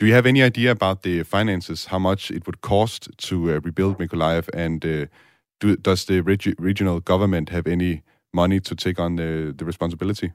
Do 0.00 0.06
you 0.06 0.12
have 0.12 0.28
any 0.28 0.42
idea 0.46 0.70
about 0.70 0.98
the 1.02 1.24
finances, 1.24 1.84
how 1.84 1.98
much 1.98 2.30
it 2.32 2.46
would 2.46 2.60
cost 2.62 3.08
to 3.18 3.36
uh, 3.36 3.50
rebuild 3.50 3.94
Mykolaiv, 3.98 4.42
and 4.54 4.84
uh, 4.84 5.06
do, 5.60 5.76
does 5.76 6.04
the 6.04 6.20
reg 6.20 6.54
regional 6.58 7.00
government 7.00 7.50
have 7.50 7.66
any 7.66 8.02
money 8.32 8.60
to 8.60 8.74
take 8.74 8.98
on 8.98 9.16
the, 9.16 9.54
the 9.56 9.64
responsibility? 9.64 10.32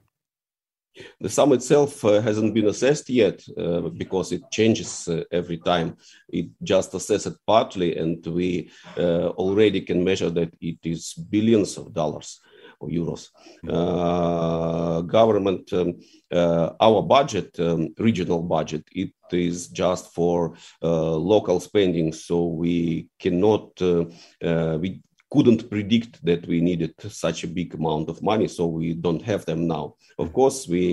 The 1.20 1.30
sum 1.30 1.52
itself 1.52 2.06
uh, 2.06 2.22
hasn't 2.22 2.54
been 2.54 2.68
assessed 2.68 3.10
yet 3.10 3.44
uh, 3.58 3.82
because 3.82 4.32
it 4.32 4.50
changes 4.50 5.08
uh, 5.10 5.24
every 5.30 5.58
time. 5.58 5.98
It 6.30 6.48
just 6.64 6.94
assessed 6.94 7.36
partly, 7.46 7.98
and 7.98 8.26
we 8.26 8.72
uh, 8.98 9.30
already 9.36 9.82
can 9.82 10.04
measure 10.04 10.30
that 10.30 10.54
it 10.62 10.78
is 10.84 11.14
billions 11.14 11.78
of 11.78 11.94
dollars 11.94 12.40
or 12.80 12.90
euros. 12.90 13.30
Uh, 13.68 15.02
government, 15.02 15.72
um, 15.74 16.00
uh, 16.32 16.72
our 16.80 17.02
budget, 17.02 17.58
um, 17.60 17.94
regional 17.98 18.42
budget, 18.42 18.84
it 18.92 19.12
is 19.32 19.68
just 19.70 20.14
for 20.14 20.56
uh, 20.82 21.12
local 21.16 21.60
spending, 21.60 22.14
so 22.14 22.46
we 22.46 23.10
cannot, 23.20 23.80
we 23.82 25.02
couldn't 25.36 25.70
predict 25.70 26.14
that 26.26 26.48
we 26.48 26.62
needed 26.62 26.94
such 27.26 27.44
a 27.44 27.48
big 27.60 27.74
amount 27.74 28.10
of 28.10 28.22
money, 28.22 28.48
so 28.48 28.66
we 28.80 28.94
don't 29.06 29.24
have 29.32 29.44
them 29.46 29.68
now. 29.68 29.86
Of 30.18 30.28
course, 30.34 30.68
we 30.74 30.84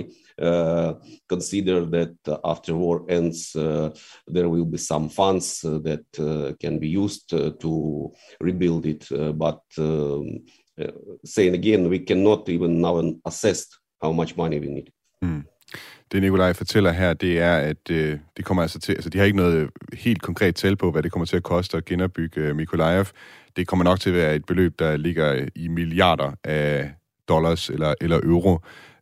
uh, 0.47 0.93
consider 1.27 1.85
that 1.85 2.15
after 2.43 2.75
war 2.75 3.05
ends, 3.09 3.55
uh, 3.55 3.89
there 4.35 4.49
will 4.49 4.65
be 4.65 4.77
some 4.77 5.09
funds 5.09 5.63
uh, 5.63 5.79
that 5.87 6.05
can 6.59 6.79
be 6.79 6.89
used 7.03 7.29
to 7.63 8.11
rebuild 8.47 8.85
it. 8.85 9.03
but 9.43 9.61
um, 9.77 10.43
Uh, 10.73 10.89
saying 11.23 11.53
again, 11.53 11.87
we 11.87 11.99
cannot 11.99 12.49
even 12.49 12.81
now 12.81 12.95
assess 13.29 13.67
how 14.01 14.11
much 14.11 14.35
money 14.35 14.59
we 14.59 14.69
need. 14.69 14.87
Mm. 15.23 15.45
Det 16.11 16.21
Nikolaj 16.21 16.53
fortæller 16.53 16.91
her, 16.91 17.13
det 17.13 17.39
er, 17.39 17.57
at 17.57 17.91
øh, 17.91 18.19
det 18.37 18.45
kommer 18.45 18.61
altså 18.61 18.79
til, 18.79 18.93
altså 18.93 19.09
de 19.09 19.17
har 19.17 19.25
ikke 19.25 19.37
noget 19.37 19.69
helt 19.93 20.21
konkret 20.21 20.55
tal 20.55 20.75
på, 20.75 20.91
hvad 20.91 21.03
det 21.03 21.11
kommer 21.11 21.25
til 21.25 21.37
at 21.37 21.43
koste 21.43 21.77
at 21.77 21.85
genopbygge 21.85 22.41
øh, 22.41 22.55
Mikolajev. 22.55 23.05
Det 23.55 23.67
kommer 23.67 23.83
nok 23.83 23.99
til 23.99 24.09
at 24.09 24.15
være 24.15 24.35
et 24.35 24.45
beløb, 24.45 24.79
der 24.79 24.97
ligger 24.97 25.47
i 25.55 25.67
milliarder 25.67 26.31
af 26.43 26.91
dollars 27.27 27.69
eller, 27.69 27.93
eller 28.01 28.19
euro. 28.23 28.59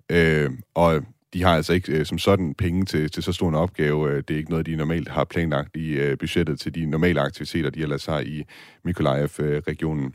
Øh, 0.09 0.51
og 0.73 1.01
de 1.33 1.43
har 1.43 1.55
altså 1.55 1.73
ikke 1.73 1.91
øh, 1.91 2.05
som 2.05 2.17
sådan 2.17 2.53
penge 2.55 2.85
til, 2.85 3.11
til 3.11 3.23
så 3.23 3.31
stor 3.33 3.49
en 3.49 3.55
opgave. 3.55 4.09
Øh, 4.09 4.23
det 4.27 4.33
er 4.33 4.37
ikke 4.37 4.49
noget, 4.49 4.65
de 4.65 4.75
normalt 4.75 5.07
har 5.07 5.23
planlagt 5.23 5.75
i 5.75 5.89
øh, 5.89 6.17
budgettet 6.17 6.59
til 6.59 6.75
de 6.75 6.85
normale 6.85 7.21
aktiviteter, 7.21 7.69
de 7.69 7.81
ellers 7.81 8.05
har 8.05 8.19
i 8.19 8.43
Mikolajev-regionen. 8.83 10.05
Øh, 10.05 10.11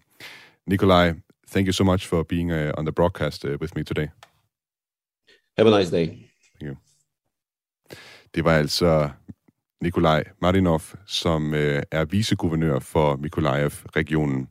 Nikolaj, 0.66 1.14
thank 1.51 1.66
you 1.66 1.73
so 1.73 1.85
much 1.85 2.07
for 2.09 2.23
being 2.23 2.53
uh, 2.53 2.71
on 2.79 2.85
the 2.85 2.92
broadcast 2.92 3.45
uh, 3.45 3.51
with 3.61 3.73
me 3.77 3.85
today. 3.85 4.09
Have 5.59 5.75
a 5.75 5.79
nice 5.79 5.97
day. 5.97 6.26
Thank 6.61 6.71
you. 6.71 6.77
Det 8.35 8.45
var 8.45 8.53
altså 8.53 9.11
Nikolaj 9.83 10.25
Marinov, 10.42 10.83
som 11.07 11.55
øh, 11.55 11.83
er 11.90 12.05
viceguvernør 12.05 12.79
for 12.79 13.16
Mikolajev-regionen. 13.16 14.49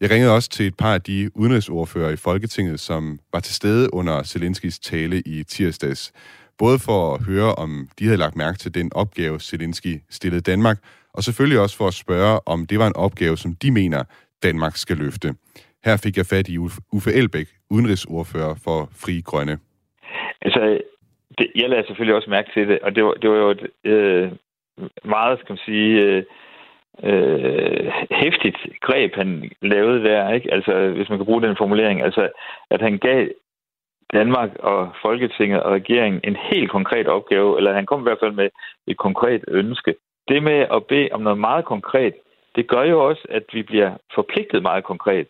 Jeg 0.00 0.10
ringede 0.10 0.34
også 0.34 0.50
til 0.50 0.66
et 0.66 0.76
par 0.76 0.94
af 0.94 1.02
de 1.02 1.30
udenrigsordfører 1.34 2.10
i 2.10 2.16
Folketinget, 2.16 2.80
som 2.80 3.18
var 3.32 3.40
til 3.40 3.54
stede 3.54 3.94
under 3.94 4.22
Zelenskis 4.22 4.78
tale 4.78 5.22
i 5.26 5.44
tirsdags. 5.44 6.12
Både 6.58 6.78
for 6.78 7.14
at 7.14 7.22
høre, 7.22 7.54
om 7.54 7.88
de 7.98 8.04
havde 8.04 8.18
lagt 8.18 8.36
mærke 8.36 8.58
til 8.58 8.74
den 8.74 8.92
opgave, 8.94 9.40
Zelensky 9.40 10.02
stillede 10.10 10.40
Danmark, 10.40 10.78
og 11.12 11.24
selvfølgelig 11.24 11.60
også 11.60 11.76
for 11.76 11.86
at 11.86 11.94
spørge, 11.94 12.40
om 12.46 12.66
det 12.66 12.78
var 12.78 12.86
en 12.86 12.96
opgave, 12.96 13.36
som 13.36 13.54
de 13.54 13.70
mener, 13.70 14.04
Danmark 14.42 14.76
skal 14.76 14.96
løfte. 14.96 15.34
Her 15.84 15.96
fik 15.96 16.16
jeg 16.16 16.26
fat 16.26 16.48
i 16.48 16.58
Uffe 16.92 17.12
Elbæk, 17.12 17.48
udenrigsordfører 17.70 18.54
for 18.54 18.88
Fri 18.92 19.20
Grønne. 19.20 19.58
Altså, 20.42 20.80
det, 21.38 21.52
jeg 21.54 21.68
lagde 21.68 21.86
selvfølgelig 21.86 22.14
også 22.14 22.30
mærke 22.30 22.50
til 22.54 22.68
det, 22.68 22.78
og 22.80 22.96
det 22.96 23.04
var, 23.04 23.12
det 23.12 23.30
var 23.30 23.36
jo 23.36 23.50
et 23.50 23.70
øh, 23.84 24.32
meget, 25.04 25.38
skal 25.38 25.52
man 25.52 25.64
sige, 25.64 26.00
øh, 26.02 26.24
øh, 27.02 27.92
hæftigt 28.10 28.58
greb, 28.80 29.14
han 29.14 29.50
lavede 29.62 30.04
der, 30.04 30.32
ikke? 30.32 30.52
Altså, 30.52 30.88
hvis 30.88 31.08
man 31.08 31.18
kan 31.18 31.26
bruge 31.26 31.42
den 31.42 31.56
formulering, 31.56 32.02
altså, 32.02 32.28
at 32.70 32.80
han 32.80 32.98
gav 32.98 33.28
Danmark 34.12 34.50
og 34.58 34.92
Folketinget 35.02 35.62
og 35.62 35.72
regeringen 35.72 36.20
en 36.24 36.36
helt 36.36 36.70
konkret 36.70 37.06
opgave, 37.06 37.56
eller 37.56 37.72
han 37.72 37.86
kom 37.86 38.00
i 38.00 38.02
hvert 38.02 38.22
fald 38.22 38.32
med 38.32 38.48
et 38.86 38.96
konkret 38.96 39.44
ønske. 39.48 39.94
Det 40.28 40.42
med 40.42 40.66
at 40.76 40.84
bede 40.84 41.08
om 41.12 41.20
noget 41.20 41.38
meget 41.38 41.64
konkret, 41.64 42.14
det 42.56 42.68
gør 42.68 42.82
jo 42.82 43.08
også, 43.08 43.26
at 43.30 43.42
vi 43.52 43.62
bliver 43.62 43.90
forpligtet 44.14 44.62
meget 44.62 44.84
konkret. 44.84 45.26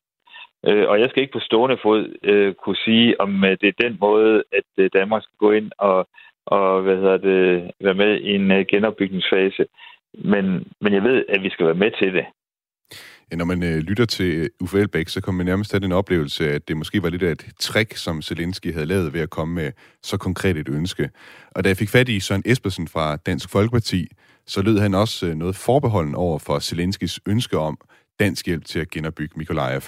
Øh, 0.67 0.89
og 0.89 1.01
jeg 1.01 1.11
skal 1.11 1.23
ikke 1.23 1.33
på 1.33 1.47
stående 1.49 1.79
fod 1.83 2.17
øh, 2.23 2.55
kunne 2.55 2.77
sige, 2.77 3.21
om 3.21 3.45
øh, 3.45 3.57
det 3.61 3.69
er 3.69 3.83
den 3.89 3.97
måde, 4.01 4.43
at 4.53 4.69
øh, 4.79 4.91
Danmark 4.95 5.23
skal 5.23 5.37
gå 5.39 5.51
ind 5.53 5.71
og, 5.79 6.09
og 6.47 6.83
hvad 6.83 6.97
hedder 6.97 7.17
det, 7.17 7.71
være 7.81 7.95
med 7.95 8.21
i 8.21 8.35
en 8.35 8.51
øh, 8.51 8.67
genopbygningsfase. 8.71 9.67
Men, 10.15 10.45
men 10.81 10.93
jeg 10.93 11.03
ved, 11.03 11.25
at 11.29 11.43
vi 11.43 11.51
skal 11.51 11.67
være 11.67 11.83
med 11.85 11.91
til 12.01 12.15
det. 12.15 12.27
Ja, 13.31 13.37
når 13.37 13.45
man 13.45 13.63
øh, 13.63 13.79
lytter 13.79 14.05
til 14.05 14.37
øh, 14.39 14.47
Uffe 14.61 14.79
Elbæk, 14.79 15.09
så 15.09 15.21
kommer 15.21 15.37
man 15.37 15.47
nærmest 15.47 15.73
have 15.73 15.81
den 15.81 15.93
oplevelse, 15.93 16.51
at 16.51 16.69
det 16.69 16.77
måske 16.77 17.03
var 17.03 17.11
lidt 17.11 17.23
af 17.23 17.33
et 17.33 17.53
trick, 17.61 17.97
som 17.97 18.23
Zelensky 18.23 18.73
havde 18.73 18.87
lavet 18.87 19.13
ved 19.13 19.21
at 19.21 19.31
komme 19.31 19.55
med 19.55 19.73
så 20.03 20.17
konkret 20.17 20.57
et 20.57 20.69
ønske. 20.69 21.11
Og 21.51 21.65
da 21.65 21.69
jeg 21.69 21.77
fik 21.77 21.89
fat 21.89 22.09
i 22.09 22.21
Søren 22.21 22.43
Espersen 22.47 22.89
fra 22.89 23.17
Dansk 23.17 23.51
Folkeparti, 23.53 24.07
så 24.47 24.63
lød 24.63 24.79
han 24.79 24.95
også 24.95 25.27
øh, 25.27 25.35
noget 25.35 25.57
forbeholden 25.57 26.15
over 26.15 26.39
for 26.39 26.59
Zelenskys 26.59 27.21
ønske 27.29 27.59
om 27.59 27.79
dansk 28.21 28.47
hjælp 28.47 28.65
til 28.65 28.81
at 28.81 28.91
genopbygge 28.91 29.35
Mikolajev. 29.39 29.83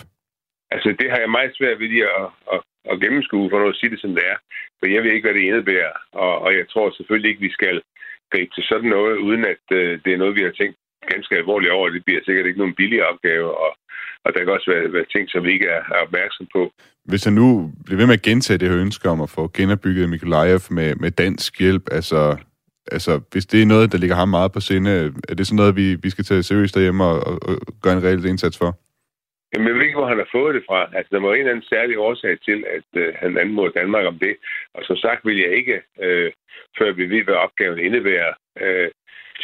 Altså, 0.74 0.88
det 1.00 1.08
har 1.10 1.18
jeg 1.20 1.30
meget 1.36 1.52
svært 1.58 1.80
ved 1.80 1.88
lige 1.88 2.06
at, 2.20 2.26
at, 2.54 2.60
at 2.90 3.00
gennemskue, 3.02 3.50
for 3.50 3.58
at 3.68 3.76
sige 3.76 3.92
det 3.94 4.00
som 4.00 4.14
det 4.16 4.24
er. 4.32 4.36
For 4.78 4.86
jeg 4.94 5.02
ved 5.02 5.12
ikke, 5.12 5.26
hvad 5.26 5.36
det 5.36 5.48
indebærer, 5.48 5.94
og, 6.24 6.32
og 6.44 6.50
jeg 6.58 6.66
tror 6.72 6.86
selvfølgelig 6.90 7.28
ikke, 7.30 7.46
vi 7.48 7.52
skal 7.58 7.76
gribe 8.32 8.50
til 8.54 8.64
sådan 8.70 8.90
noget, 8.96 9.16
uden 9.26 9.42
at 9.54 9.64
øh, 9.78 9.90
det 10.04 10.10
er 10.12 10.22
noget, 10.22 10.38
vi 10.38 10.42
har 10.46 10.54
tænkt 10.60 10.76
ganske 11.12 11.36
alvorligt 11.36 11.72
over. 11.72 11.88
Det 11.88 12.04
bliver 12.04 12.22
sikkert 12.24 12.46
ikke 12.46 12.62
nogen 12.62 12.78
billig 12.80 13.00
opgave, 13.10 13.48
og, 13.64 13.70
og 14.24 14.28
der 14.34 14.40
kan 14.40 14.52
også 14.56 14.70
være, 14.72 14.92
være 14.92 15.12
ting, 15.14 15.24
som 15.30 15.44
vi 15.44 15.52
ikke 15.52 15.68
er, 15.76 15.82
er 15.94 16.00
opmærksom 16.06 16.46
på. 16.56 16.62
Hvis 17.04 17.24
han 17.24 17.32
nu 17.32 17.72
bliver 17.84 17.98
ved 17.98 18.06
med 18.06 18.18
at 18.20 18.22
gentage 18.22 18.58
det 18.58 18.68
her 18.70 18.80
ønske 18.80 19.08
om 19.08 19.20
at 19.20 19.30
få 19.30 19.50
genopbygget 19.56 20.08
Mikolajev 20.08 20.60
med, 20.70 20.94
med 20.94 21.10
dansk 21.10 21.58
hjælp, 21.58 21.84
altså, 21.90 22.36
altså 22.92 23.20
hvis 23.32 23.46
det 23.46 23.62
er 23.62 23.66
noget, 23.66 23.92
der 23.92 23.98
ligger 23.98 24.16
ham 24.16 24.28
meget 24.28 24.52
på 24.52 24.60
sinde, 24.60 25.12
er 25.28 25.34
det 25.34 25.46
sådan 25.46 25.56
noget, 25.56 25.76
vi, 25.76 25.94
vi 25.94 26.10
skal 26.10 26.24
tage 26.24 26.42
seriøst 26.42 26.74
derhjemme 26.74 27.04
og, 27.04 27.26
og, 27.26 27.38
og 27.48 27.56
gøre 27.82 27.96
en 27.96 28.04
reel 28.04 28.24
indsats 28.24 28.58
for? 28.58 28.78
Jamen, 29.50 29.68
jeg 29.68 29.74
ved 29.74 29.82
ikke, 29.82 29.98
hvor 29.98 30.12
han 30.12 30.22
har 30.22 30.30
fået 30.32 30.54
det 30.54 30.64
fra. 30.68 30.80
Altså, 30.96 31.10
der 31.14 31.20
må 31.20 31.28
en 31.32 31.38
eller 31.38 31.50
anden 31.50 31.72
særlig 31.74 31.98
årsag 31.98 32.34
til, 32.48 32.58
at 32.76 32.88
øh, 33.02 33.14
han 33.22 33.38
anmoder 33.38 33.70
Danmark 33.80 34.06
om 34.06 34.18
det. 34.18 34.34
Og 34.74 34.82
som 34.84 34.96
sagt 34.96 35.26
vil 35.26 35.38
jeg 35.44 35.52
ikke, 35.60 35.76
øh, 36.04 36.30
før 36.78 36.92
vi 36.92 37.04
ved, 37.14 37.22
hvad 37.24 37.34
opgaven 37.34 37.78
indebærer, 37.78 38.32
øh, 38.60 38.90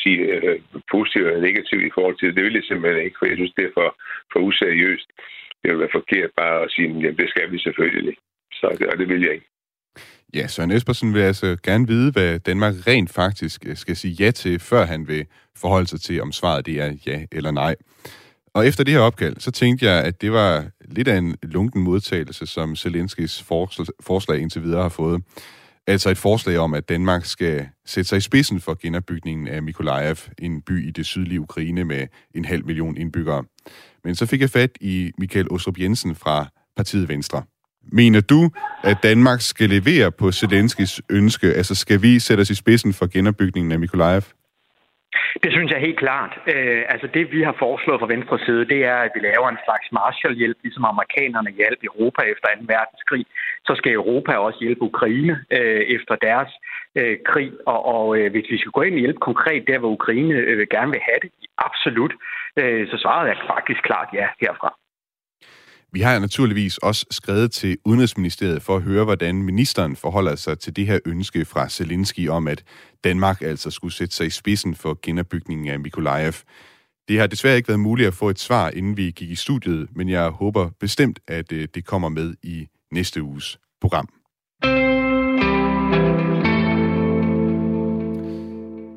sige 0.02 0.20
øh, 0.34 0.60
positivt 0.90 1.26
eller 1.26 1.46
negativt 1.48 1.84
i 1.86 1.94
forhold 1.94 2.16
til 2.16 2.28
det. 2.28 2.36
Det 2.36 2.44
vil 2.44 2.58
jeg 2.58 2.66
simpelthen 2.66 3.04
ikke, 3.04 3.18
for 3.18 3.26
jeg 3.26 3.36
synes, 3.36 3.54
det 3.56 3.64
er 3.64 3.74
for, 3.78 3.88
for 4.32 4.40
useriøst. 4.40 5.08
Det 5.62 5.70
vil 5.70 5.80
være 5.80 5.98
forkert 5.98 6.30
bare 6.36 6.62
at 6.64 6.70
sige, 6.70 6.88
jamen, 6.88 7.16
det 7.16 7.28
skal 7.30 7.52
vi 7.52 7.58
selvfølgelig. 7.58 8.16
Så 8.52 8.66
det, 8.78 8.86
og 8.86 8.98
det 8.98 9.08
vil 9.08 9.22
jeg 9.22 9.32
ikke. 9.32 9.48
Ja, 10.34 10.46
Søren 10.46 10.70
Espersen 10.70 11.14
vil 11.14 11.20
altså 11.20 11.56
gerne 11.62 11.86
vide, 11.86 12.12
hvad 12.12 12.38
Danmark 12.38 12.74
rent 12.86 13.10
faktisk 13.14 13.66
øh, 13.68 13.76
skal 13.76 13.96
sige 13.96 14.14
ja 14.24 14.30
til, 14.30 14.60
før 14.60 14.84
han 14.84 15.08
vil 15.08 15.26
forholde 15.56 15.86
sig 15.86 16.00
til, 16.00 16.22
om 16.22 16.32
svaret 16.32 16.66
det 16.66 16.80
er 16.80 16.90
ja 17.06 17.18
eller 17.32 17.50
nej. 17.50 17.74
Og 18.56 18.66
efter 18.66 18.84
det 18.84 18.94
her 18.94 19.00
opkald, 19.00 19.36
så 19.38 19.50
tænkte 19.50 19.86
jeg, 19.86 20.04
at 20.04 20.20
det 20.20 20.32
var 20.32 20.64
lidt 20.80 21.08
af 21.08 21.16
en 21.16 21.36
lunken 21.42 21.82
modtagelse, 21.82 22.46
som 22.46 22.76
Zelenskis 22.76 23.44
forslag 24.00 24.40
indtil 24.40 24.62
videre 24.62 24.82
har 24.82 24.88
fået. 24.88 25.22
Altså 25.86 26.10
et 26.10 26.18
forslag 26.18 26.58
om, 26.58 26.74
at 26.74 26.88
Danmark 26.88 27.24
skal 27.24 27.68
sætte 27.86 28.08
sig 28.08 28.16
i 28.16 28.20
spidsen 28.20 28.60
for 28.60 28.78
genopbygningen 28.82 29.48
af 29.48 29.62
Mikolajev, 29.62 30.16
en 30.38 30.62
by 30.62 30.88
i 30.88 30.90
det 30.90 31.06
sydlige 31.06 31.40
Ukraine 31.40 31.84
med 31.84 32.06
en 32.34 32.44
halv 32.44 32.66
million 32.66 32.96
indbyggere. 32.96 33.44
Men 34.04 34.14
så 34.14 34.26
fik 34.26 34.40
jeg 34.40 34.50
fat 34.50 34.70
i 34.80 35.10
Michael 35.18 35.52
Ostrup 35.52 35.78
Jensen 35.78 36.14
fra 36.14 36.46
partiet 36.76 37.08
Venstre. 37.08 37.42
Mener 37.92 38.20
du, 38.20 38.50
at 38.84 38.96
Danmark 39.02 39.40
skal 39.40 39.68
levere 39.68 40.12
på 40.12 40.32
Zelenskis 40.32 41.00
ønske? 41.10 41.54
Altså 41.54 41.74
skal 41.74 42.02
vi 42.02 42.18
sætte 42.18 42.40
os 42.40 42.50
i 42.50 42.54
spidsen 42.54 42.92
for 42.92 43.06
genopbygningen 43.06 43.72
af 43.72 43.78
Mikolajev? 43.78 44.22
Det 45.42 45.50
synes 45.52 45.70
jeg 45.72 45.80
helt 45.80 45.98
klart. 45.98 46.32
Øh, 46.52 46.82
altså 46.88 47.06
det, 47.14 47.32
vi 47.32 47.42
har 47.42 47.56
foreslået 47.58 48.00
fra 48.00 48.12
venstre 48.14 48.38
side, 48.46 48.64
det 48.72 48.80
er, 48.84 48.98
at 49.06 49.12
vi 49.14 49.20
laver 49.20 49.48
en 49.48 49.64
slags 49.66 49.86
Marshallhjælp, 49.92 50.58
ligesom 50.62 50.84
amerikanerne 50.84 51.50
hjalp 51.50 51.80
Europa 51.90 52.22
efter 52.32 52.46
2. 52.48 52.64
verdenskrig. 52.74 53.24
Så 53.66 53.72
skal 53.76 53.92
Europa 53.92 54.32
også 54.46 54.58
hjælpe 54.60 54.82
Ukraine 54.82 55.34
øh, 55.58 55.82
efter 55.96 56.14
deres 56.28 56.50
øh, 56.98 57.16
krig. 57.30 57.52
Og, 57.66 57.80
og 57.94 58.18
øh, 58.18 58.30
hvis 58.30 58.50
vi 58.50 58.58
skal 58.58 58.72
gå 58.76 58.82
ind 58.82 58.94
og 58.94 59.00
hjælpe 59.04 59.26
konkret 59.30 59.62
der, 59.70 59.78
hvor 59.78 59.88
Ukraine 59.98 60.34
øh, 60.34 60.66
gerne 60.70 60.90
vil 60.94 61.06
have 61.08 61.20
det, 61.22 61.30
absolut, 61.58 62.12
øh, 62.60 62.88
så 62.90 62.96
svaret 63.02 63.30
er 63.30 63.46
faktisk 63.54 63.82
klart 63.82 64.08
ja 64.12 64.26
herfra. 64.40 64.70
Vi 65.92 66.00
har 66.00 66.18
naturligvis 66.18 66.78
også 66.78 67.06
skrevet 67.10 67.52
til 67.52 67.78
Udenrigsministeriet 67.84 68.62
for 68.62 68.76
at 68.76 68.82
høre, 68.82 69.04
hvordan 69.04 69.42
ministeren 69.42 69.96
forholder 69.96 70.36
sig 70.36 70.58
til 70.58 70.76
det 70.76 70.86
her 70.86 70.98
ønske 71.06 71.44
fra 71.44 71.68
Zelensky 71.68 72.28
om, 72.28 72.48
at 72.48 72.62
Danmark 73.04 73.42
altså 73.42 73.70
skulle 73.70 73.94
sætte 73.94 74.16
sig 74.16 74.26
i 74.26 74.30
spidsen 74.30 74.74
for 74.74 74.98
genopbygningen 75.02 75.68
af 75.68 75.80
Mikolajev. 75.80 76.34
Det 77.08 77.20
har 77.20 77.26
desværre 77.26 77.56
ikke 77.56 77.68
været 77.68 77.80
muligt 77.80 78.06
at 78.06 78.14
få 78.14 78.30
et 78.30 78.38
svar, 78.38 78.70
inden 78.70 78.96
vi 78.96 79.10
gik 79.10 79.30
i 79.30 79.34
studiet, 79.34 79.88
men 79.96 80.08
jeg 80.08 80.28
håber 80.28 80.70
bestemt, 80.80 81.20
at 81.28 81.52
øh, 81.52 81.68
det 81.74 81.84
kommer 81.84 82.08
med 82.08 82.34
i 82.42 82.66
næste 82.92 83.22
uges 83.22 83.58
program. 83.80 84.08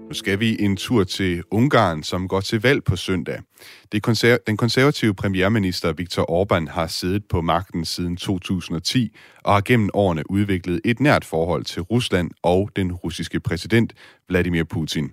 Nu 0.10 0.14
skal 0.14 0.40
vi 0.40 0.58
en 0.60 0.78
tur 0.78 1.04
til 1.04 1.44
Ungarn, 1.52 2.04
som 2.04 2.28
går 2.28 2.42
til 2.42 2.62
valg 2.62 2.84
på 2.84 2.96
søndag. 2.96 3.42
Det 3.92 4.04
konser- 4.04 4.38
den 4.48 4.58
konservative 4.58 5.14
premierminister 5.14 5.94
Viktor 5.94 6.24
Orbán 6.32 6.72
har 6.72 6.88
siddet 6.88 7.24
på 7.30 7.42
magten 7.42 7.86
siden 7.86 8.18
2010 8.18 9.16
og 9.44 9.54
har 9.54 9.62
gennem 9.62 9.90
årene 9.94 10.32
udviklet 10.32 10.82
et 10.86 11.00
nært 11.00 11.26
forhold 11.26 11.64
til 11.66 11.82
Rusland 11.82 12.32
og 12.44 12.70
den 12.76 12.94
russiske 12.94 13.40
præsident 13.40 13.94
Vladimir 14.30 14.64
Putin. 14.64 15.12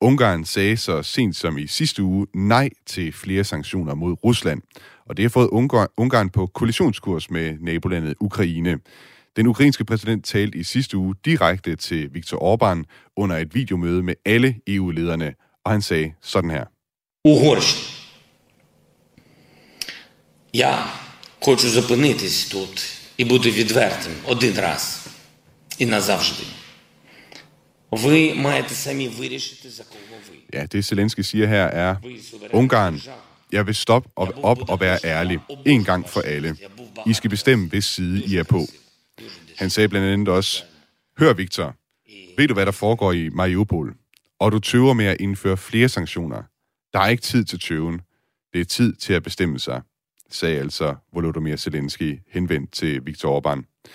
Ungarn 0.00 0.44
sagde 0.44 0.76
så 0.76 1.02
sent 1.02 1.36
som 1.36 1.58
i 1.58 1.66
sidste 1.66 2.02
uge 2.02 2.26
nej 2.34 2.68
til 2.86 3.12
flere 3.12 3.44
sanktioner 3.44 3.94
mod 3.94 4.16
Rusland, 4.24 4.62
og 5.06 5.16
det 5.16 5.22
har 5.22 5.30
fået 5.30 5.48
Ungarn 5.96 6.30
på 6.30 6.46
kollisionskurs 6.46 7.30
med 7.30 7.56
nabolandet 7.60 8.14
Ukraine. 8.20 8.78
Den 9.35 9.47
ukrainske 9.47 9.85
præsident 9.85 10.25
talte 10.25 10.57
i 10.57 10.63
sidste 10.63 10.97
uge 10.97 11.15
direkte 11.25 11.75
til 11.75 12.13
Viktor 12.13 12.37
Orbán 12.37 12.83
under 13.17 13.37
et 13.37 13.55
videomøde 13.55 14.03
med 14.03 14.13
alle 14.25 14.55
EU-lederne, 14.67 15.33
og 15.65 15.71
han 15.71 15.81
sagde 15.81 16.13
sådan 16.21 16.49
her. 16.49 16.65
Угорщина. 17.23 17.99
Я 20.53 20.87
хочу 21.41 21.67
зупинитись 21.69 22.45
тут 22.45 22.91
і 23.17 23.25
бути 23.25 23.51
відвертим 23.51 24.13
один 24.25 24.59
раз 24.59 25.07
і 25.77 25.85
назавжди. 25.85 26.43
Ви 27.91 28.33
маєте 28.33 28.73
самі 28.75 29.07
вирішити, 29.07 29.69
за 29.69 29.83
кого 29.83 30.21
ви. 30.31 30.59
Ja, 30.59 30.65
det 30.65 30.85
Zelensky 30.85 31.21
siger 31.21 31.47
her 31.47 31.67
er, 31.67 31.95
Ungarn, 32.53 33.01
jeg 33.51 33.67
vil 33.67 33.75
stoppe 33.75 34.09
op, 34.15 34.29
op 34.43 34.69
og 34.69 34.79
være 34.79 34.99
ærlig, 35.03 35.39
en 35.65 35.83
gang 35.83 36.09
for 36.09 36.21
alle. 36.21 36.55
I 37.05 37.13
skal 37.13 37.29
bestemme, 37.29 37.67
hvis 37.67 37.85
side 37.85 38.23
I 38.25 38.35
er 38.35 38.43
på. 38.43 38.65
Han 39.58 39.70
sagde 39.70 39.88
blandt 39.88 40.08
andet 40.08 40.28
også, 40.28 40.64
Hør 41.18 41.32
Victor, 41.32 41.76
ved 42.36 42.48
du 42.48 42.54
hvad 42.54 42.66
der 42.66 42.72
foregår 42.72 43.12
i 43.12 43.28
Mariupol? 43.28 43.94
Og 44.38 44.52
du 44.52 44.58
tøver 44.58 44.92
med 44.92 45.04
at 45.04 45.16
indføre 45.20 45.56
flere 45.56 45.88
sanktioner. 45.88 46.42
Der 46.92 46.98
er 46.98 47.08
ikke 47.08 47.22
tid 47.22 47.44
til 47.44 47.60
tøven. 47.60 48.00
Det 48.52 48.60
er 48.60 48.64
tid 48.64 48.94
til 48.94 49.12
at 49.12 49.22
bestemme 49.22 49.58
sig, 49.58 49.82
sagde 50.30 50.58
altså 50.58 50.94
Volodymyr 51.12 51.56
Zelensky 51.56 52.20
henvendt 52.28 52.72
til 52.72 53.06
Viktor 53.06 53.40
Orbán. 53.40 53.90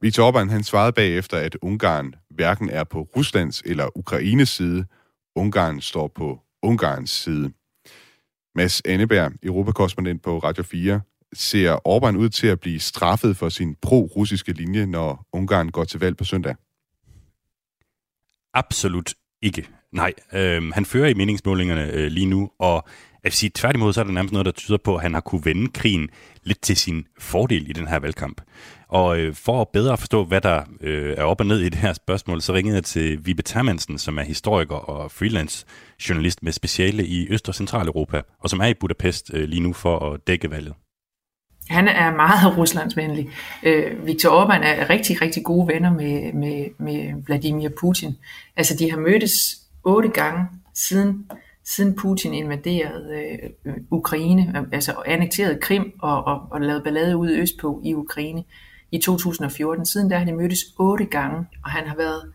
Viktor 0.00 0.32
Orbán 0.32 0.50
han 0.50 0.64
svarede 0.64 0.92
bagefter, 0.92 1.36
at 1.36 1.56
Ungarn 1.62 2.14
hverken 2.30 2.70
er 2.70 2.84
på 2.84 3.08
Ruslands 3.16 3.62
eller 3.64 3.98
Ukraines 3.98 4.48
side. 4.48 4.84
Ungarn 5.36 5.80
står 5.80 6.08
på 6.08 6.40
Ungarns 6.62 7.10
side. 7.10 7.52
Mads 8.54 8.82
Anneberg, 8.84 9.32
europakorrespondent 9.42 10.22
på 10.22 10.38
Radio 10.38 10.62
4, 10.62 11.00
ser 11.32 11.76
Orbán 11.88 12.16
ud 12.16 12.28
til 12.28 12.46
at 12.46 12.60
blive 12.60 12.80
straffet 12.80 13.36
for 13.36 13.48
sin 13.48 13.76
pro-russiske 13.82 14.52
linje, 14.52 14.86
når 14.86 15.26
Ungarn 15.32 15.68
går 15.68 15.84
til 15.84 16.00
valg 16.00 16.16
på 16.16 16.24
søndag? 16.24 16.54
Absolut 18.54 19.14
ikke. 19.42 19.68
Nej, 19.92 20.12
øh, 20.32 20.68
han 20.68 20.84
fører 20.84 21.08
i 21.08 21.14
meningsmålingerne 21.14 21.92
øh, 21.92 22.06
lige 22.06 22.26
nu, 22.26 22.50
og 22.58 22.84
jeg 23.22 23.30
vil 23.30 23.32
sige, 23.32 23.50
tværtimod 23.54 23.92
så 23.92 24.00
er 24.00 24.04
der 24.04 24.12
nærmest 24.12 24.32
noget, 24.32 24.46
der 24.46 24.52
tyder 24.52 24.78
på, 24.78 24.96
at 24.96 25.02
han 25.02 25.14
har 25.14 25.20
kunne 25.20 25.44
vende 25.44 25.68
krigen 25.72 26.08
lidt 26.42 26.60
til 26.60 26.76
sin 26.76 27.06
fordel 27.18 27.70
i 27.70 27.72
den 27.72 27.88
her 27.88 27.98
valgkamp. 27.98 28.40
Og 28.88 29.18
øh, 29.18 29.34
for 29.34 29.60
at 29.60 29.68
bedre 29.72 29.98
forstå, 29.98 30.24
hvad 30.24 30.40
der 30.40 30.62
øh, 30.80 31.14
er 31.16 31.22
op 31.22 31.40
og 31.40 31.46
ned 31.46 31.60
i 31.60 31.68
det 31.68 31.74
her 31.74 31.92
spørgsmål, 31.92 32.40
så 32.42 32.52
ringede 32.52 32.74
jeg 32.74 32.84
til 32.84 33.26
Vibe 33.26 33.42
Termansen, 33.42 33.98
som 33.98 34.18
er 34.18 34.22
historiker 34.22 34.76
og 34.76 35.10
freelance 35.10 35.66
journalist 36.08 36.42
med 36.42 36.52
speciale 36.52 37.06
i 37.06 37.28
Øst- 37.28 37.48
og 37.48 37.54
Centraleuropa, 37.54 38.22
og 38.38 38.50
som 38.50 38.60
er 38.60 38.66
i 38.66 38.74
Budapest 38.74 39.30
øh, 39.34 39.48
lige 39.48 39.62
nu 39.62 39.72
for 39.72 40.12
at 40.12 40.20
dække 40.26 40.50
valget. 40.50 40.74
Han 41.70 41.88
er 41.88 42.16
meget 42.16 42.52
ruslandsvenlig. 42.58 43.30
Øh, 43.62 44.06
Viktor 44.06 44.44
Orbán 44.44 44.64
er 44.64 44.90
rigtig, 44.90 45.22
rigtig 45.22 45.44
gode 45.44 45.68
venner 45.68 45.92
med, 45.92 46.32
med, 46.32 46.66
med 46.78 47.22
Vladimir 47.26 47.68
Putin. 47.68 48.16
Altså, 48.56 48.76
de 48.76 48.90
har 48.90 48.98
mødtes 48.98 49.62
otte 49.84 50.08
gange 50.08 50.46
siden, 50.74 51.30
siden 51.64 51.96
Putin 51.96 52.34
invaderede 52.34 53.18
øh, 53.64 53.74
Ukraine, 53.90 54.66
altså 54.72 54.94
annekterede 55.06 55.58
Krim 55.60 55.92
og, 56.02 56.24
og, 56.24 56.40
og 56.50 56.60
lavede 56.60 56.82
ballade 56.82 57.16
ud 57.16 57.30
østpå 57.30 57.80
i 57.84 57.94
Ukraine. 57.94 58.44
i 58.92 58.98
2014. 58.98 59.86
Siden 59.86 60.08
da 60.08 60.18
har 60.18 60.24
de 60.24 60.32
mødtes 60.32 60.60
otte 60.78 61.04
gange, 61.04 61.46
og 61.64 61.70
han 61.70 61.86
har 61.86 61.96
været 61.96 62.32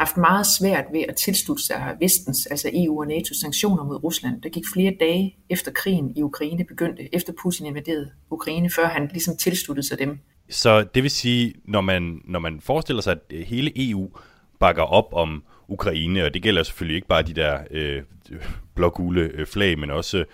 haft 0.00 0.16
meget 0.16 0.46
svært 0.46 0.84
ved 0.92 1.04
at 1.08 1.16
tilslutte 1.16 1.62
sig 1.66 1.96
vestens, 2.00 2.46
altså 2.46 2.70
EU 2.72 3.00
og 3.00 3.06
NATO 3.06 3.34
sanktioner 3.34 3.84
mod 3.84 4.04
Rusland. 4.04 4.42
Der 4.42 4.48
gik 4.48 4.64
flere 4.74 4.92
dage 5.00 5.36
efter 5.50 5.70
krigen 5.72 6.16
i 6.16 6.22
Ukraine 6.22 6.64
begyndte, 6.64 7.14
efter 7.14 7.32
Putin 7.42 7.66
invaderede 7.66 8.10
Ukraine, 8.30 8.70
før 8.70 8.86
han 8.86 9.08
ligesom 9.12 9.36
tilsluttede 9.36 9.88
sig 9.88 9.98
dem. 9.98 10.18
Så 10.50 10.82
det 10.82 11.02
vil 11.02 11.10
sige, 11.10 11.54
når 11.64 11.80
man, 11.80 12.20
når 12.24 12.38
man 12.38 12.60
forestiller 12.60 13.02
sig, 13.02 13.12
at 13.12 13.46
hele 13.46 13.90
EU 13.90 14.10
bakker 14.60 14.82
op 14.82 15.08
om 15.12 15.42
Ukraine, 15.68 16.24
og 16.24 16.34
det 16.34 16.42
gælder 16.42 16.62
selvfølgelig 16.62 16.96
ikke 16.96 17.08
bare 17.08 17.22
de 17.22 17.34
der 17.34 17.58
øh, 17.70 18.02
blågule 18.74 19.20
øh, 19.20 19.46
flag, 19.46 19.78
men 19.78 19.90
også 19.90 20.24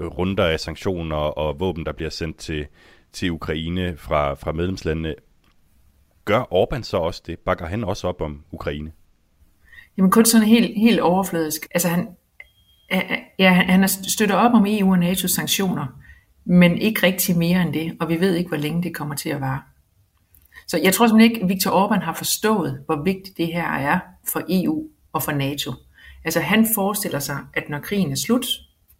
øh, 0.00 0.06
runder 0.06 0.44
af 0.44 0.60
sanktioner 0.60 1.16
og 1.16 1.60
våben, 1.60 1.86
der 1.86 1.92
bliver 1.92 2.10
sendt 2.10 2.36
til, 2.38 2.66
til 3.12 3.30
Ukraine 3.30 3.96
fra, 3.96 4.34
fra 4.34 4.52
medlemslandene. 4.52 5.14
Gør 6.24 6.42
Orbán 6.42 6.82
så 6.82 6.96
også 6.96 7.22
det? 7.26 7.38
Bakker 7.38 7.66
han 7.66 7.84
også 7.84 8.08
op 8.08 8.20
om 8.20 8.44
Ukraine? 8.52 8.92
Jamen 9.96 10.10
kun 10.10 10.24
sådan 10.24 10.46
helt, 10.46 10.80
helt 10.80 11.00
overfladisk. 11.00 11.66
Altså 11.74 11.88
han, 11.88 12.08
ja, 13.38 13.52
han 13.52 13.88
støtter 13.88 14.34
op 14.34 14.54
om 14.54 14.66
EU 14.68 14.92
og 14.92 14.98
NATO's 14.98 15.26
sanktioner, 15.34 15.86
men 16.44 16.78
ikke 16.78 17.02
rigtig 17.02 17.38
mere 17.38 17.62
end 17.62 17.72
det, 17.72 17.96
og 18.00 18.08
vi 18.08 18.20
ved 18.20 18.34
ikke, 18.34 18.48
hvor 18.48 18.56
længe 18.56 18.82
det 18.82 18.94
kommer 18.94 19.14
til 19.14 19.28
at 19.28 19.40
vare. 19.40 19.60
Så 20.66 20.78
jeg 20.78 20.94
tror 20.94 21.06
simpelthen 21.06 21.30
ikke, 21.30 21.42
at 21.42 21.48
Viktor 21.48 21.70
Orbán 21.70 22.04
har 22.04 22.14
forstået, 22.14 22.82
hvor 22.86 23.02
vigtigt 23.02 23.36
det 23.36 23.46
her 23.46 23.68
er 23.68 23.98
for 24.28 24.42
EU 24.48 24.88
og 25.12 25.22
for 25.22 25.32
NATO. 25.32 25.72
Altså 26.24 26.40
han 26.40 26.66
forestiller 26.74 27.18
sig, 27.18 27.38
at 27.54 27.68
når 27.68 27.78
krigen 27.78 28.12
er 28.12 28.16
slut, 28.16 28.46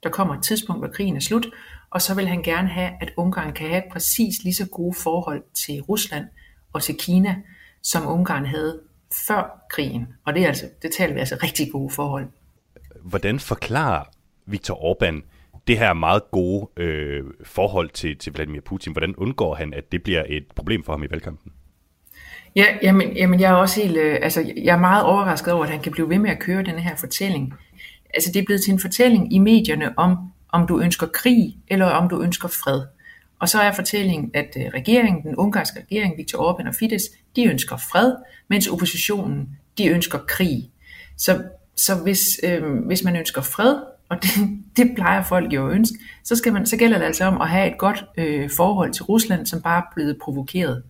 der 0.03 0.09
kommer 0.09 0.35
et 0.35 0.43
tidspunkt, 0.43 0.81
hvor 0.81 0.89
krigen 0.89 1.17
er 1.17 1.21
slut, 1.21 1.47
og 1.91 2.03
så 2.03 2.15
vil 2.15 2.29
han 2.29 2.43
gerne 2.43 2.69
have, 2.69 2.91
at 3.01 3.13
Ungarn 3.17 3.53
kan 3.53 3.69
have 3.69 3.83
præcis 3.93 4.43
lige 4.43 4.55
så 4.55 4.69
gode 4.69 4.95
forhold 5.03 5.43
til 5.67 5.81
Rusland 5.81 6.25
og 6.73 6.83
til 6.83 6.97
Kina, 6.97 7.37
som 7.83 8.07
Ungarn 8.07 8.47
havde 8.47 8.81
før 9.27 9.65
krigen. 9.71 10.07
Og 10.27 10.35
det, 10.35 10.43
er 10.43 10.47
altså, 10.47 10.67
det 10.83 10.91
taler 10.99 11.15
vi 11.15 11.21
altså 11.21 11.37
rigtig 11.43 11.73
gode 11.73 11.91
forhold. 11.91 12.27
Hvordan 13.03 13.41
forklarer 13.41 14.05
Viktor 14.47 14.75
Orbán 14.75 15.23
det 15.67 15.79
her 15.79 15.93
meget 15.93 16.23
gode 16.31 16.69
øh, 16.77 17.25
forhold 17.45 17.91
til, 17.91 18.19
til 18.19 18.33
Vladimir 18.33 18.61
Putin? 18.61 18.93
Hvordan 18.93 19.15
undgår 19.17 19.55
han, 19.55 19.75
at 19.75 19.93
det 19.93 20.03
bliver 20.03 20.25
et 20.29 20.45
problem 20.57 20.85
for 20.85 20.93
ham 20.93 21.03
i 21.03 21.07
valgkampen? 21.11 21.53
Ja, 22.57 22.67
jamen, 22.83 23.17
jamen 23.17 23.41
jeg 23.41 23.51
er 23.51 23.55
også 23.55 23.83
helt, 23.83 23.97
øh, 23.97 24.19
altså 24.23 24.53
jeg 24.57 24.75
er 24.75 24.81
meget 24.81 25.05
overrasket 25.05 25.53
over, 25.53 25.65
at 25.65 25.71
han 25.71 25.81
kan 25.81 25.93
blive 25.93 26.09
ved 26.09 26.19
med 26.19 26.31
at 26.31 26.39
køre 26.39 26.63
den 26.63 26.79
her 26.79 26.97
fortælling. 26.97 27.55
Altså 28.15 28.33
det 28.33 28.41
er 28.41 28.45
blevet 28.45 28.63
til 28.63 28.73
en 28.73 28.81
fortælling 28.81 29.35
i 29.35 29.39
medierne 29.39 29.99
om, 29.99 30.17
om 30.49 30.67
du 30.67 30.81
ønsker 30.81 31.07
krig, 31.07 31.57
eller 31.69 31.87
om 31.87 32.09
du 32.09 32.23
ønsker 32.23 32.49
fred. 32.49 32.83
Og 33.43 33.49
så 33.49 33.61
er 33.61 33.73
fortællingen, 33.73 34.31
at 34.35 34.57
øh, 34.57 34.63
regeringen, 34.75 35.23
den 35.23 35.37
ungarske 35.37 35.81
regering, 35.81 36.19
Viktor 36.19 36.39
Orbán 36.39 36.69
og 36.69 36.75
Fidesz, 36.75 37.05
de 37.37 37.45
ønsker 37.45 37.77
fred, 37.77 38.15
mens 38.49 38.67
oppositionen, 38.67 39.49
de 39.79 39.87
ønsker 39.87 40.19
krig. 40.19 40.71
Så, 41.17 41.43
så 41.77 42.03
hvis, 42.03 42.21
øh, 42.45 42.63
hvis 42.87 43.05
man 43.05 43.17
ønsker 43.17 43.43
fred, 43.43 43.77
og 44.09 44.17
det, 44.23 44.31
det 44.77 44.93
plejer 44.95 45.23
folk 45.23 45.53
jo 45.53 45.69
at 45.69 45.75
ønske, 45.75 45.99
så, 46.25 46.37
skal 46.37 46.53
man, 46.53 46.67
så 46.67 46.77
gælder 46.77 46.99
det 46.99 47.05
altså 47.05 47.25
om 47.25 47.41
at 47.41 47.49
have 47.49 47.73
et 47.73 47.79
godt 47.79 48.05
øh, 48.19 48.51
forhold 48.57 48.93
til 48.93 49.05
Rusland, 49.05 49.47
som 49.47 49.63
bare 49.63 49.79
er 49.79 49.95
blevet 49.95 50.19
provokeret. 50.23 50.83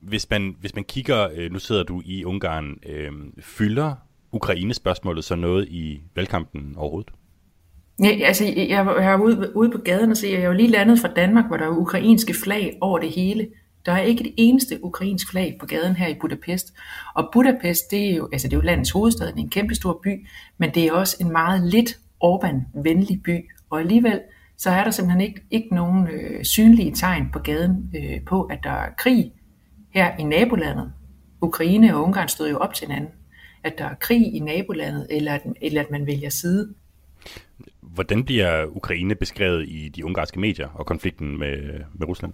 Hvis 0.00 0.30
man, 0.30 0.56
hvis 0.60 0.74
man 0.74 0.84
kigger, 0.84 1.28
øh, 1.34 1.52
nu 1.52 1.58
sidder 1.58 1.82
du 1.82 2.02
i 2.04 2.24
Ungarn, 2.24 2.78
øh, 2.86 3.12
fylder 3.40 3.94
Ukraine-spørgsmålet 4.32 5.24
så 5.24 5.36
noget 5.36 5.68
i 5.68 6.00
valgkampen 6.14 6.74
overhovedet? 6.76 7.12
Ja, 8.02 8.08
altså, 8.24 8.44
jeg, 8.44 8.68
jeg 8.68 8.86
var 8.86 9.16
ude, 9.16 9.56
ude 9.56 9.70
på 9.70 9.78
gaden 9.78 10.10
og 10.10 10.16
se, 10.16 10.28
jeg 10.28 10.40
er 10.40 10.46
jo 10.46 10.52
lige 10.52 10.70
landet 10.70 10.98
fra 10.98 11.08
Danmark, 11.08 11.46
hvor 11.46 11.56
der 11.56 11.64
er 11.64 11.78
ukrainske 11.78 12.34
flag 12.34 12.78
over 12.80 12.98
det 12.98 13.10
hele. 13.10 13.48
Der 13.86 13.92
er 13.92 14.02
ikke 14.02 14.28
et 14.28 14.34
eneste 14.36 14.84
ukrainsk 14.84 15.30
flag 15.30 15.56
på 15.60 15.66
gaden 15.66 15.96
her 15.96 16.08
i 16.08 16.14
Budapest. 16.20 16.74
Og 17.14 17.28
Budapest, 17.32 17.90
det 17.90 18.10
er 18.10 18.16
jo, 18.16 18.28
altså 18.32 18.48
det 18.48 18.52
er 18.52 18.58
jo 18.58 18.62
landets 18.62 18.90
hovedstad, 18.90 19.26
det 19.26 19.34
er 19.34 19.38
en 19.38 19.50
kæmpe 19.50 19.74
stor 19.74 20.00
by, 20.02 20.26
men 20.58 20.74
det 20.74 20.84
er 20.84 20.92
også 20.92 21.16
en 21.20 21.32
meget 21.32 21.62
lidt 21.62 21.98
Orbán-venlig 22.24 23.22
by. 23.24 23.50
Og 23.70 23.80
alligevel, 23.80 24.20
så 24.56 24.70
er 24.70 24.84
der 24.84 24.90
simpelthen 24.90 25.20
ikke, 25.20 25.42
ikke 25.50 25.74
nogen 25.74 26.08
øh, 26.08 26.44
synlige 26.44 26.94
tegn 26.94 27.28
på 27.32 27.38
gaden 27.38 27.90
øh, 27.96 28.20
på, 28.26 28.42
at 28.42 28.58
der 28.62 28.70
er 28.70 28.90
krig 28.98 29.32
her 29.94 30.16
i 30.16 30.22
nabolandet. 30.22 30.92
Ukraine 31.40 31.96
og 31.96 32.02
Ungarn 32.02 32.28
stod 32.28 32.50
jo 32.50 32.58
op 32.58 32.74
til 32.74 32.86
hinanden. 32.86 33.10
At 33.64 33.78
der 33.78 33.84
er 33.84 33.94
krig 33.94 34.34
i 34.34 34.38
nabolandet, 34.38 35.06
eller 35.10 35.32
at, 35.32 35.42
eller 35.60 35.80
at 35.80 35.90
man 35.90 36.06
vælger 36.06 36.30
side. 36.30 36.74
Hvordan 37.96 38.24
bliver 38.24 38.66
Ukraine 38.66 39.14
beskrevet 39.14 39.68
i 39.68 39.88
de 39.88 40.04
ungarske 40.04 40.40
medier 40.40 40.68
og 40.68 40.86
konflikten 40.86 41.38
med, 41.38 41.56
med 41.94 42.08
Rusland? 42.08 42.32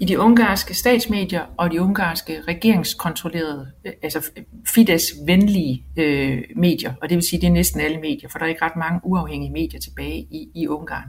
I 0.00 0.04
de 0.04 0.18
ungarske 0.18 0.74
statsmedier 0.74 1.42
og 1.56 1.70
de 1.70 1.80
ungarske 1.80 2.40
regeringskontrollerede, 2.48 3.70
øh, 3.84 3.92
altså 4.02 4.30
Fidesz-venlige 4.66 5.84
øh, 5.96 6.42
medier, 6.56 6.94
og 7.02 7.08
det 7.08 7.14
vil 7.14 7.22
sige, 7.22 7.40
det 7.40 7.46
er 7.46 7.52
næsten 7.52 7.80
alle 7.80 8.00
medier, 8.00 8.28
for 8.28 8.38
der 8.38 8.44
er 8.44 8.48
ikke 8.48 8.64
ret 8.64 8.76
mange 8.76 9.00
uafhængige 9.04 9.52
medier 9.52 9.80
tilbage 9.80 10.18
i, 10.18 10.48
i 10.54 10.68
Ungarn. 10.68 11.08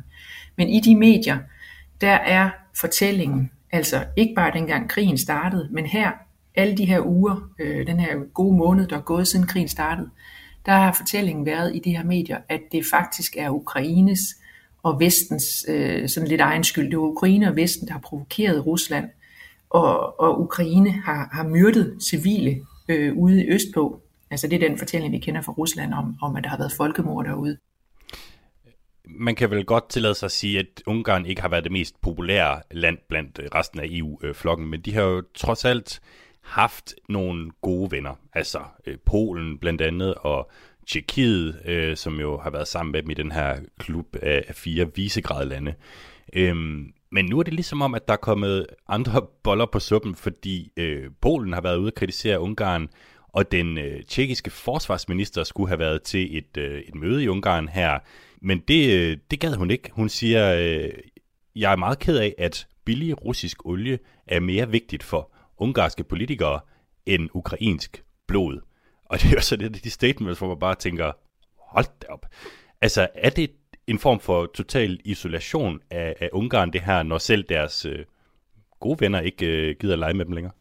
Men 0.57 0.69
i 0.69 0.79
de 0.79 0.95
medier, 0.95 1.37
der 2.01 2.13
er 2.13 2.49
fortællingen, 2.79 3.51
altså 3.71 4.05
ikke 4.15 4.33
bare 4.35 4.51
dengang 4.53 4.89
krigen 4.89 5.17
startede, 5.17 5.69
men 5.71 5.85
her, 5.85 6.11
alle 6.55 6.77
de 6.77 6.85
her 6.85 7.01
uger, 7.05 7.49
øh, 7.59 7.87
den 7.87 7.99
her 7.99 8.33
gode 8.33 8.57
måned, 8.57 8.87
der 8.87 8.97
er 8.97 9.01
gået 9.01 9.27
siden 9.27 9.47
krigen 9.47 9.67
startede, 9.67 10.09
der 10.65 10.71
har 10.71 10.93
fortællingen 10.93 11.45
været 11.45 11.75
i 11.75 11.79
de 11.79 11.97
her 11.97 12.03
medier, 12.03 12.37
at 12.49 12.61
det 12.71 12.85
faktisk 12.85 13.37
er 13.37 13.49
Ukraines 13.49 14.19
og 14.83 14.99
vestens 14.99 15.65
øh, 15.67 16.09
sådan 16.09 16.29
lidt 16.29 16.41
egen 16.41 16.63
skyld. 16.63 16.89
Det 16.89 16.97
var 16.97 17.03
Ukraine 17.03 17.49
og 17.49 17.55
vesten, 17.55 17.87
der 17.87 17.93
har 17.93 17.99
provokeret 17.99 18.65
Rusland, 18.65 19.09
og, 19.69 20.19
og 20.19 20.41
Ukraine 20.41 20.91
har, 20.91 21.29
har 21.31 21.47
myrdet 21.47 21.97
civile 22.09 22.61
øh, 22.89 23.17
ude 23.17 23.43
i 23.45 23.49
Østpå. 23.49 24.01
Altså 24.31 24.47
det 24.47 24.63
er 24.63 24.67
den 24.67 24.77
fortælling, 24.77 25.13
vi 25.13 25.19
kender 25.19 25.41
fra 25.41 25.51
Rusland 25.51 25.93
om, 25.93 26.15
om 26.21 26.35
at 26.35 26.43
der 26.43 26.49
har 26.49 26.57
været 26.57 26.71
folkemord 26.77 27.25
derude. 27.25 27.57
Man 29.05 29.35
kan 29.35 29.51
vel 29.51 29.65
godt 29.65 29.89
tillade 29.89 30.15
sig 30.15 30.25
at 30.25 30.31
sige, 30.31 30.59
at 30.59 30.83
Ungarn 30.85 31.25
ikke 31.25 31.41
har 31.41 31.49
været 31.49 31.63
det 31.63 31.71
mest 31.71 32.01
populære 32.01 32.61
land 32.71 32.97
blandt 33.09 33.39
øh, 33.43 33.49
resten 33.55 33.79
af 33.79 33.85
EU-flokken, 33.89 34.65
øh, 34.65 34.69
men 34.69 34.81
de 34.81 34.93
har 34.93 35.01
jo 35.01 35.23
trods 35.35 35.65
alt 35.65 36.01
haft 36.43 36.93
nogle 37.09 37.51
gode 37.61 37.91
venner. 37.91 38.15
Altså 38.33 38.59
øh, 38.87 38.97
Polen 39.05 39.57
blandt 39.57 39.81
andet, 39.81 40.15
og 40.15 40.51
Tjekkiet, 40.87 41.61
øh, 41.65 41.97
som 41.97 42.19
jo 42.19 42.37
har 42.37 42.49
været 42.49 42.67
sammen 42.67 42.91
med 42.91 43.01
dem 43.01 43.09
i 43.09 43.13
den 43.13 43.31
her 43.31 43.59
klub 43.79 44.15
af, 44.21 44.43
af 44.47 44.55
fire 44.55 44.95
visegradlande. 44.95 45.73
Øhm, 46.33 46.93
men 47.11 47.25
nu 47.25 47.39
er 47.39 47.43
det 47.43 47.53
ligesom 47.53 47.81
om, 47.81 47.95
at 47.95 48.07
der 48.07 48.13
er 48.13 48.17
kommet 48.17 48.67
andre 48.87 49.21
boller 49.43 49.65
på 49.65 49.79
suppen, 49.79 50.15
fordi 50.15 50.71
øh, 50.77 51.09
Polen 51.21 51.53
har 51.53 51.61
været 51.61 51.77
ude 51.77 51.87
at 51.87 51.95
kritisere 51.95 52.39
Ungarn, 52.39 52.89
og 53.27 53.51
den 53.51 53.77
øh, 53.77 54.03
tjekkiske 54.03 54.49
forsvarsminister 54.49 55.43
skulle 55.43 55.67
have 55.67 55.79
været 55.79 56.01
til 56.03 56.37
et, 56.37 56.57
øh, 56.57 56.81
et 56.81 56.95
møde 56.95 57.23
i 57.23 57.27
Ungarn 57.27 57.67
her, 57.67 57.99
men 58.41 58.59
det, 58.59 58.93
øh, 58.93 59.17
det 59.31 59.39
gad 59.39 59.55
hun 59.55 59.71
ikke. 59.71 59.89
Hun 59.91 60.09
siger, 60.09 60.55
øh, 60.55 60.89
jeg 61.55 61.71
er 61.71 61.75
meget 61.75 61.99
ked 61.99 62.17
af, 62.17 62.35
at 62.37 62.67
billig 62.85 63.25
russisk 63.25 63.65
olie 63.65 63.99
er 64.27 64.39
mere 64.39 64.69
vigtigt 64.69 65.03
for 65.03 65.32
ungarske 65.63 66.03
politikere 66.03 66.59
end 67.05 67.29
ukrainsk 67.33 68.03
blod. 68.27 68.59
Og 69.05 69.21
det 69.21 69.27
er 69.27 69.35
jo 69.35 69.41
så 69.41 69.55
det, 69.55 69.83
de 69.83 69.89
statements, 69.89 70.39
hvor 70.39 70.47
man 70.47 70.59
bare 70.59 70.75
tænker, 70.75 71.11
hold 71.57 71.85
da 72.01 72.07
op. 72.09 72.25
Altså, 72.81 73.07
er 73.15 73.29
det 73.29 73.51
en 73.87 73.99
form 73.99 74.19
for 74.19 74.45
total 74.45 74.99
isolation 75.05 75.79
af, 75.91 76.15
af 76.21 76.29
Ungarn, 76.33 76.73
det 76.73 76.81
her, 76.81 77.03
når 77.03 77.17
selv 77.17 77.43
deres 77.49 77.85
øh, 77.85 78.05
gode 78.79 78.99
venner 78.99 79.19
ikke 79.19 79.45
øh, 79.45 79.75
gider 79.79 79.95
lege 79.95 80.13
med 80.13 80.25
dem 80.25 80.33
længere? 80.33 80.53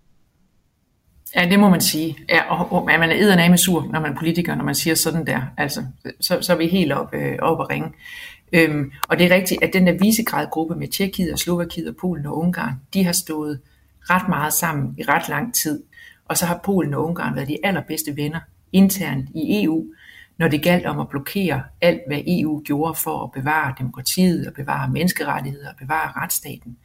Ja, 1.36 1.48
det 1.50 1.61
må 1.61 1.68
man 1.68 1.80
sige. 1.80 2.18
Ja, 2.28 2.42
og, 2.42 2.72
og 2.72 2.84
man 2.84 3.11
er 3.11 3.14
eddernamme 3.14 3.59
sur, 3.59 3.88
når 3.92 4.00
man 4.00 4.12
er 4.12 4.16
politiker, 4.16 4.55
når 4.55 4.64
man 4.64 4.74
siger 4.74 4.94
sådan 4.94 5.26
der. 5.26 5.40
Altså, 5.57 5.84
så, 6.20 6.38
så 6.40 6.53
er 6.53 6.57
vi 6.57 6.66
helt 6.66 6.92
op, 6.92 7.14
øh, 7.14 7.38
op 7.38 7.61
at 7.61 7.70
ringe. 7.70 7.88
Øhm, 8.53 8.92
og 9.09 9.18
det 9.18 9.26
er 9.26 9.34
rigtigt, 9.34 9.62
at 9.62 9.72
den 9.72 9.86
der 9.86 9.98
visegradgruppe 9.98 10.74
med 10.74 10.88
Tjekkiet 10.88 11.32
og 11.32 11.38
Slovakiet 11.38 11.88
og 11.88 11.94
Polen 12.00 12.26
og 12.26 12.38
Ungarn, 12.38 12.74
de 12.94 13.05
har 13.05 13.12
stået 13.12 13.61
ret 14.11 14.28
meget 14.28 14.53
sammen 14.53 14.94
i 14.98 15.03
ret 15.03 15.28
lang 15.28 15.55
tid. 15.55 15.82
Og 16.24 16.36
så 16.36 16.46
har 16.46 16.61
Polen 16.64 16.94
og 16.94 17.05
Ungarn 17.05 17.36
været 17.36 17.48
de 17.48 17.59
allerbedste 17.62 18.16
venner 18.16 18.40
internt 18.72 19.28
i 19.34 19.64
EU, 19.64 19.86
når 20.38 20.48
det 20.48 20.62
galt 20.62 20.86
om 20.86 21.00
at 21.00 21.09
blokere 21.09 21.62
alt, 21.80 22.00
hvad 22.07 22.20
EU 22.26 22.62
gjorde 22.64 22.94
for 22.94 23.24
at 23.24 23.32
bevare 23.32 23.74
demokratiet 23.78 24.46
og 24.46 24.55
bevare 24.55 24.90
menneskerettigheder 24.90 25.68
og 25.68 25.76
bevare 25.78 26.22
retsstaten. 26.22 26.76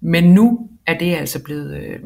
Men 0.00 0.24
nu 0.24 0.70
er 0.86 0.98
det 0.98 1.14
altså 1.14 1.42
blevet, 1.42 1.76
øh, 1.76 2.00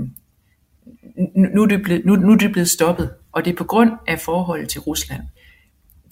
nu, 1.34 1.62
er 1.62 1.66
det 1.66 1.82
blevet, 1.82 2.04
nu, 2.04 2.16
nu 2.16 2.32
er 2.32 2.36
det 2.36 2.52
blevet 2.52 2.68
stoppet, 2.68 3.10
og 3.32 3.44
det 3.44 3.52
er 3.52 3.56
på 3.56 3.64
grund 3.64 3.90
af 4.06 4.20
forholdet 4.20 4.68
til 4.68 4.80
Rusland. 4.80 5.22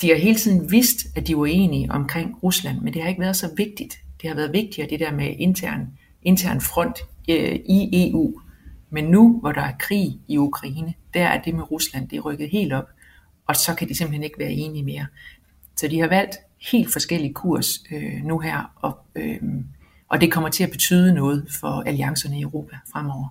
De 0.01 0.09
har 0.09 0.17
hele 0.17 0.37
tiden 0.37 0.71
vidst, 0.71 1.07
at 1.17 1.27
de 1.27 1.37
var 1.37 1.47
enige 1.47 1.91
omkring 1.91 2.39
Rusland, 2.43 2.81
men 2.81 2.95
det 2.95 3.03
har 3.03 3.09
ikke 3.09 3.21
været 3.21 3.37
så 3.37 3.51
vigtigt. 3.57 3.99
Det 4.23 4.29
har 4.29 4.37
været 4.37 4.53
vigtigere 4.53 4.91
det 4.91 5.01
der 5.01 5.13
med 5.13 5.35
intern, 5.39 5.89
intern 6.23 6.61
front 6.61 6.99
øh, 7.29 7.55
i 7.55 8.11
EU. 8.11 8.41
Men 8.91 9.05
nu, 9.05 9.39
hvor 9.41 9.53
der 9.53 9.61
er 9.63 9.73
krig 9.79 10.21
i 10.29 10.39
Ukraine, 10.39 10.95
der 11.15 11.27
er 11.27 11.43
det 11.43 11.55
med 11.55 11.71
Rusland, 11.71 12.09
det 12.09 12.17
er 12.17 12.21
rykket 12.21 12.51
helt 12.51 12.73
op, 12.73 12.89
og 13.47 13.57
så 13.57 13.75
kan 13.75 13.89
de 13.89 13.97
simpelthen 13.97 14.25
ikke 14.25 14.39
være 14.39 14.53
enige 14.53 14.85
mere. 14.85 15.07
Så 15.77 15.89
de 15.89 16.01
har 16.01 16.09
valgt 16.09 16.37
helt 16.71 16.93
forskellige 16.93 17.35
kurs 17.35 17.69
øh, 17.93 18.25
nu 18.25 18.39
her, 18.39 18.73
og, 18.77 18.99
øh, 19.17 19.39
og 20.09 20.21
det 20.21 20.33
kommer 20.33 20.49
til 20.49 20.65
at 20.65 20.71
betyde 20.71 21.15
noget 21.15 21.47
for 21.61 21.83
alliancerne 21.87 22.39
i 22.39 22.43
Europa 22.43 22.77
fremover. 22.93 23.29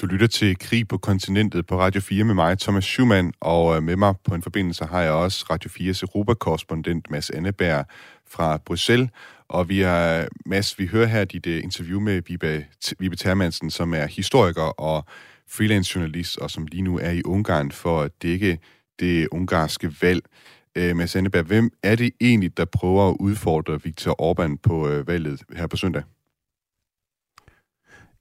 Du 0.00 0.06
lytter 0.06 0.26
til 0.26 0.58
Krig 0.58 0.88
på 0.88 0.98
kontinentet 0.98 1.66
på 1.66 1.78
Radio 1.80 2.00
4 2.00 2.24
med 2.24 2.34
mig, 2.34 2.58
Thomas 2.58 2.84
Schumann, 2.84 3.32
og 3.40 3.76
øh, 3.76 3.82
med 3.82 3.96
mig 3.96 4.14
på 4.24 4.34
en 4.34 4.42
forbindelse 4.42 4.84
har 4.84 5.00
jeg 5.00 5.12
også 5.12 5.46
Radio 5.50 5.70
4's 5.70 6.02
Europakorrespondent 6.02 7.10
Mads 7.10 7.30
Anneberg 7.30 7.86
fra 8.28 8.56
Bruxelles. 8.56 9.10
Og 9.48 9.68
vi 9.68 9.80
har, 9.80 10.28
Mads, 10.46 10.78
vi 10.78 10.86
hører 10.86 11.06
her 11.06 11.24
dit 11.24 11.46
øh, 11.46 11.62
interview 11.62 12.00
med 12.00 12.22
Vibe, 12.26 12.66
Vibe 12.98 13.16
Termansen, 13.16 13.70
som 13.70 13.94
er 13.94 14.06
historiker 14.06 14.62
og 14.62 15.04
freelance 15.48 15.96
journalist, 15.96 16.38
og 16.38 16.50
som 16.50 16.66
lige 16.66 16.82
nu 16.82 16.98
er 16.98 17.10
i 17.10 17.22
Ungarn 17.24 17.72
for 17.72 18.02
at 18.02 18.10
dække 18.22 18.58
det 19.00 19.28
ungarske 19.32 19.94
valg. 20.02 20.22
Øh, 20.76 20.96
Mads 20.96 21.16
Anneberg, 21.16 21.44
hvem 21.44 21.70
er 21.82 21.96
det 21.96 22.10
egentlig, 22.20 22.56
der 22.56 22.64
prøver 22.64 23.10
at 23.10 23.16
udfordre 23.20 23.82
Viktor 23.82 24.14
Orbán 24.22 24.56
på 24.62 24.88
øh, 24.88 25.06
valget 25.08 25.42
her 25.56 25.66
på 25.66 25.76
søndag? 25.76 26.02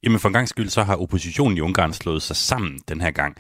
Jamen 0.04 0.20
for 0.20 0.30
en 0.30 0.34
gang 0.34 0.50
skyld, 0.50 0.70
så 0.70 0.84
har 0.84 0.96
oppositionen 0.96 1.58
i 1.58 1.62
Ungarn 1.62 1.94
slået 1.94 2.22
sig 2.22 2.36
sammen 2.36 2.80
den 2.90 3.02
her 3.02 3.12
gang, 3.12 3.38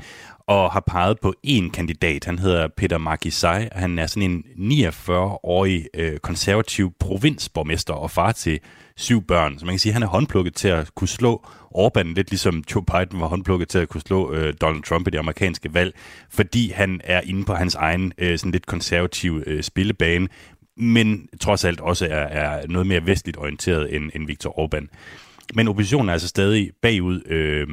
og 0.48 0.72
har 0.72 0.84
peget 0.88 1.20
på 1.20 1.34
en 1.44 1.70
kandidat. 1.70 2.26
Han 2.26 2.40
hedder 2.40 2.68
Peter 2.78 2.98
Markisai, 2.98 3.68
og 3.72 3.80
han 3.80 4.00
er 4.00 4.08
sådan 4.08 4.32
en 4.32 4.44
49-årig 4.72 5.88
øh, 5.94 6.18
konservativ 6.18 6.94
provinsborgmester 7.00 7.94
og 7.94 8.12
far 8.12 8.32
til 8.32 8.60
syv 8.96 9.28
børn. 9.28 9.60
Så 9.60 9.66
man 9.66 9.74
kan 9.74 9.80
sige, 9.80 9.92
at 9.92 9.94
han 9.94 10.04
er 10.04 10.08
håndplukket 10.08 10.56
til 10.56 10.68
at 10.68 10.96
kunne 10.96 11.08
slå 11.08 11.46
Orbán, 11.76 12.04
lidt 12.04 12.30
ligesom 12.30 12.64
Joe 12.76 12.84
Biden 12.86 13.22
var 13.22 13.28
håndplukket 13.28 13.70
til 13.70 13.80
at 13.80 13.90
kunne 13.90 14.02
slå 14.02 14.34
øh, 14.34 14.54
Donald 14.62 14.84
Trump 14.84 15.08
i 15.08 15.12
det 15.12 15.18
amerikanske 15.18 15.74
valg, 15.74 15.96
fordi 16.30 16.72
han 16.72 17.02
er 17.04 17.22
inde 17.22 17.46
på 17.46 17.54
hans 17.54 17.76
egen 17.76 18.14
øh, 18.18 18.40
sådan 18.40 18.52
lidt 18.52 18.66
konservative 18.66 19.44
øh, 19.48 19.64
spillebane, 19.64 20.28
men 20.78 21.28
trods 21.42 21.66
alt 21.66 21.82
også 21.82 22.06
er, 22.06 22.16
er 22.16 22.68
noget 22.68 22.88
mere 22.88 23.06
vestligt 23.06 23.38
orienteret 23.38 23.96
end, 23.96 24.12
end 24.16 24.28
Viktor 24.28 24.60
Orbán. 24.60 24.88
Men 25.56 25.68
oppositionen 25.68 26.10
er 26.10 26.14
altså 26.14 26.28
stadig 26.28 26.72
bagud 26.82 27.22
øh, 27.26 27.68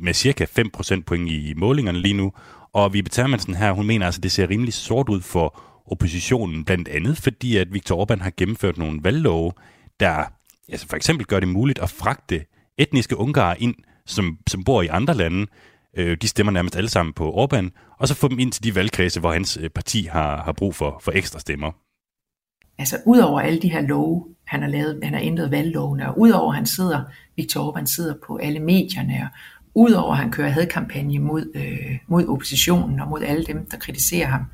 med 0.00 0.14
cirka 0.14 0.44
5 0.44 0.70
procentpoint 0.70 1.30
i 1.30 1.54
målingerne 1.56 1.98
lige 1.98 2.14
nu. 2.14 2.32
Og 2.72 2.92
vi 2.92 3.02
Termansen 3.02 3.54
her, 3.54 3.72
hun 3.72 3.86
mener 3.86 4.06
altså, 4.06 4.18
at 4.18 4.22
det 4.22 4.32
ser 4.32 4.50
rimelig 4.50 4.74
sort 4.74 5.08
ud 5.08 5.20
for 5.20 5.60
oppositionen, 5.86 6.64
blandt 6.64 6.88
andet 6.88 7.16
fordi, 7.16 7.56
at 7.56 7.72
Viktor 7.72 8.04
Orbán 8.04 8.22
har 8.22 8.32
gennemført 8.36 8.78
nogle 8.78 9.00
valglove, 9.02 9.52
der 10.00 10.24
altså 10.68 10.86
for 10.88 10.96
eksempel 10.96 11.26
gør 11.26 11.40
det 11.40 11.48
muligt 11.48 11.78
at 11.78 11.90
fragte 11.90 12.44
etniske 12.78 13.16
ungarer 13.16 13.54
ind, 13.58 13.74
som, 14.06 14.38
som 14.46 14.64
bor 14.64 14.82
i 14.82 14.86
andre 14.86 15.14
lande. 15.14 15.46
Øh, 15.96 16.16
de 16.22 16.28
stemmer 16.28 16.52
nærmest 16.52 16.76
alle 16.76 16.90
sammen 16.90 17.12
på 17.12 17.30
Orbán, 17.30 17.96
og 17.98 18.08
så 18.08 18.14
få 18.14 18.28
dem 18.28 18.38
ind 18.38 18.52
til 18.52 18.64
de 18.64 18.74
valgkredse, 18.74 19.20
hvor 19.20 19.32
hans 19.32 19.58
øh, 19.60 19.70
parti 19.70 20.02
har, 20.02 20.42
har 20.42 20.52
brug 20.52 20.74
for, 20.74 21.00
for 21.02 21.12
ekstra 21.12 21.38
stemmer. 21.40 21.72
Altså 22.78 22.98
udover 23.06 23.40
alle 23.40 23.62
de 23.62 23.72
her 23.72 23.80
love, 23.80 24.26
han 24.44 24.62
har 24.62 24.68
lavet, 24.68 25.00
han 25.02 25.14
har 25.14 25.20
ændret 25.20 25.50
valglovene, 25.50 26.08
og 26.08 26.20
udover 26.20 26.52
han 26.52 26.66
sidder, 26.66 27.02
Viktor 27.36 27.72
Orbán 27.72 27.86
sidder 27.86 28.14
på 28.26 28.36
alle 28.36 28.60
medierne, 28.60 29.14
og 29.22 29.28
udover 29.74 30.14
han 30.14 30.30
kører 30.30 30.48
hadkampagne 30.48 31.18
mod, 31.18 31.52
øh, 31.54 31.98
mod 32.06 32.26
oppositionen 32.26 33.00
og 33.00 33.08
mod 33.08 33.22
alle 33.22 33.44
dem, 33.44 33.66
der 33.70 33.76
kritiserer 33.76 34.26
ham, 34.26 34.44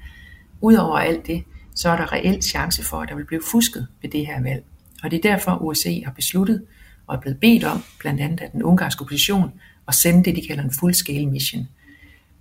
udover 0.61 0.99
alt 0.99 1.27
det, 1.27 1.45
så 1.75 1.89
er 1.89 1.97
der 1.97 2.13
reelt 2.13 2.45
chance 2.45 2.85
for, 2.85 2.97
at 2.97 3.09
der 3.09 3.15
vil 3.15 3.25
blive 3.25 3.43
fusket 3.51 3.87
ved 4.03 4.11
det 4.11 4.27
her 4.27 4.43
valg. 4.43 4.65
Og 5.03 5.11
det 5.11 5.17
er 5.17 5.31
derfor, 5.31 5.57
USA 5.63 5.93
har 6.05 6.13
besluttet 6.13 6.63
og 7.07 7.17
er 7.17 7.21
blevet 7.21 7.41
bedt 7.41 7.65
om, 7.65 7.83
blandt 8.01 8.21
andet 8.21 8.41
af 8.41 8.51
den 8.51 8.63
ungarske 8.63 9.01
opposition, 9.01 9.53
at 9.89 9.95
sende 9.95 10.25
det, 10.25 10.37
de 10.37 10.47
kalder 10.47 10.63
en 10.63 10.71
full-scale 10.71 11.27
mission. 11.27 11.69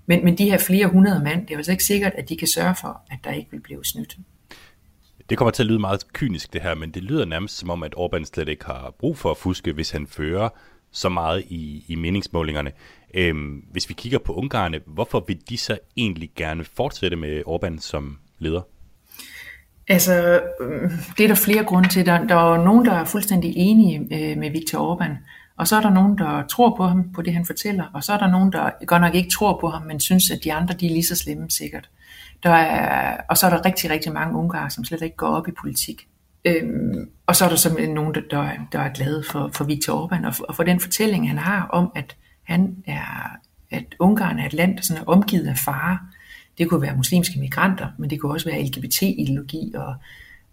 Men, 0.05 0.25
men 0.25 0.37
de 0.37 0.49
her 0.49 0.57
flere 0.57 0.87
hundrede 0.87 1.23
mand, 1.23 1.47
det 1.47 1.53
er 1.53 1.57
altså 1.57 1.71
ikke 1.71 1.83
sikkert, 1.83 2.13
at 2.17 2.29
de 2.29 2.37
kan 2.37 2.47
sørge 2.47 2.75
for, 2.75 3.01
at 3.11 3.17
der 3.23 3.31
ikke 3.31 3.51
vil 3.51 3.59
blive 3.59 3.85
snydt. 3.85 4.17
Det 5.29 5.37
kommer 5.37 5.51
til 5.51 5.63
at 5.63 5.67
lyde 5.67 5.79
meget 5.79 6.13
kynisk 6.13 6.53
det 6.53 6.61
her, 6.61 6.75
men 6.75 6.91
det 6.91 7.03
lyder 7.03 7.25
nærmest 7.25 7.57
som 7.57 7.69
om, 7.69 7.83
at 7.83 7.95
Orbán 7.97 8.25
slet 8.25 8.47
ikke 8.47 8.65
har 8.65 8.93
brug 8.99 9.17
for 9.17 9.31
at 9.31 9.37
fuske, 9.37 9.73
hvis 9.73 9.91
han 9.91 10.07
fører 10.07 10.49
så 10.91 11.09
meget 11.09 11.43
i, 11.47 11.85
i 11.87 11.95
meningsmålingerne. 11.95 12.71
Øhm, 13.13 13.63
hvis 13.71 13.89
vi 13.89 13.93
kigger 13.93 14.19
på 14.19 14.33
Ungarne, 14.33 14.79
hvorfor 14.85 15.23
vil 15.27 15.39
de 15.49 15.57
så 15.57 15.77
egentlig 15.97 16.31
gerne 16.35 16.63
fortsætte 16.63 17.17
med 17.17 17.43
Orbán 17.47 17.79
som 17.79 18.17
leder? 18.39 18.61
Altså, 19.87 20.41
øh, 20.61 20.91
det 21.17 21.23
er 21.23 21.27
der 21.27 21.35
flere 21.35 21.63
grunde 21.63 21.89
til. 21.89 22.05
Der, 22.05 22.27
der 22.27 22.35
er 22.35 22.63
nogen, 22.63 22.85
der 22.85 22.93
er 22.93 23.05
fuldstændig 23.05 23.53
enige 23.55 23.99
øh, 23.99 24.37
med 24.37 24.51
Viktor 24.51 24.95
Orbán, 24.95 25.11
og 25.57 25.67
så 25.67 25.75
er 25.75 25.81
der 25.81 25.89
nogen, 25.89 26.17
der 26.17 26.47
tror 26.47 26.75
på 26.77 26.83
ham, 26.83 27.11
på 27.13 27.21
det 27.21 27.33
han 27.33 27.45
fortæller, 27.45 27.83
og 27.93 28.03
så 28.03 28.13
er 28.13 28.17
der 28.17 28.31
nogen, 28.31 28.51
der 28.51 28.85
godt 28.85 29.01
nok 29.01 29.15
ikke 29.15 29.29
tror 29.29 29.57
på 29.59 29.69
ham, 29.69 29.81
men 29.81 29.99
synes, 29.99 30.31
at 30.31 30.39
de 30.43 30.53
andre 30.53 30.73
de 30.73 30.85
er 30.85 30.89
lige 30.89 31.05
så 31.05 31.15
slemme 31.15 31.49
sikkert. 31.49 31.89
Der 32.47 32.53
er, 32.53 33.21
og 33.29 33.37
så 33.37 33.45
er 33.45 33.49
der 33.49 33.65
rigtig, 33.65 33.89
rigtig 33.89 34.13
mange 34.13 34.37
ungarer, 34.37 34.69
som 34.69 34.85
slet 34.85 35.01
ikke 35.01 35.15
går 35.15 35.27
op 35.27 35.47
i 35.47 35.51
politik. 35.51 36.07
Øhm, 36.45 37.09
og 37.25 37.35
så 37.35 37.45
er 37.45 37.49
der 37.49 37.55
simpelthen 37.55 37.95
nogen, 37.95 38.13
der, 38.13 38.21
der, 38.31 38.51
der 38.71 38.79
er 38.79 38.93
glade 38.93 39.23
for, 39.31 39.49
for 39.53 39.63
Viktor 39.63 40.05
Orbán, 40.05 40.27
og 40.27 40.35
for, 40.35 40.43
og 40.43 40.55
for 40.55 40.63
den 40.63 40.79
fortælling, 40.79 41.29
han 41.29 41.37
har 41.37 41.67
om, 41.67 41.91
at 41.95 42.15
han 42.43 42.83
er, 42.85 43.37
at 43.71 43.95
Ungarn 43.99 44.39
er 44.39 44.45
et 44.45 44.53
land, 44.53 44.77
der 44.77 44.83
sådan 44.83 45.03
er 45.03 45.07
omgivet 45.07 45.47
af 45.47 45.57
fare. 45.57 45.99
Det 46.57 46.69
kunne 46.69 46.81
være 46.81 46.95
muslimske 46.95 47.39
migranter, 47.39 47.87
men 47.97 48.09
det 48.09 48.19
kunne 48.19 48.31
også 48.31 48.49
være 48.49 48.63
LGBT-ideologi 48.63 49.73
og, 49.75 49.95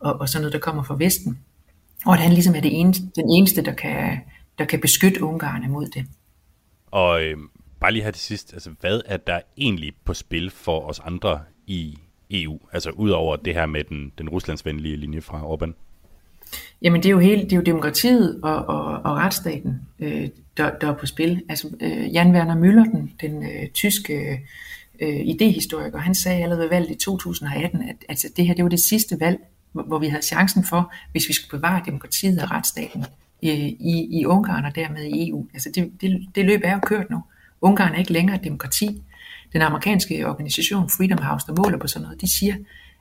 og, 0.00 0.20
og 0.20 0.28
sådan 0.28 0.42
noget, 0.42 0.52
der 0.52 0.58
kommer 0.58 0.82
fra 0.82 0.96
Vesten. 0.98 1.38
Og 2.06 2.12
at 2.12 2.20
han 2.20 2.32
ligesom 2.32 2.54
er 2.54 2.60
det 2.60 2.80
eneste, 2.80 3.02
den 3.16 3.30
eneste, 3.30 3.62
der 3.62 3.72
kan, 3.72 4.20
der 4.58 4.64
kan 4.64 4.80
beskytte 4.80 5.22
Ungarn 5.22 5.64
imod 5.64 5.86
det. 5.86 6.06
Og 6.86 7.24
øh, 7.24 7.36
bare 7.80 7.92
lige 7.92 8.02
her 8.02 8.10
til 8.10 8.22
sidst, 8.22 8.52
altså 8.52 8.70
hvad 8.80 9.00
er 9.06 9.16
der 9.16 9.40
egentlig 9.56 9.92
på 10.04 10.14
spil 10.14 10.50
for 10.50 10.80
os 10.80 11.00
andre 11.00 11.40
i 11.66 11.98
EU? 12.30 12.58
Altså 12.72 12.90
udover 12.90 13.36
det 13.36 13.54
her 13.54 13.66
med 13.66 13.84
den, 13.84 14.12
den 14.18 14.28
ruslandsvenlige 14.28 14.96
linje 14.96 15.20
fra 15.20 15.54
Orbán? 15.54 15.72
Jamen 16.82 17.02
det 17.02 17.08
er 17.08 17.12
jo 17.12 17.18
hele, 17.18 17.42
det 17.42 17.52
er 17.52 17.56
jo 17.56 17.62
demokratiet 17.62 18.40
og, 18.42 18.56
og, 18.56 18.84
og 18.84 19.16
retsstaten, 19.16 19.80
øh, 20.00 20.28
der, 20.56 20.70
der 20.78 20.88
er 20.88 20.94
på 20.94 21.06
spil. 21.06 21.42
Altså 21.48 21.68
øh, 21.80 22.14
Jan 22.14 22.32
Werner 22.32 22.54
Müller, 22.54 22.96
den, 22.96 23.12
den 23.20 23.42
øh, 23.42 23.68
tyske 23.68 24.40
øh, 25.00 25.20
idehistoriker, 25.20 25.98
han 25.98 26.14
sagde 26.14 26.42
allerede 26.42 26.62
ved 26.62 26.68
valget 26.68 26.90
i 26.90 26.94
2018, 26.94 27.82
at 27.82 27.96
altså, 28.08 28.28
det 28.36 28.46
her 28.46 28.54
det 28.54 28.64
var 28.64 28.70
det 28.70 28.80
sidste 28.80 29.20
valg, 29.20 29.38
hvor 29.72 29.98
vi 29.98 30.08
havde 30.08 30.22
chancen 30.22 30.64
for, 30.64 30.92
hvis 31.12 31.28
vi 31.28 31.32
skulle 31.32 31.58
bevare 31.58 31.82
demokratiet 31.86 32.42
og 32.42 32.50
retsstaten 32.50 33.04
i, 33.42 33.50
i, 33.80 34.20
i 34.20 34.26
Ungarn 34.26 34.64
og 34.64 34.74
dermed 34.74 35.02
i 35.04 35.28
EU. 35.28 35.46
Altså 35.54 35.70
det, 35.74 35.92
det, 36.00 36.28
det 36.34 36.44
løb 36.44 36.60
er 36.64 36.72
jo 36.72 36.80
kørt 36.82 37.10
nu. 37.10 37.22
Ungarn 37.60 37.94
er 37.94 37.98
ikke 37.98 38.12
længere 38.12 38.36
et 38.36 38.44
demokrati. 38.44 39.02
Den 39.54 39.62
amerikanske 39.62 40.28
organisation 40.28 40.90
Freedom 40.90 41.22
House, 41.22 41.46
der 41.46 41.62
måler 41.62 41.78
på 41.78 41.86
sådan 41.86 42.02
noget, 42.02 42.20
de 42.20 42.38
siger, 42.38 42.54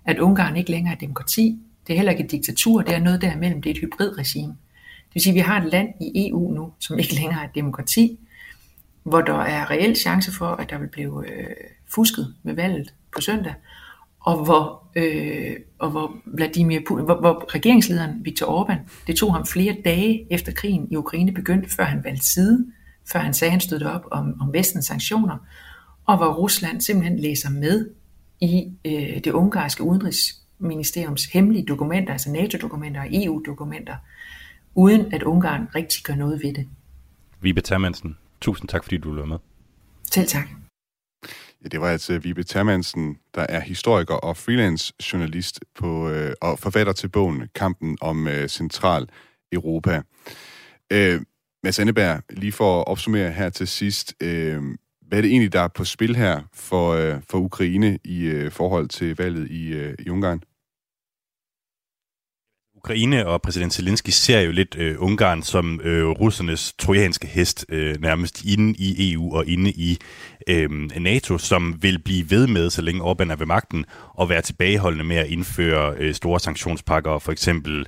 at 0.06 0.20
Ungarn 0.20 0.56
ikke 0.56 0.72
længere 0.72 0.94
er 0.94 0.98
demokrati. 0.98 1.60
Det 1.88 1.94
er 1.94 1.98
heller 1.98 2.12
ikke 2.12 2.24
et 2.24 2.32
diktatur, 2.32 2.82
det 2.82 2.96
er 2.96 3.00
noget 3.00 3.22
derimellem, 3.22 3.62
det 3.62 3.70
er 3.70 3.74
et 3.74 3.82
hybridregime. 3.82 4.56
Det 5.08 5.14
vil 5.14 5.24
sige, 5.24 5.32
at 5.32 5.36
vi 5.36 5.40
har 5.40 5.62
et 5.62 5.72
land 5.72 5.90
i 6.02 6.30
EU 6.30 6.54
nu, 6.54 6.74
som 6.80 7.00
ikke 7.00 7.16
længere 7.16 7.42
er 7.42 7.48
et 7.48 7.56
demokrati, 7.56 8.20
hvor 9.04 9.22
der 9.22 9.40
er 9.40 9.72
reel 9.72 9.96
chance 9.96 10.32
for, 10.32 10.48
at 10.48 10.70
der 10.70 10.78
vil 10.78 10.88
blive 10.88 11.30
øh, 11.30 11.48
fusket 11.88 12.34
med 12.44 12.54
valget 12.54 12.94
på 13.16 13.22
søndag, 13.22 13.54
og 14.20 14.44
hvor, 14.44 14.84
øh, 14.96 15.56
og 15.80 15.90
hvor 15.90 16.16
Vladimir 16.26 16.80
Putin, 16.88 17.06
hvor, 17.06 17.20
hvor 17.20 17.56
regeringslederen 17.56 18.26
Viktor 18.26 18.64
Orbán, 18.64 19.06
det 19.08 19.16
tog 19.16 19.34
ham 19.34 19.46
flere 19.46 19.76
dage 19.86 20.28
efter 20.32 20.52
krigen 20.52 20.88
i 20.92 20.96
Ukraine 20.96 21.32
begyndte, 21.32 21.70
før 21.70 21.84
han 21.84 22.04
valgte 22.04 22.26
side, 22.26 22.66
før 23.12 23.20
han 23.20 23.34
sagde, 23.34 23.50
at 23.50 23.52
han 23.52 23.62
stod 23.62 23.82
op 23.82 24.06
om, 24.12 24.42
om 24.42 24.54
vestens 24.54 24.86
sanktioner, 24.86 25.38
og 26.06 26.18
hvor 26.18 26.34
Rusland 26.34 26.82
simpelthen 26.82 27.20
læser 27.20 27.50
med 27.50 27.90
i 28.42 28.72
øh, 28.86 29.24
det 29.24 29.32
ungarske 29.32 29.84
udenrigsministeriums 29.84 31.26
hemmelige 31.26 31.66
dokumenter, 31.66 32.14
altså 32.14 32.32
NATO-dokumenter 32.32 33.02
og 33.02 33.08
EU-dokumenter, 33.12 33.96
uden 34.76 35.14
at 35.14 35.24
Ungarn 35.24 35.68
rigtig 35.76 36.04
gør 36.04 36.16
noget 36.16 36.44
ved 36.44 36.54
det. 36.54 36.68
Vibe 37.42 37.62
Termansen, 37.62 38.18
tusind 38.42 38.70
tak, 38.70 38.84
fordi 38.84 38.98
du 38.98 39.16
var 39.16 39.26
med. 39.26 39.38
Selv 40.12 40.28
tak. 40.28 40.48
Ja, 41.64 41.68
det 41.68 41.82
var 41.82 41.88
altså 41.88 42.18
Vibe 42.18 42.44
Termansen, 42.44 43.18
der 43.36 43.46
er 43.50 43.60
historiker 43.60 44.14
og 44.14 44.38
freelance 44.38 44.94
journalist 45.14 45.60
på, 45.76 46.10
øh, 46.10 46.34
og 46.42 46.60
forfatter 46.60 46.94
til 46.94 47.10
bogen 47.10 47.48
Kampen 47.56 47.98
om 48.02 48.28
øh, 48.28 48.48
Central 48.48 49.10
Europa. 49.52 50.02
Øh, 50.92 51.22
Mads 51.64 51.80
Anneberg, 51.80 52.22
lige 52.30 52.52
for 52.52 52.82
at 52.82 52.88
opsummere 52.88 53.32
her 53.32 53.50
til 53.50 53.68
sidst, 53.68 54.14
øh, 54.22 54.64
hvad 55.14 55.20
er 55.20 55.22
det 55.22 55.32
egentlig, 55.32 55.54
der 55.54 55.60
er 55.60 55.68
på 55.68 55.86
spil 55.86 56.16
her 56.16 56.42
for, 56.54 56.92
øh, 56.94 57.22
for 57.30 57.38
Ukraine 57.38 58.00
i 58.04 58.24
øh, 58.24 58.52
forhold 58.52 58.88
til 58.88 59.16
valget 59.18 59.52
i, 59.52 59.74
øh, 59.74 59.94
i 60.00 60.10
Ungarn? 60.10 60.42
Ukraine 62.86 63.28
og 63.28 63.42
præsident 63.42 63.74
Zelensky 63.74 64.10
ser 64.10 64.40
jo 64.40 64.52
lidt 64.52 64.76
øh, 64.80 64.96
Ungarn 65.00 65.44
som 65.44 65.82
øh, 65.84 66.08
russernes 66.08 66.74
trojanske 66.80 67.28
hest, 67.28 67.66
øh, 67.70 68.02
nærmest 68.02 68.44
inde 68.46 68.76
i 68.78 69.14
EU 69.14 69.36
og 69.36 69.48
inde 69.48 69.72
i 69.72 69.98
øh, 70.48 70.70
NATO, 71.00 71.38
som 71.38 71.76
vil 71.82 72.00
blive 72.00 72.32
ved 72.32 72.48
med, 72.48 72.70
så 72.70 72.82
længe 72.82 73.02
Orbán 73.02 73.32
er 73.32 73.36
ved 73.36 73.46
magten, 73.46 73.86
og 74.14 74.30
være 74.30 74.42
tilbageholdende 74.42 75.04
med 75.04 75.16
at 75.16 75.28
indføre 75.28 75.96
øh, 75.98 76.14
store 76.14 76.40
sanktionspakker, 76.40 77.20
for 77.20 77.32
eksempel 77.32 77.86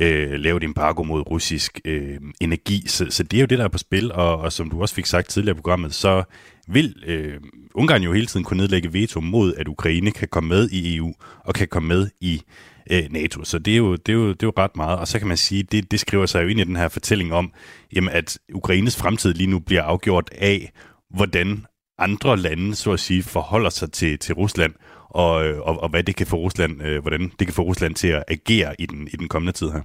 øh, 0.00 0.32
lave 0.32 0.56
et 0.56 0.64
embargo 0.64 1.02
mod 1.02 1.30
russisk 1.30 1.80
øh, 1.84 2.20
energi. 2.40 2.84
Så, 2.86 3.06
så 3.10 3.22
det 3.22 3.36
er 3.36 3.40
jo 3.40 3.46
det, 3.46 3.58
der 3.58 3.64
er 3.64 3.68
på 3.68 3.78
spil, 3.78 4.12
og, 4.12 4.38
og 4.38 4.52
som 4.52 4.70
du 4.70 4.80
også 4.80 4.94
fik 4.94 5.06
sagt 5.06 5.28
tidligere 5.28 5.56
i 5.56 5.60
programmet, 5.60 5.94
så 5.94 6.24
vil 6.68 6.94
øh, 7.06 7.40
Ungarn 7.74 8.02
jo 8.02 8.12
hele 8.12 8.26
tiden 8.26 8.44
kunne 8.44 8.56
nedlægge 8.56 8.92
veto 8.92 9.20
mod, 9.20 9.54
at 9.54 9.68
Ukraine 9.68 10.10
kan 10.10 10.28
komme 10.28 10.48
med 10.48 10.68
i 10.70 10.96
EU 10.96 11.12
og 11.44 11.54
kan 11.54 11.68
komme 11.68 11.88
med 11.88 12.08
i 12.20 12.42
øh, 12.90 13.04
NATO. 13.10 13.44
Så 13.44 13.58
det 13.58 13.72
er, 13.72 13.76
jo, 13.76 13.96
det, 13.96 14.08
er 14.08 14.16
jo, 14.16 14.28
det 14.28 14.42
er 14.42 14.46
jo 14.46 14.52
ret 14.58 14.76
meget. 14.76 14.98
Og 14.98 15.08
så 15.08 15.18
kan 15.18 15.28
man 15.28 15.36
sige, 15.36 15.62
det, 15.62 15.90
det 15.90 16.00
skriver 16.00 16.26
sig 16.26 16.42
jo 16.42 16.48
ind 16.48 16.60
i 16.60 16.64
den 16.64 16.76
her 16.76 16.88
fortælling 16.88 17.32
om, 17.32 17.52
jamen, 17.92 18.10
at 18.10 18.38
Ukraines 18.54 18.96
fremtid 18.96 19.34
lige 19.34 19.50
nu 19.50 19.58
bliver 19.58 19.82
afgjort 19.82 20.30
af, 20.32 20.72
hvordan 21.10 21.66
andre 21.98 22.36
lande, 22.36 22.74
så 22.74 22.92
at 22.92 23.00
sige, 23.00 23.22
forholder 23.22 23.70
sig 23.70 23.92
til, 23.92 24.18
til 24.18 24.34
Rusland, 24.34 24.74
og, 25.08 25.46
øh, 25.46 25.60
og, 25.60 25.82
og 25.82 25.88
hvad 25.88 26.02
det 26.02 26.16
kan 26.16 26.26
få 26.26 26.36
Rusland, 26.36 26.82
øh, 26.82 27.00
hvordan 27.00 27.32
det 27.38 27.46
kan 27.46 27.54
få 27.54 27.62
Rusland 27.62 27.94
til 27.94 28.08
at 28.08 28.24
agere 28.28 28.74
i 28.78 28.86
den, 28.86 29.08
i 29.12 29.16
den 29.16 29.28
kommende 29.28 29.52
tid 29.52 29.70
her. 29.70 29.80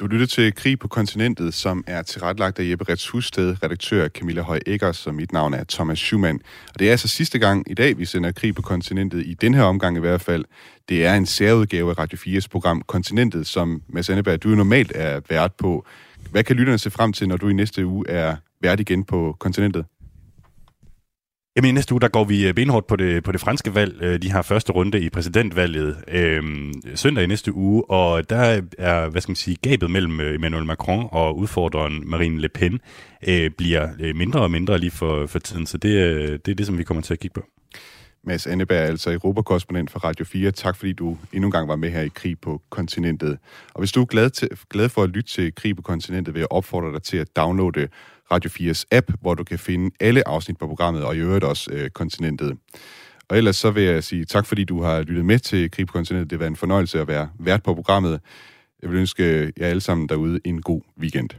Du 0.00 0.06
lytter 0.06 0.26
til 0.26 0.54
Krig 0.54 0.78
på 0.78 0.88
kontinentet, 0.88 1.54
som 1.54 1.84
er 1.86 2.02
tilrettelagt 2.02 2.58
af 2.58 2.70
Jeppe 2.70 2.84
Rets 2.88 3.08
Husted, 3.08 3.62
redaktør 3.62 4.08
Camilla 4.08 4.42
Høj 4.42 4.58
Eggers, 4.66 5.06
og 5.06 5.14
mit 5.14 5.32
navn 5.32 5.54
er 5.54 5.64
Thomas 5.68 5.98
Schumann. 5.98 6.40
Og 6.68 6.78
det 6.78 6.86
er 6.86 6.90
altså 6.90 7.08
sidste 7.08 7.38
gang 7.38 7.70
i 7.70 7.74
dag, 7.74 7.98
vi 7.98 8.04
sender 8.04 8.32
Krig 8.32 8.54
på 8.54 8.62
kontinentet, 8.62 9.26
i 9.26 9.34
den 9.34 9.54
her 9.54 9.62
omgang 9.62 9.96
i 9.96 10.00
hvert 10.00 10.20
fald. 10.20 10.44
Det 10.88 11.06
er 11.06 11.14
en 11.14 11.26
særudgave 11.26 11.90
af 11.90 11.98
Radio 11.98 12.18
4's 12.18 12.48
program 12.50 12.82
Kontinentet, 12.82 13.46
som 13.46 13.82
Mads 13.88 14.10
Anneberg, 14.10 14.42
du 14.42 14.48
normalt 14.48 14.92
er 14.94 15.20
vært 15.28 15.52
på. 15.52 15.86
Hvad 16.30 16.44
kan 16.44 16.56
lytterne 16.56 16.78
se 16.78 16.90
frem 16.90 17.12
til, 17.12 17.28
når 17.28 17.36
du 17.36 17.48
i 17.48 17.52
næste 17.52 17.86
uge 17.86 18.08
er 18.08 18.36
vært 18.60 18.80
igen 18.80 19.04
på 19.04 19.36
kontinentet? 19.38 19.84
Jamen 21.56 21.68
i 21.68 21.72
næste 21.72 21.94
uge, 21.94 22.00
der 22.00 22.08
går 22.08 22.24
vi 22.24 22.48
øh, 22.48 22.54
benhårdt 22.54 22.86
på 22.86 22.96
det, 22.96 23.24
på 23.24 23.32
det 23.32 23.40
franske 23.40 23.74
valg. 23.74 24.02
Øh, 24.02 24.22
de 24.22 24.30
har 24.30 24.42
første 24.42 24.72
runde 24.72 25.00
i 25.00 25.10
præsidentvalget 25.10 25.96
øh, 26.08 26.42
søndag 26.94 27.24
i 27.24 27.26
næste 27.26 27.52
uge, 27.52 27.90
og 27.90 28.30
der 28.30 28.62
er, 28.78 29.08
hvad 29.08 29.20
skal 29.20 29.30
man 29.30 29.36
sige, 29.36 29.56
gabet 29.62 29.90
mellem 29.90 30.20
øh, 30.20 30.34
Emmanuel 30.34 30.66
Macron 30.66 31.08
og 31.12 31.38
udfordreren 31.38 32.10
Marine 32.10 32.40
Le 32.40 32.48
Pen 32.48 32.80
øh, 33.28 33.50
bliver 33.50 34.12
mindre 34.14 34.40
og 34.40 34.50
mindre 34.50 34.78
lige 34.78 34.90
for, 34.90 35.26
for 35.26 35.38
tiden, 35.38 35.66
så 35.66 35.78
det, 35.78 35.92
det 36.46 36.52
er 36.52 36.56
det, 36.56 36.66
som 36.66 36.78
vi 36.78 36.84
kommer 36.84 37.02
til 37.02 37.12
at 37.12 37.20
kigge 37.20 37.34
på. 37.34 37.46
Mads 38.24 38.46
Anneberg, 38.46 38.78
altså 38.78 39.12
Europakorrespondent 39.12 39.90
for 39.90 39.98
Radio 39.98 40.24
4. 40.24 40.50
Tak 40.50 40.76
fordi 40.76 40.92
du 40.92 41.18
endnu 41.32 41.48
en 41.48 41.52
gang 41.52 41.68
var 41.68 41.76
med 41.76 41.90
her 41.90 42.02
i 42.02 42.10
Krig 42.14 42.40
på 42.40 42.62
kontinentet. 42.70 43.38
Og 43.74 43.80
hvis 43.80 43.92
du 43.92 44.00
er 44.00 44.06
glad, 44.06 44.30
til, 44.30 44.48
glad 44.70 44.88
for 44.88 45.02
at 45.02 45.10
lytte 45.10 45.30
til 45.30 45.54
Krig 45.54 45.76
på 45.76 45.82
kontinentet, 45.82 46.34
vil 46.34 46.40
jeg 46.40 46.52
opfordre 46.52 46.92
dig 46.92 47.02
til 47.02 47.16
at 47.16 47.36
downloade 47.36 47.88
Radio 48.30 48.50
4's 48.50 48.84
app, 48.90 49.12
hvor 49.20 49.34
du 49.34 49.44
kan 49.44 49.58
finde 49.58 49.90
alle 50.00 50.28
afsnit 50.28 50.58
på 50.58 50.66
programmet, 50.66 51.04
og 51.04 51.16
i 51.16 51.18
øvrigt 51.18 51.44
også 51.44 51.70
øh, 51.72 51.90
kontinentet. 51.90 52.58
Og 53.28 53.36
ellers 53.36 53.56
så 53.56 53.70
vil 53.70 53.82
jeg 53.82 54.04
sige 54.04 54.24
tak, 54.24 54.46
fordi 54.46 54.64
du 54.64 54.82
har 54.82 55.02
lyttet 55.02 55.24
med 55.24 55.38
til 55.38 55.70
Krig 55.70 55.86
på 55.86 55.92
kontinentet. 55.92 56.30
Det 56.30 56.36
har 56.36 56.38
været 56.38 56.50
en 56.50 56.56
fornøjelse 56.56 57.00
at 57.00 57.08
være 57.08 57.28
vært 57.38 57.62
på 57.62 57.74
programmet. 57.74 58.20
Jeg 58.82 58.90
vil 58.90 58.98
ønske 58.98 59.52
jer 59.58 59.66
alle 59.66 59.80
sammen 59.80 60.08
derude 60.08 60.40
en 60.44 60.62
god 60.62 60.80
weekend. 61.00 61.30